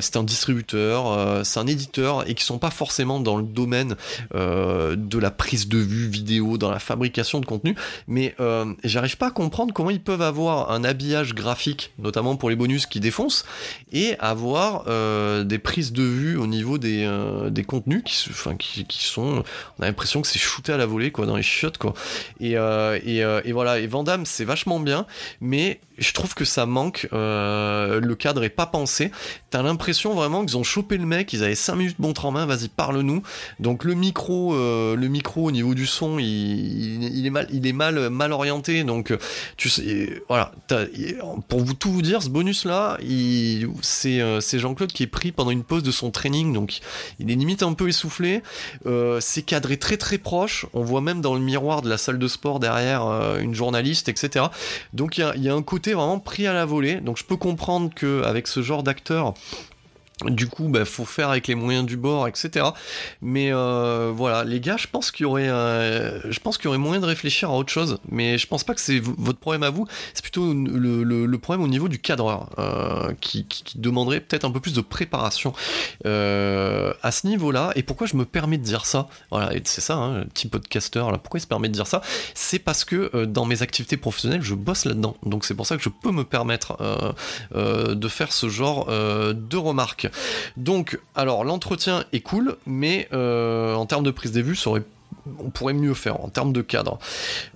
c'est 0.00 0.16
un 0.16 0.22
distributeur, 0.22 1.44
c'est 1.44 1.58
un 1.58 1.66
éditeur 1.66 2.28
et 2.28 2.34
qui 2.34 2.44
sont 2.44 2.58
pas 2.58 2.70
forcément 2.70 3.20
dans 3.20 3.36
le 3.36 3.42
domaine 3.42 3.96
de 4.32 5.18
la 5.18 5.30
prise 5.30 5.68
de 5.68 5.78
vue 5.78 6.08
vidéo, 6.08 6.56
dans 6.58 6.70
la 6.70 6.78
fabrication 6.78 7.40
de 7.40 7.46
contenu, 7.46 7.74
mais 8.06 8.34
j'arrive 8.84 9.16
pas 9.16 9.28
à 9.28 9.30
comprendre 9.30 9.72
comment 9.74 9.90
ils 9.90 10.02
peuvent 10.02 10.22
avoir 10.22 10.70
un 10.70 10.84
habillage 10.84 11.34
graphique, 11.34 11.92
notamment 11.98 12.36
pour 12.36 12.50
les 12.50 12.56
bonus 12.56 12.86
qui 12.86 13.00
défoncent 13.00 13.44
et 13.92 14.16
avoir 14.18 14.84
euh, 14.88 15.44
des 15.44 15.58
prises 15.58 15.92
de 15.92 16.02
vue 16.02 16.36
au 16.36 16.46
niveau 16.46 16.78
des, 16.78 17.04
euh, 17.04 17.50
des 17.50 17.64
contenus 17.64 18.02
qui, 18.04 18.28
enfin, 18.30 18.56
qui, 18.56 18.84
qui, 18.84 19.04
sont 19.04 19.42
on 19.78 19.82
a 19.82 19.86
l'impression 19.86 20.20
que 20.20 20.28
c'est 20.28 20.38
shooté 20.38 20.72
à 20.72 20.76
la 20.76 20.86
volée 20.86 21.10
quoi 21.10 21.26
dans 21.26 21.36
les 21.36 21.42
shots 21.42 21.70
quoi. 21.78 21.94
Et, 22.38 22.56
euh, 22.56 22.98
et, 23.04 23.18
et, 23.18 23.52
voilà. 23.52 23.78
Et 23.78 23.86
Vandame 23.86 24.26
c'est 24.26 24.44
vachement 24.44 24.80
bien 24.80 25.06
mais 25.40 25.80
je 25.98 26.12
trouve 26.12 26.34
que 26.34 26.44
ça 26.44 26.64
manque 26.66 27.08
le 27.12 28.14
cadre 28.14 28.42
est 28.44 28.48
pas 28.48 28.66
pensé. 28.66 29.10
T'as 29.50 29.62
l'impression 29.62 30.14
vraiment 30.14 30.44
qu'ils 30.44 30.56
ont 30.56 30.62
chopé 30.62 30.96
le 30.96 31.06
mec 31.06 31.32
ils 31.32 31.44
avaient 31.44 31.54
5 31.54 31.74
minutes 31.76 31.98
montre 31.98 32.24
en 32.26 32.30
main 32.30 32.46
vas-y 32.46 32.68
parle-nous. 32.68 33.22
Donc 33.58 33.84
le 33.84 33.94
micro 33.94 34.54
le 34.54 35.08
micro 35.08 35.44
au 35.44 35.50
niveau 35.50 35.74
du 35.74 35.86
son 35.86 36.18
il, 36.18 37.02
il, 37.04 37.26
est 37.26 37.30
mal 37.30 37.48
il 37.52 37.66
est 37.66 37.72
mal 37.72 38.10
mal 38.10 38.32
orienté. 38.32 38.84
Donc 38.84 39.12
tu 39.56 39.68
voilà. 40.28 40.52
Pour 41.48 41.60
vous 41.60 41.74
tout 41.74 41.92
vous 41.92 42.02
dire 42.02 42.22
ce 42.22 42.28
bonus 42.28 42.64
là 42.64 42.98
euh, 44.06 44.40
c'est 44.40 44.58
Jean-Claude 44.58 44.92
qui 44.92 45.02
est 45.02 45.08
pris 45.08 45.32
pendant 45.32 45.50
une 45.50 45.64
pause 45.64 45.82
de 45.82 45.90
son 45.90 46.10
training, 46.10 46.52
donc 46.52 46.80
il 47.18 47.30
est 47.30 47.34
limite 47.34 47.62
un 47.62 47.72
peu 47.72 47.88
essoufflé. 47.88 48.42
Euh, 48.86 49.18
c'est 49.20 49.42
cadré 49.42 49.76
très 49.76 49.96
très 49.96 50.18
proche. 50.18 50.66
On 50.72 50.82
voit 50.82 51.00
même 51.00 51.20
dans 51.20 51.34
le 51.34 51.40
miroir 51.40 51.82
de 51.82 51.88
la 51.88 51.98
salle 51.98 52.18
de 52.18 52.28
sport 52.28 52.60
derrière 52.60 53.06
euh, 53.06 53.40
une 53.40 53.54
journaliste, 53.54 54.08
etc. 54.08 54.46
Donc 54.92 55.18
il 55.18 55.32
y, 55.36 55.40
y 55.40 55.48
a, 55.48 55.54
un 55.54 55.62
côté 55.62 55.94
vraiment 55.94 56.18
pris 56.18 56.46
à 56.46 56.52
la 56.52 56.64
volée. 56.64 56.96
Donc 56.96 57.18
je 57.18 57.24
peux 57.24 57.36
comprendre 57.36 57.90
que 57.94 58.22
avec 58.24 58.46
ce 58.46 58.62
genre 58.62 58.82
d'acteur, 58.82 59.34
du 60.26 60.48
coup, 60.48 60.68
bah, 60.68 60.84
faut 60.84 61.04
faire 61.04 61.30
avec 61.30 61.46
les 61.46 61.54
moyens 61.54 61.86
du 61.86 61.96
bord, 61.96 62.28
etc. 62.28 62.66
Mais 63.22 63.52
euh, 63.52 64.12
voilà, 64.14 64.44
les 64.44 64.60
gars, 64.60 64.76
je 64.76 64.86
pense 64.86 65.10
qu'il 65.10 65.24
y 65.24 65.26
aurait, 65.26 65.48
je 65.48 66.40
pense 66.40 66.58
qu'il 66.58 66.66
y 66.66 66.68
aurait 66.68 66.78
moyen 66.78 67.00
de 67.00 67.06
réfléchir 67.06 67.50
à 67.50 67.56
autre 67.56 67.72
chose. 67.72 67.98
Mais 68.08 68.38
je 68.38 68.46
pense 68.46 68.64
pas 68.64 68.74
que 68.74 68.80
c'est 68.80 69.00
votre 69.00 69.38
problème 69.38 69.62
à 69.62 69.70
vous. 69.70 69.86
C'est 70.14 70.22
plutôt 70.22 70.52
le, 70.52 71.38
problème 71.38 71.64
au 71.64 71.68
niveau 71.68 71.88
du 71.88 71.98
cadreur, 71.98 72.50
euh, 72.58 73.14
qui, 73.20 73.46
demanderait 73.76 74.20
peut-être 74.20 74.44
un 74.44 74.50
peu 74.50 74.60
plus 74.60 74.74
de 74.74 74.82
préparation 74.82 75.54
euh, 76.04 76.92
à 77.02 77.12
ce 77.12 77.26
niveau-là. 77.26 77.72
Et 77.76 77.82
pourquoi 77.82 78.06
je 78.06 78.16
me 78.16 78.26
permets 78.26 78.58
de 78.58 78.62
dire 78.62 78.84
ça? 78.84 79.08
Voilà, 79.30 79.52
c'est 79.64 79.80
ça, 79.80 79.94
hein, 79.94 80.24
petit 80.24 80.48
podcaster. 80.48 80.98
Là, 81.10 81.18
pourquoi 81.18 81.38
il 81.38 81.42
se 81.42 81.46
permet 81.46 81.68
de 81.68 81.72
dire 81.72 81.86
ça? 81.86 82.02
C'est 82.34 82.58
parce 82.58 82.84
que 82.84 83.24
dans 83.24 83.46
mes 83.46 83.62
activités 83.62 83.96
professionnelles, 83.96 84.42
je 84.42 84.54
bosse 84.54 84.84
là-dedans. 84.84 85.16
Donc 85.24 85.46
c'est 85.46 85.54
pour 85.54 85.66
ça 85.66 85.76
que 85.76 85.82
je 85.82 85.88
peux 85.88 86.12
me 86.12 86.24
permettre 86.24 86.76
de 87.54 88.08
faire 88.08 88.32
ce 88.32 88.48
genre 88.50 88.86
de 88.86 89.56
remarques. 89.56 90.09
Donc, 90.56 90.98
alors 91.14 91.44
l'entretien 91.44 92.04
est 92.12 92.20
cool, 92.20 92.56
mais 92.66 93.08
euh, 93.12 93.74
en 93.74 93.86
termes 93.86 94.04
de 94.04 94.10
prise 94.10 94.32
des 94.32 94.42
vues, 94.42 94.56
ça 94.56 94.70
aurait 94.70 94.82
on 95.38 95.50
pourrait 95.50 95.72
mieux 95.72 95.94
faire 95.94 96.20
en 96.22 96.28
termes 96.28 96.52
de 96.52 96.62
cadre. 96.62 96.98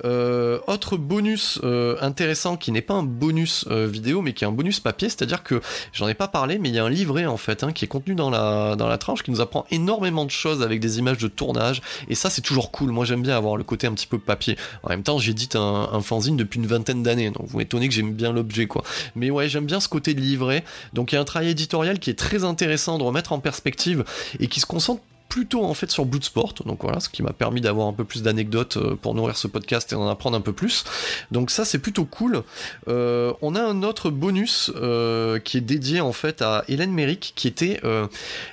Euh, 0.05 0.59
autre 0.67 0.97
bonus 0.97 1.61
euh, 1.65 1.97
intéressant 2.01 2.57
qui 2.57 2.73
n'est 2.73 2.83
pas 2.83 2.95
un 2.95 3.03
bonus 3.03 3.67
euh, 3.71 3.87
vidéo 3.87 4.23
mais 4.23 4.33
qui 4.33 4.45
est 4.45 4.47
un 4.47 4.53
bonus 4.53 4.81
papier, 4.81 5.09
c'est-à-dire 5.09 5.43
que 5.43 5.61
j'en 5.93 6.09
ai 6.09 6.15
pas 6.15 6.29
parlé 6.29 6.59
mais 6.59 6.69
il 6.69 6.75
y 6.75 6.79
a 6.79 6.85
un 6.85 6.91
livret 6.91 7.27
en 7.27 7.37
fait 7.37 7.63
hein, 7.63 7.73
qui 7.73 7.85
est 7.85 7.89
contenu 7.89 8.15
dans 8.15 8.31
la, 8.31 8.77
dans 8.77 8.89
la 8.89 8.99
tranche 8.99 9.23
qui 9.23 9.31
nous 9.31 9.41
apprend 9.41 9.67
énormément 9.71 10.25
de 10.25 10.31
choses 10.31 10.63
avec 10.63 10.81
des 10.81 10.99
images 10.99 11.19
de 11.19 11.29
tournage 11.29 11.81
et 12.09 12.15
ça 12.15 12.31
c'est 12.31 12.43
toujours 12.43 12.71
cool. 12.71 12.91
Moi 12.91 13.05
j'aime 13.05 13.23
bien 13.23 13.37
avoir 13.37 13.57
le 13.57 13.65
côté 13.65 13.87
un 13.87 13.93
petit 13.93 14.07
peu 14.07 14.19
papier. 14.19 14.57
En 14.83 14.91
même 14.91 15.03
temps 15.03 15.19
j'édite 15.19 15.57
un, 15.57 15.89
un 15.93 16.01
fanzine 16.01 16.37
depuis 16.37 16.59
une 16.59 16.67
vingtaine 16.67 17.03
d'années 17.03 17.31
donc 17.31 17.47
vous 17.47 17.59
m'étonnez 17.59 17.89
que 17.89 17.95
j'aime 17.95 18.13
bien 18.13 18.33
l'objet 18.33 18.67
quoi. 18.67 18.83
Mais 19.15 19.31
ouais 19.31 19.49
j'aime 19.49 19.67
bien 19.67 19.81
ce 19.81 19.89
côté 19.89 20.15
de 20.15 20.21
livret. 20.21 20.65
Donc 20.93 21.13
il 21.13 21.15
y 21.15 21.19
a 21.19 21.21
un 21.21 21.25
travail 21.25 21.51
éditorial 21.51 21.99
qui 21.99 22.11
est 22.11 22.19
très 22.19 22.45
intéressant 22.45 22.99
de 22.99 23.03
remettre 23.03 23.33
en 23.33 23.41
perspective 23.41 24.05
et 24.41 24.49
qui 24.49 24.61
se 24.61 24.67
concentre 24.67 25.03
plutôt 25.29 25.65
en 25.65 25.75
fait 25.75 25.91
sur 25.91 26.05
Bloodsport, 26.05 26.55
donc 26.65 26.83
voilà, 26.83 27.01
ce 27.01 27.09
qui 27.09 27.23
m'a 27.23 27.33
permis 27.33 27.61
d'avoir 27.61 27.89
un 27.89 27.93
peu 27.93 28.05
plus 28.05 28.23
d'anecdotes 28.23 28.77
euh, 28.77 28.95
pour 28.95 29.15
nourrir 29.15 29.37
ce 29.37 29.49
podcast 29.49 29.93
et 29.93 29.97
en 29.97 30.09
apprendre 30.09 30.37
un 30.37 30.41
peu 30.41 30.53
plus. 30.53 30.85
Donc 31.33 31.51
ça 31.51 31.65
c'est 31.65 31.81
plutôt 31.81 32.05
cool. 32.05 32.43
Euh, 32.87 33.33
on 33.43 33.57
a 33.57 33.61
un 33.61 33.83
autre 33.83 34.11
bonus 34.11 34.71
euh, 34.77 35.41
qui 35.41 35.57
est 35.57 35.61
dédié 35.61 36.01
en 36.01 36.13
fait 36.13 36.41
à 36.41 36.65
Hélène 36.69 36.93
Merrick, 36.93 37.33
qui 37.35 37.49
était 37.49 37.81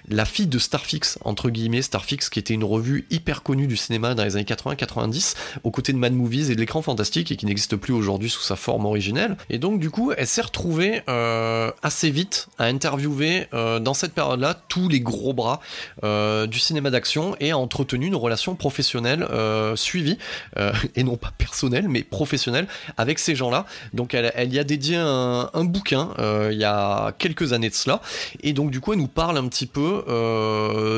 la 0.09 0.25
fille 0.25 0.47
de 0.47 0.57
Starfix 0.57 1.19
entre 1.23 1.49
guillemets, 1.49 1.81
Starfix 1.81 2.29
qui 2.29 2.39
était 2.39 2.53
une 2.53 2.63
revue 2.63 3.05
hyper 3.09 3.43
connue 3.43 3.67
du 3.67 3.77
cinéma 3.77 4.15
dans 4.15 4.23
les 4.23 4.35
années 4.35 4.45
80-90, 4.45 5.35
aux 5.63 5.71
côtés 5.71 5.93
de 5.93 5.97
Mad 5.97 6.13
Movies 6.13 6.49
et 6.49 6.55
de 6.55 6.59
l'écran 6.59 6.81
fantastique 6.81 7.31
et 7.31 7.35
qui 7.35 7.45
n'existe 7.45 7.75
plus 7.75 7.93
aujourd'hui 7.93 8.29
sous 8.29 8.41
sa 8.41 8.55
forme 8.55 8.85
originelle. 8.85 9.37
Et 9.49 9.59
donc 9.59 9.79
du 9.79 9.89
coup, 9.89 10.11
elle 10.17 10.27
s'est 10.27 10.41
retrouvée 10.41 11.03
assez 11.83 12.09
vite 12.09 12.47
à 12.57 12.65
interviewer 12.65 13.47
dans 13.51 13.93
cette 13.93 14.13
période-là 14.13 14.59
tous 14.67 14.89
les 14.89 14.99
gros 14.99 15.33
bras 15.33 15.59
du 16.01 16.59
cinéma 16.61 16.89
d'action 16.89 17.35
et 17.39 17.51
a 17.51 17.57
entretenu 17.57 18.07
une 18.07 18.15
relation 18.15 18.55
professionnelle 18.55 19.23
euh, 19.29 19.75
suivie, 19.75 20.17
euh, 20.57 20.71
et 20.95 21.03
non 21.03 21.17
pas 21.17 21.31
personnelle, 21.37 21.87
mais 21.87 22.03
professionnelle, 22.03 22.67
avec 22.97 23.19
ces 23.19 23.35
gens-là. 23.35 23.65
Donc 23.93 24.13
elle, 24.13 24.53
y 24.53 24.59
a 24.59 24.63
dédié 24.63 24.97
un, 24.97 25.49
bouquin 25.63 26.09
euh, 26.19 26.49
il 26.51 26.59
y 26.59 26.65
a 26.65 27.13
quelques 27.17 27.53
années 27.53 27.69
de 27.69 27.75
cela, 27.75 28.01
et 28.41 28.53
donc 28.53 28.71
du 28.71 28.79
coup 28.79 28.93
elle 28.93 28.99
nous 28.99 29.07
parle 29.07 29.37
un 29.37 29.47
petit 29.47 29.65
peu 29.65 30.03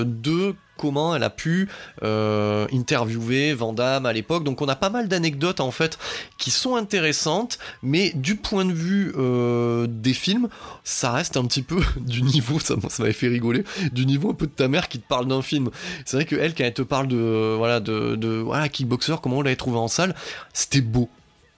de 0.05 0.55
comment 0.77 1.15
elle 1.15 1.23
a 1.23 1.29
pu 1.29 1.69
euh, 2.03 2.67
interviewer 2.73 3.53
Van 3.53 3.73
Damme 3.73 4.05
à 4.05 4.13
l'époque. 4.13 4.43
Donc 4.43 4.61
on 4.61 4.67
a 4.67 4.75
pas 4.75 4.89
mal 4.89 5.07
d'anecdotes 5.07 5.59
en 5.59 5.71
fait 5.71 5.97
qui 6.37 6.51
sont 6.51 6.75
intéressantes, 6.75 7.59
mais 7.81 8.11
du 8.15 8.35
point 8.35 8.65
de 8.65 8.73
vue 8.73 9.13
euh, 9.17 9.87
des 9.87 10.13
films, 10.13 10.49
ça 10.83 11.11
reste 11.11 11.37
un 11.37 11.45
petit 11.45 11.61
peu 11.61 11.81
du 11.97 12.21
niveau, 12.21 12.59
ça, 12.59 12.75
m'avait 12.99 13.13
fait 13.13 13.27
rigoler, 13.27 13.63
du 13.91 14.05
niveau 14.05 14.31
un 14.31 14.35
peu 14.35 14.47
de 14.47 14.51
ta 14.51 14.67
mère 14.67 14.89
qui 14.89 14.99
te 14.99 15.07
parle 15.07 15.27
d'un 15.27 15.41
film. 15.41 15.69
C'est 16.05 16.17
vrai 16.17 16.25
que 16.25 16.35
elle, 16.35 16.53
quand 16.53 16.63
elle 16.63 16.73
te 16.73 16.81
parle 16.81 17.07
de 17.07 17.55
voilà 17.57 17.79
de, 17.79 18.15
de 18.15 18.29
voilà 18.37 18.69
Kickboxer, 18.69 19.15
comment 19.21 19.37
on 19.37 19.41
l'avait 19.41 19.55
trouvé 19.55 19.77
en 19.77 19.87
salle, 19.87 20.15
c'était 20.53 20.81
beau. 20.81 21.09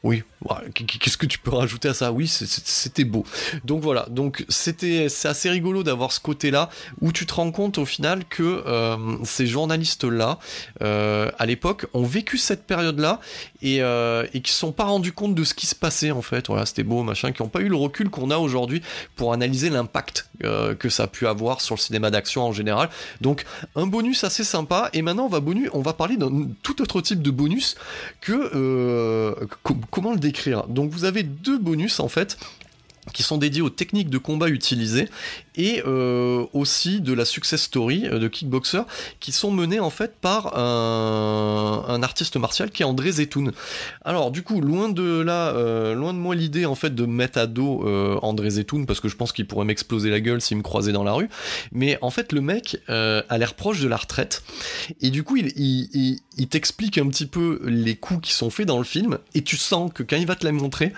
Oui, 0.03 0.23
qu'est-ce 0.73 1.17
que 1.17 1.25
tu 1.25 1.39
peux 1.39 1.51
rajouter 1.51 1.89
à 1.89 1.93
ça? 1.93 2.11
Oui, 2.11 2.27
c'était 2.27 3.03
beau. 3.03 3.25
Donc 3.63 3.81
voilà, 3.81 4.05
donc 4.09 4.45
c'était 4.49 5.09
c'est 5.09 5.27
assez 5.27 5.49
rigolo 5.49 5.83
d'avoir 5.83 6.11
ce 6.11 6.19
côté-là 6.19 6.69
où 7.01 7.11
tu 7.11 7.25
te 7.25 7.33
rends 7.33 7.51
compte 7.51 7.77
au 7.77 7.85
final 7.85 8.25
que 8.25 8.43
euh, 8.43 8.97
ces 9.23 9.47
journalistes-là, 9.47 10.39
euh, 10.81 11.31
à 11.37 11.45
l'époque, 11.45 11.87
ont 11.93 12.03
vécu 12.03 12.37
cette 12.37 12.65
période-là 12.65 13.19
et, 13.61 13.81
euh, 13.81 14.25
qui 14.27 14.51
se 14.51 14.59
sont 14.59 14.71
pas 14.71 14.83
rendus 14.85 15.13
compte 15.13 15.35
de 15.35 15.43
ce 15.43 15.53
qui 15.53 15.65
se 15.65 15.75
passait 15.75 16.11
en 16.11 16.21
fait. 16.21 16.47
Voilà, 16.47 16.65
c'était 16.65 16.83
beau, 16.83 17.03
machin, 17.03 17.31
qui 17.31 17.41
n'ont 17.41 17.49
pas 17.49 17.61
eu 17.61 17.69
le 17.69 17.75
recul 17.75 18.09
qu'on 18.09 18.29
a 18.29 18.37
aujourd'hui 18.37 18.81
pour 19.15 19.33
analyser 19.33 19.69
l'impact 19.69 20.29
que 20.79 20.89
ça 20.89 21.03
a 21.03 21.07
pu 21.07 21.27
avoir 21.27 21.61
sur 21.61 21.75
le 21.75 21.79
cinéma 21.79 22.11
d'action 22.11 22.43
en 22.43 22.51
général. 22.51 22.89
Donc 23.21 23.45
un 23.75 23.87
bonus 23.87 24.23
assez 24.25 24.43
sympa. 24.43 24.89
Et 24.93 25.01
maintenant 25.01 25.25
on 25.25 25.29
va 25.29 25.39
bonus, 25.39 25.69
on 25.73 25.81
va 25.81 25.93
parler 25.93 26.17
d'un 26.17 26.49
tout 26.61 26.81
autre 26.81 26.99
type 26.99 27.21
de 27.21 27.31
bonus 27.31 27.75
que 28.19 29.33
comment 29.89 30.11
le 30.11 30.19
décrire? 30.19 30.34
Donc 30.67 30.91
vous 30.91 31.05
avez 31.05 31.23
deux 31.23 31.57
bonus 31.57 31.99
en 31.99 32.07
fait 32.07 32.37
qui 33.13 33.23
sont 33.23 33.37
dédiés 33.37 33.61
aux 33.61 33.69
techniques 33.69 34.09
de 34.09 34.17
combat 34.17 34.49
utilisées 34.49 35.09
et 35.57 35.81
euh, 35.85 36.45
aussi 36.53 37.01
de 37.01 37.13
la 37.13 37.25
success 37.25 37.61
story 37.61 38.07
euh, 38.07 38.19
de 38.19 38.27
Kickboxer 38.27 38.81
qui 39.19 39.31
sont 39.31 39.51
menées 39.51 39.79
en 39.79 39.89
fait 39.89 40.15
par 40.19 40.57
un, 40.57 42.01
artiste 42.03 42.35
martial 42.37 42.71
qui 42.71 42.83
est 42.83 42.85
André 42.85 43.11
Zetoun. 43.13 43.51
Alors 44.03 44.31
du 44.31 44.43
coup, 44.43 44.59
loin 44.59 44.89
de 44.89 45.21
là, 45.21 45.49
euh, 45.49 45.93
loin 45.93 46.13
de 46.13 46.19
moi 46.19 46.35
l'idée 46.35 46.65
en 46.65 46.75
fait 46.75 46.93
de 46.93 47.05
mettre 47.05 47.39
à 47.39 47.47
dos 47.47 47.85
André 48.21 48.49
Zetoun 48.49 48.85
parce 48.85 48.99
que 48.99 49.07
je 49.07 49.15
pense 49.15 49.31
qu'il 49.31 49.47
pourrait 49.47 49.65
m'exploser 49.65 50.09
la 50.09 50.19
gueule 50.19 50.41
s'il 50.41 50.57
me 50.57 50.61
croisait 50.61 50.91
dans 50.91 51.03
la 51.03 51.13
rue. 51.13 51.29
Mais 51.71 51.97
en 52.01 52.09
fait, 52.09 52.31
le 52.31 52.41
mec 52.41 52.77
a 52.87 53.37
l'air 53.37 53.53
proche 53.53 53.81
de 53.81 53.87
la 53.87 53.97
retraite 53.97 54.43
et 55.01 55.09
du 55.09 55.23
coup, 55.23 55.37
il, 55.37 55.51
il, 55.55 56.47
t'explique 56.47 56.97
un 56.97 57.07
petit 57.07 57.25
peu 57.25 57.61
les 57.65 57.95
coups 57.95 58.27
qui 58.27 58.33
sont 58.33 58.49
faits 58.49 58.67
dans 58.67 58.77
le 58.77 58.83
film 58.83 59.17
et 59.33 59.41
tu 59.41 59.57
sens 59.57 59.91
que 59.93 60.03
quand 60.03 60.17
il 60.17 60.27
va 60.27 60.35
te 60.35 60.45
la 60.45 60.51
montrer, 60.51 60.93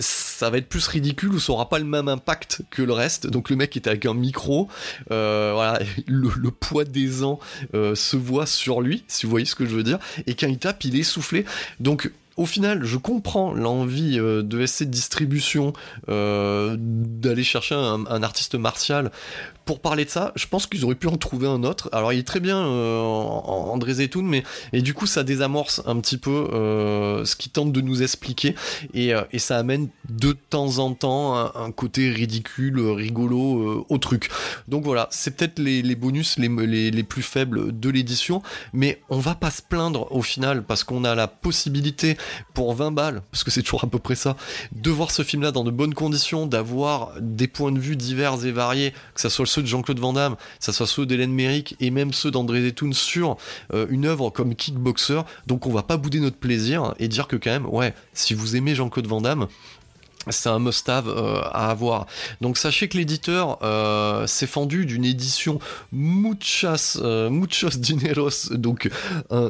ça 0.00 0.50
va 0.50 0.58
être 0.58 0.68
plus 0.68 0.86
ridicule 0.86 1.29
ou 1.34 1.40
ça 1.40 1.52
aura 1.52 1.68
pas 1.68 1.78
le 1.78 1.84
même 1.84 2.08
impact 2.08 2.62
que 2.70 2.82
le 2.82 2.92
reste. 2.92 3.26
Donc 3.26 3.50
le 3.50 3.56
mec 3.56 3.76
avec 3.86 4.06
un 4.06 4.14
micro. 4.14 4.68
Euh, 5.10 5.52
voilà, 5.54 5.80
le, 6.06 6.50
poids 6.50 6.84
des 6.84 7.22
ans 7.24 7.38
euh, 7.74 7.94
se 7.94 8.16
voit 8.16 8.46
sur 8.46 8.80
lui, 8.80 9.04
si 9.08 9.26
vous 9.26 9.30
voyez 9.30 9.46
ce 9.46 9.54
que 9.54 9.66
je 9.66 9.74
veux 9.74 9.82
dire. 9.82 9.98
Et 10.26 10.34
quand 10.34 10.48
il 10.48 10.58
tape, 10.58 10.84
il 10.84 10.98
est 10.98 11.02
soufflé. 11.02 11.44
Donc 11.78 12.10
au 12.40 12.46
final, 12.46 12.84
je 12.84 12.96
comprends 12.96 13.52
l'envie 13.52 14.18
euh, 14.18 14.42
de 14.42 14.64
SC 14.64 14.84
distribution 14.84 15.74
d'aller 16.08 17.44
chercher 17.44 17.74
un, 17.74 18.22
artiste 18.22 18.54
martial 18.54 19.10
pour 19.70 19.78
parler 19.78 20.04
de 20.04 20.10
ça, 20.10 20.32
je 20.34 20.48
pense 20.48 20.66
qu'ils 20.66 20.84
auraient 20.84 20.96
pu 20.96 21.06
en 21.06 21.16
trouver 21.16 21.46
un 21.46 21.62
autre. 21.62 21.88
Alors 21.92 22.12
il 22.12 22.18
est 22.18 22.26
très 22.26 22.40
bien 22.40 22.58
euh, 22.58 22.98
André 23.00 23.94
Zetoun, 23.94 24.26
mais 24.26 24.42
et 24.72 24.82
du 24.82 24.94
coup 24.94 25.06
ça 25.06 25.22
désamorce 25.22 25.80
un 25.86 26.00
petit 26.00 26.16
peu 26.16 26.48
euh, 26.52 27.24
ce 27.24 27.36
qu'il 27.36 27.52
tente 27.52 27.70
de 27.70 27.80
nous 27.80 28.02
expliquer 28.02 28.56
et, 28.94 29.14
euh, 29.14 29.22
ça 29.38 29.58
amène 29.58 29.88
de 30.08 30.32
temps 30.32 30.78
en 30.78 30.92
temps 30.94 31.36
un, 31.36 31.70
côté 31.70 32.10
ridicule, 32.10 32.80
rigolo 32.80 33.86
au 33.88 33.98
truc. 33.98 34.28
Donc 34.66 34.82
voilà, 34.82 35.06
c'est 35.12 35.36
peut-être 35.36 35.60
les, 35.60 35.82
bonus 35.94 36.36
les, 36.36 36.48
les, 36.48 36.90
les 36.90 37.02
plus 37.04 37.22
faibles 37.22 37.78
de 37.78 37.90
l'édition, 37.90 38.42
mais 38.72 39.00
on 39.08 39.20
va 39.20 39.36
pas 39.36 39.52
se 39.52 39.62
plaindre 39.62 40.10
au 40.10 40.22
final 40.22 40.64
parce 40.64 40.82
qu'on 40.82 41.04
a 41.04 41.14
la 41.14 41.28
possibilité 41.28 42.18
pour 42.54 42.74
20 42.74 42.92
balles, 42.92 43.22
parce 43.30 43.44
que 43.44 43.50
c'est 43.50 43.62
toujours 43.62 43.84
à 43.84 43.86
peu 43.86 43.98
près 43.98 44.14
ça, 44.14 44.36
de 44.72 44.90
voir 44.90 45.10
ce 45.10 45.22
film-là 45.22 45.52
dans 45.52 45.64
de 45.64 45.70
bonnes 45.70 45.94
conditions, 45.94 46.46
d'avoir 46.46 47.12
des 47.20 47.48
points 47.48 47.72
de 47.72 47.78
vue 47.78 47.96
divers 47.96 48.44
et 48.44 48.52
variés, 48.52 48.92
que 49.14 49.20
ça 49.20 49.30
soit 49.30 49.46
le 49.56 49.62
de 49.62 49.66
Jean-Claude 49.66 49.98
Van 49.98 50.12
Damme, 50.12 50.36
ça 50.58 50.72
soit 50.72 50.86
ceux 50.86 51.06
d'Hélène 51.06 51.32
Méric 51.32 51.76
et 51.80 51.90
même 51.90 52.12
ceux 52.12 52.30
d'André 52.30 52.62
Zetoun 52.62 52.92
sur 52.92 53.36
euh, 53.74 53.86
une 53.90 54.06
œuvre 54.06 54.30
comme 54.30 54.54
Kickboxer. 54.54 55.22
Donc 55.46 55.66
on 55.66 55.72
va 55.72 55.82
pas 55.82 55.96
bouder 55.96 56.20
notre 56.20 56.36
plaisir 56.36 56.94
et 56.98 57.08
dire 57.08 57.28
que 57.28 57.36
quand 57.36 57.50
même, 57.50 57.66
ouais, 57.66 57.94
si 58.12 58.34
vous 58.34 58.56
aimez 58.56 58.74
Jean-Claude 58.74 59.06
Van 59.06 59.20
Damme, 59.20 59.46
c'est 60.28 60.48
un 60.48 60.58
must-have 60.58 61.08
euh, 61.08 61.40
à 61.52 61.70
avoir. 61.70 62.06
Donc 62.40 62.58
sachez 62.58 62.88
que 62.88 62.96
l'éditeur 62.96 63.58
euh, 63.62 64.26
s'est 64.26 64.46
fendu 64.46 64.86
d'une 64.86 65.04
édition 65.04 65.58
muchas, 65.92 66.98
muchos 67.30 67.70
dineros, 67.78 68.52
donc 68.52 68.90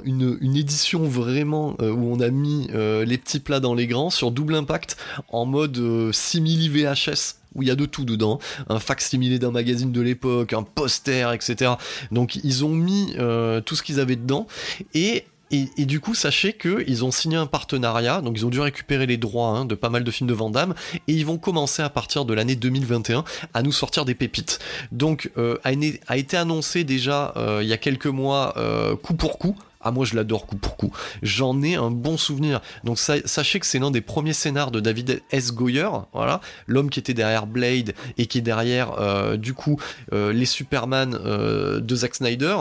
une, 0.05 0.57
édition 0.57 1.05
vraiment 1.05 1.77
où 1.81 2.13
on 2.13 2.21
a 2.21 2.29
mis 2.29 2.69
les 2.73 3.19
petits 3.19 3.41
plats 3.41 3.61
dans 3.61 3.75
les 3.75 3.87
grands 3.87 4.11
sur 4.11 4.31
double 4.31 4.55
impact 4.55 4.97
en 5.29 5.47
mode 5.47 6.13
simili 6.13 6.69
VHS 6.69 7.41
où 7.55 7.63
il 7.63 7.69
y 7.69 7.71
a 7.71 7.77
de 7.77 7.87
tout 7.87 8.05
dedans, 8.05 8.39
un 8.69 8.79
facsimilé 8.79 9.39
d'un 9.39 9.51
magazine 9.51 9.93
de 9.93 10.01
l'époque, 10.01 10.53
un 10.53 10.63
poster, 10.63 11.33
etc. 11.33 11.73
Donc 12.11 12.37
ils 12.37 12.65
ont 12.65 12.75
mis 12.75 13.15
euh, 13.19 13.61
tout 13.61 13.77
ce 13.77 13.83
qu'ils 13.83 14.01
avaient 14.01 14.17
dedans 14.17 14.47
et 14.95 15.25
et, 15.51 15.85
du 15.85 16.01
coup, 16.01 16.15
sachez 16.15 16.53
qu'ils 16.53 17.05
ont 17.05 17.11
signé 17.11 17.37
un 17.37 17.47
partenariat, 17.47 18.21
donc 18.21 18.37
ils 18.37 18.47
ont 18.47 18.51
dû 18.51 18.61
récupérer 18.61 19.07
les 19.07 19.17
droits 19.17 19.49
hein, 19.49 19.65
de 19.65 19.75
pas 19.75 19.91
mal 19.91 20.05
de 20.05 20.11
films 20.11 20.29
de 20.29 20.35
Van 20.35 20.51
Damme, 20.51 20.75
et 20.95 21.13
ils 21.13 21.27
vont 21.27 21.39
commencer 21.39 21.83
à 21.83 21.91
partir 21.91 22.25
de 22.25 22.35
l'année 22.35 22.57
2021 22.57 23.25
à 23.55 23.63
nous 23.63 23.73
sortir 23.73 24.05
des 24.05 24.15
pépites. 24.15 24.59
Donc, 24.93 25.31
euh, 25.39 25.59
a, 25.65 26.17
été 26.17 26.37
annoncé 26.37 26.85
déjà 26.85 27.33
euh, 27.37 27.61
il 27.63 27.69
y 27.69 27.73
a 27.73 27.79
quelques 27.79 28.07
mois, 28.07 28.55
coup 29.03 29.15
pour 29.15 29.39
coup, 29.39 29.57
ah 29.81 29.91
moi 29.91 30.05
je 30.05 30.15
l'adore 30.15 30.47
coup 30.47 30.57
pour 30.57 30.77
coup. 30.77 30.93
J'en 31.23 31.63
ai 31.63 31.75
un 31.75 31.91
bon 31.91 32.17
souvenir. 32.17 32.61
Donc 32.85 32.99
sachez 32.99 33.61
que 33.61 33.67
c'est 33.67 33.79
l'un 33.79 33.91
des 33.91 34.01
premiers 34.01 34.33
scénars 34.33 34.71
de 34.71 34.81
David 34.81 35.23
S. 35.31 35.53
Goyer, 35.53 35.89
voilà, 36.13 36.41
l'homme 36.67 36.91
qui 36.91 36.99
était 36.99 37.15
derrière 37.15 37.47
Blade 37.47 37.95
et 38.19 38.27
qui 38.27 38.39
est 38.39 38.43
derrière 38.43 38.93
euh, 38.99 39.37
du 39.37 39.55
coup 39.55 39.81
euh, 40.13 40.33
les 40.33 40.47
Superman 40.47 41.19
euh, 41.25 41.81
de 41.81 41.95
Zack 41.95 42.15
Snyder 42.15 42.57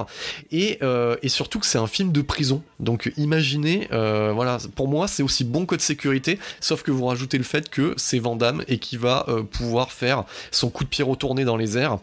et, 0.51 0.80
surtout 1.28 1.59
que 1.59 1.65
c'est 1.65 1.78
un 1.78 1.88
film 1.88 2.11
de 2.11 2.22
prison. 2.22 2.63
Donc 2.80 3.11
imaginez, 3.17 3.88
voilà, 3.91 4.57
pour 4.76 4.88
moi 4.88 5.07
c'est 5.07 5.24
aussi 5.24 5.43
bon 5.43 5.65
que 5.65 5.76
de 5.76 5.82
sécurité, 5.82 6.39
sauf 6.59 6.84
que 6.84 6.91
vous 6.91 7.05
rajoutez 7.05 7.38
le 7.38 7.43
fait 7.43 7.70
que 7.70 7.93
c'est 7.97 8.20
Van 8.20 8.36
Damme 8.36 8.63
et 8.67 8.80
qui 8.80 8.97
va 8.97 9.26
pouvoir 9.51 9.91
faire 9.91 10.24
son 10.51 10.70
coup 10.70 10.84
de 10.84 10.89
pied 10.89 11.03
retourné 11.03 11.45
dans 11.45 11.57
les 11.57 11.78
airs 11.78 11.99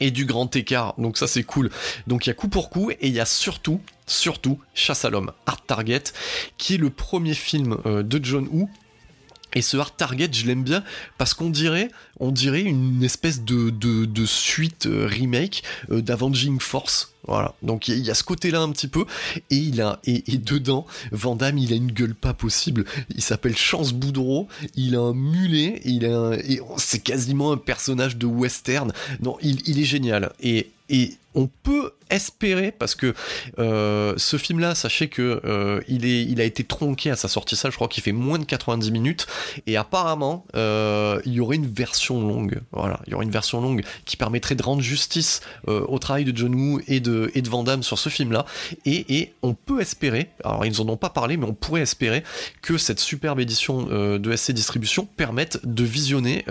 et 0.00 0.10
du 0.10 0.24
grand 0.24 0.54
écart. 0.56 0.94
Donc 0.98 1.16
ça 1.16 1.26
c'est 1.26 1.42
cool. 1.42 1.70
Donc 2.06 2.26
il 2.26 2.30
y 2.30 2.32
a 2.32 2.34
coup 2.34 2.48
pour 2.48 2.70
coup 2.70 2.90
et 2.90 2.98
il 3.02 3.12
y 3.12 3.20
a 3.20 3.24
surtout, 3.24 3.80
surtout 4.06 4.60
Chasse 4.74 5.04
à 5.04 5.10
l'homme, 5.10 5.32
Art 5.46 5.64
Target, 5.64 6.04
qui 6.58 6.74
est 6.74 6.78
le 6.78 6.90
premier 6.90 7.34
film 7.34 7.78
euh, 7.86 8.02
de 8.02 8.24
John 8.24 8.48
Woo 8.50 8.68
et 9.56 9.62
ce 9.62 9.78
Art 9.78 9.96
Target, 9.96 10.28
je 10.32 10.46
l'aime 10.46 10.62
bien 10.62 10.84
parce 11.16 11.32
qu'on 11.32 11.48
dirait, 11.48 11.88
une 12.20 13.02
espèce 13.02 13.42
de, 13.42 13.70
de, 13.70 14.26
suite 14.26 14.84
euh, 14.84 15.06
remake 15.06 15.62
euh, 15.90 16.02
d'Avenging 16.02 16.60
Force. 16.60 17.14
Voilà. 17.26 17.54
Donc 17.62 17.88
il 17.88 17.98
y, 18.00 18.10
a 18.10 18.14
ce 18.14 18.22
côté-là 18.22 18.60
un 18.60 18.70
petit 18.70 18.86
peu. 18.86 19.06
Et 19.48 19.56
il 19.56 19.80
a, 19.80 19.98
et, 20.04 20.36
dedans, 20.36 20.86
Van 21.10 21.38
il 21.56 21.72
a 21.72 21.76
une 21.76 21.90
gueule 21.90 22.14
pas 22.14 22.34
possible. 22.34 22.84
Il 23.14 23.22
s'appelle 23.22 23.56
Chance 23.56 23.94
Boudreau. 23.94 24.46
Il 24.74 24.94
a 24.94 25.00
un 25.00 25.14
mulet. 25.14 25.80
Il 25.86 26.04
a 26.04 26.34
et 26.34 26.60
c'est 26.76 27.02
quasiment 27.02 27.52
un 27.52 27.56
personnage 27.56 28.18
de 28.18 28.26
western. 28.26 28.92
Non, 29.20 29.38
il, 29.40 29.66
il 29.66 29.80
est 29.80 29.84
génial. 29.84 30.32
Et, 30.38 30.70
et 30.90 31.14
on 31.34 31.48
peut 31.62 31.92
espérer 32.10 32.72
parce 32.72 32.94
que 32.94 33.14
euh, 33.58 34.14
ce 34.16 34.36
film 34.36 34.60
là 34.60 34.74
sachez 34.74 35.08
que 35.08 35.40
euh, 35.44 35.80
il 35.88 36.04
est 36.04 36.22
il 36.22 36.40
a 36.40 36.44
été 36.44 36.64
tronqué 36.64 37.10
à 37.10 37.16
sa 37.16 37.28
sortie 37.28 37.56
ça 37.56 37.70
je 37.70 37.74
crois 37.74 37.88
qu'il 37.88 38.02
fait 38.02 38.12
moins 38.12 38.38
de 38.38 38.44
90 38.44 38.90
minutes 38.90 39.26
et 39.66 39.76
apparemment 39.76 40.46
euh, 40.54 41.20
il 41.24 41.32
y 41.32 41.40
aurait 41.40 41.56
une 41.56 41.66
version 41.66 42.20
longue 42.26 42.60
voilà 42.72 43.00
il 43.06 43.12
y 43.12 43.14
aurait 43.14 43.24
une 43.24 43.30
version 43.30 43.60
longue 43.60 43.84
qui 44.04 44.16
permettrait 44.16 44.54
de 44.54 44.62
rendre 44.62 44.82
justice 44.82 45.40
au 45.66 45.98
travail 45.98 46.24
de 46.24 46.36
John 46.36 46.54
Woo 46.54 46.80
et 46.86 47.00
de 47.00 47.30
et 47.34 47.42
de 47.42 47.48
Van 47.48 47.64
Damme 47.64 47.82
sur 47.82 47.98
ce 47.98 48.08
film 48.08 48.32
là 48.32 48.46
et, 48.84 49.18
et 49.18 49.34
on 49.42 49.54
peut 49.54 49.80
espérer 49.80 50.30
alors 50.44 50.64
ils 50.64 50.80
en 50.80 50.88
ont 50.88 50.96
pas 50.96 51.10
parlé 51.10 51.36
mais 51.36 51.46
on 51.46 51.54
pourrait 51.54 51.82
espérer 51.82 52.22
que 52.62 52.78
cette 52.78 53.00
superbe 53.00 53.40
édition 53.40 53.82
de 53.82 54.36
SC 54.36 54.52
Distribution 54.52 55.06
permette 55.16 55.60
de 55.64 55.84
visionner 55.84 56.44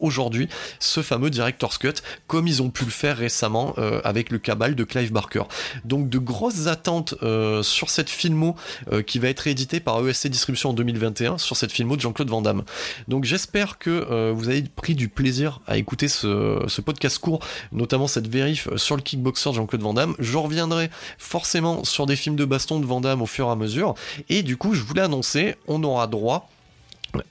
aujourd'hui 0.00 0.48
ce 0.78 1.02
fameux 1.02 1.30
Director's 1.30 1.78
Cut 1.78 1.94
comme 2.26 2.46
ils 2.46 2.62
ont 2.62 2.70
pu 2.70 2.84
le 2.84 2.90
faire 2.90 3.16
récemment 3.16 3.74
avec 4.04 4.30
le 4.30 4.38
cabal 4.38 4.74
de 4.74 4.79
Clive 4.84 5.12
Barker. 5.12 5.42
Donc 5.84 6.08
de 6.08 6.18
grosses 6.18 6.66
attentes 6.66 7.14
euh, 7.22 7.62
sur 7.62 7.90
cette 7.90 8.10
filmo 8.10 8.56
euh, 8.92 9.02
qui 9.02 9.18
va 9.18 9.28
être 9.28 9.46
éditée 9.46 9.80
par 9.80 10.06
ESC 10.06 10.28
Distribution 10.28 10.70
en 10.70 10.72
2021 10.72 11.38
sur 11.38 11.56
cette 11.56 11.72
filmo 11.72 11.96
de 11.96 12.00
Jean-Claude 12.00 12.28
Van 12.28 12.42
Damme. 12.42 12.64
Donc 13.08 13.24
j'espère 13.24 13.78
que 13.78 13.90
euh, 13.90 14.32
vous 14.34 14.48
avez 14.48 14.62
pris 14.62 14.94
du 14.94 15.08
plaisir 15.08 15.60
à 15.66 15.76
écouter 15.76 16.08
ce, 16.08 16.80
podcast 16.80 17.18
court, 17.18 17.40
notamment 17.72 18.06
cette 18.06 18.26
vérif 18.26 18.68
sur 18.76 18.96
le 18.96 19.02
kickboxer 19.02 19.50
de 19.50 19.54
Jean-Claude 19.56 19.82
Van 19.82 19.94
Damme. 19.94 20.14
Je 20.18 20.36
reviendrai 20.36 20.90
forcément 21.18 21.84
sur 21.84 22.06
des 22.06 22.16
films 22.16 22.36
de 22.36 22.44
baston 22.44 22.80
de 22.80 22.86
Van 22.86 23.00
Damme 23.00 23.22
au 23.22 23.26
fur 23.26 23.46
et 23.48 23.50
à 23.50 23.56
mesure. 23.56 23.94
Et 24.28 24.42
du 24.42 24.56
coup, 24.56 24.74
je 24.74 24.82
voulais 24.82 25.02
annoncer, 25.02 25.56
on 25.68 25.82
aura 25.84 26.06
droit 26.06 26.48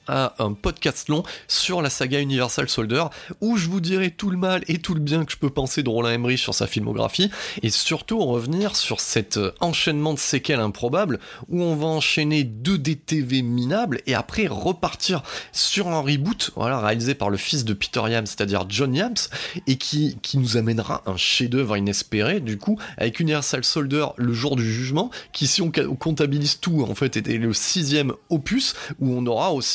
à 0.07 0.33
un 0.39 0.53
podcast 0.53 1.09
long 1.09 1.23
sur 1.47 1.81
la 1.81 1.89
saga 1.89 2.19
Universal 2.19 2.69
Soldier 2.69 3.03
où 3.41 3.57
je 3.57 3.69
vous 3.69 3.79
dirai 3.79 4.11
tout 4.11 4.29
le 4.29 4.37
mal 4.37 4.63
et 4.67 4.79
tout 4.79 4.93
le 4.93 4.99
bien 4.99 5.25
que 5.25 5.31
je 5.31 5.37
peux 5.37 5.49
penser 5.49 5.83
de 5.83 5.89
Roland 5.89 6.09
Emmerich 6.09 6.39
sur 6.39 6.53
sa 6.53 6.67
filmographie 6.67 7.29
et 7.61 7.69
surtout 7.69 8.19
revenir 8.19 8.75
sur 8.75 8.99
cet 8.99 9.37
euh, 9.37 9.51
enchaînement 9.59 10.13
de 10.13 10.19
séquelles 10.19 10.59
improbables 10.59 11.19
où 11.47 11.61
on 11.61 11.75
va 11.75 11.87
enchaîner 11.87 12.43
deux 12.43 12.77
DTV 12.77 13.41
minables 13.41 14.01
et 14.07 14.15
après 14.15 14.47
repartir 14.47 15.23
sur 15.51 15.87
un 15.87 16.01
reboot 16.01 16.51
voilà, 16.55 16.79
réalisé 16.79 17.15
par 17.15 17.29
le 17.29 17.37
fils 17.37 17.65
de 17.65 17.73
Peter 17.73 18.01
Yams, 18.07 18.25
c'est-à-dire 18.25 18.65
John 18.69 18.93
Yams 18.93 19.13
et 19.67 19.77
qui, 19.77 20.17
qui 20.21 20.37
nous 20.37 20.57
amènera 20.57 21.03
un 21.05 21.17
chef-d'œuvre 21.17 21.77
inespéré 21.77 22.39
du 22.39 22.57
coup 22.57 22.79
avec 22.97 23.19
Universal 23.19 23.63
Soldier 23.63 24.05
le 24.17 24.33
jour 24.33 24.55
du 24.55 24.71
jugement 24.71 25.11
qui 25.31 25.47
si 25.47 25.61
on 25.61 25.71
comptabilise 25.71 26.59
tout 26.59 26.85
en 26.87 26.95
fait 26.95 27.17
était 27.17 27.37
le 27.37 27.53
sixième 27.53 28.13
opus 28.29 28.75
où 28.99 29.13
on 29.13 29.25
aura 29.25 29.53
aussi 29.53 29.68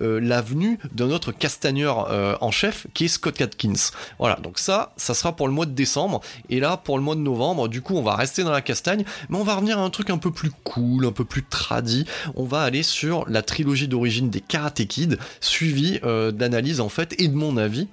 euh, 0.00 0.20
l'avenue 0.20 0.78
de 0.92 1.04
notre 1.04 1.32
castagneur 1.32 2.10
euh, 2.10 2.36
en 2.40 2.50
chef 2.50 2.86
qui 2.94 3.06
est 3.06 3.08
Scott 3.08 3.40
Atkins. 3.40 3.90
Voilà, 4.18 4.36
donc 4.36 4.58
ça, 4.58 4.92
ça 4.96 5.14
sera 5.14 5.34
pour 5.34 5.48
le 5.48 5.54
mois 5.54 5.66
de 5.66 5.72
décembre. 5.72 6.20
Et 6.48 6.60
là, 6.60 6.76
pour 6.76 6.98
le 6.98 7.04
mois 7.04 7.14
de 7.14 7.20
novembre, 7.20 7.68
du 7.68 7.82
coup, 7.82 7.96
on 7.96 8.02
va 8.02 8.16
rester 8.16 8.44
dans 8.44 8.50
la 8.50 8.62
castagne, 8.62 9.04
mais 9.28 9.38
on 9.38 9.44
va 9.44 9.54
revenir 9.54 9.78
à 9.78 9.82
un 9.82 9.90
truc 9.90 10.10
un 10.10 10.18
peu 10.18 10.30
plus 10.30 10.50
cool, 10.64 11.06
un 11.06 11.12
peu 11.12 11.24
plus 11.24 11.44
tradi. 11.44 12.04
On 12.36 12.44
va 12.44 12.62
aller 12.62 12.82
sur 12.82 13.28
la 13.28 13.42
trilogie 13.42 13.88
d'origine 13.88 14.30
des 14.30 14.40
Karate 14.40 14.86
Kid, 14.86 15.18
suivi 15.40 16.00
euh, 16.04 16.30
d'analyse 16.30 16.80
en 16.80 16.88
fait 16.88 17.14
et 17.18 17.28
de 17.28 17.34
mon 17.34 17.56
avis 17.56 17.88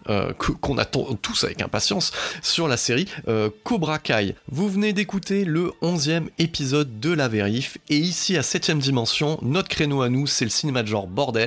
qu'on 0.59 0.77
attend 0.77 1.05
tous 1.21 1.43
avec 1.43 1.61
impatience 1.61 2.11
sur 2.41 2.67
la 2.67 2.77
série 2.77 3.07
Cobra 3.63 3.99
Kai. 3.99 4.35
Vous 4.49 4.69
venez 4.69 4.93
d'écouter 4.93 5.45
le 5.45 5.71
11e 5.81 6.27
épisode 6.37 6.99
de 6.99 7.11
La 7.11 7.27
Vérif 7.27 7.77
et 7.89 7.97
ici 7.97 8.37
à 8.37 8.41
7ème 8.41 8.79
dimension, 8.79 9.39
notre 9.41 9.69
créneau 9.69 10.01
à 10.01 10.09
nous, 10.09 10.27
c'est 10.27 10.45
le 10.45 10.51
cinéma 10.51 10.83
de 10.83 10.87
genre 10.87 11.07
bordel 11.07 11.46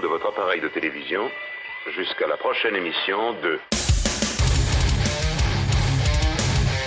De 0.00 0.06
votre 0.06 0.26
appareil 0.26 0.60
de 0.60 0.68
télévision 0.68 1.30
jusqu'à 1.96 2.26
la 2.26 2.36
prochaine 2.36 2.74
émission 2.74 3.32
de... 3.42 3.58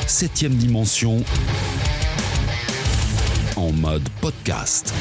Septième 0.08 0.54
dimension 0.54 1.18
en 3.56 3.72
mode 3.72 4.08
podcast. 4.22 4.94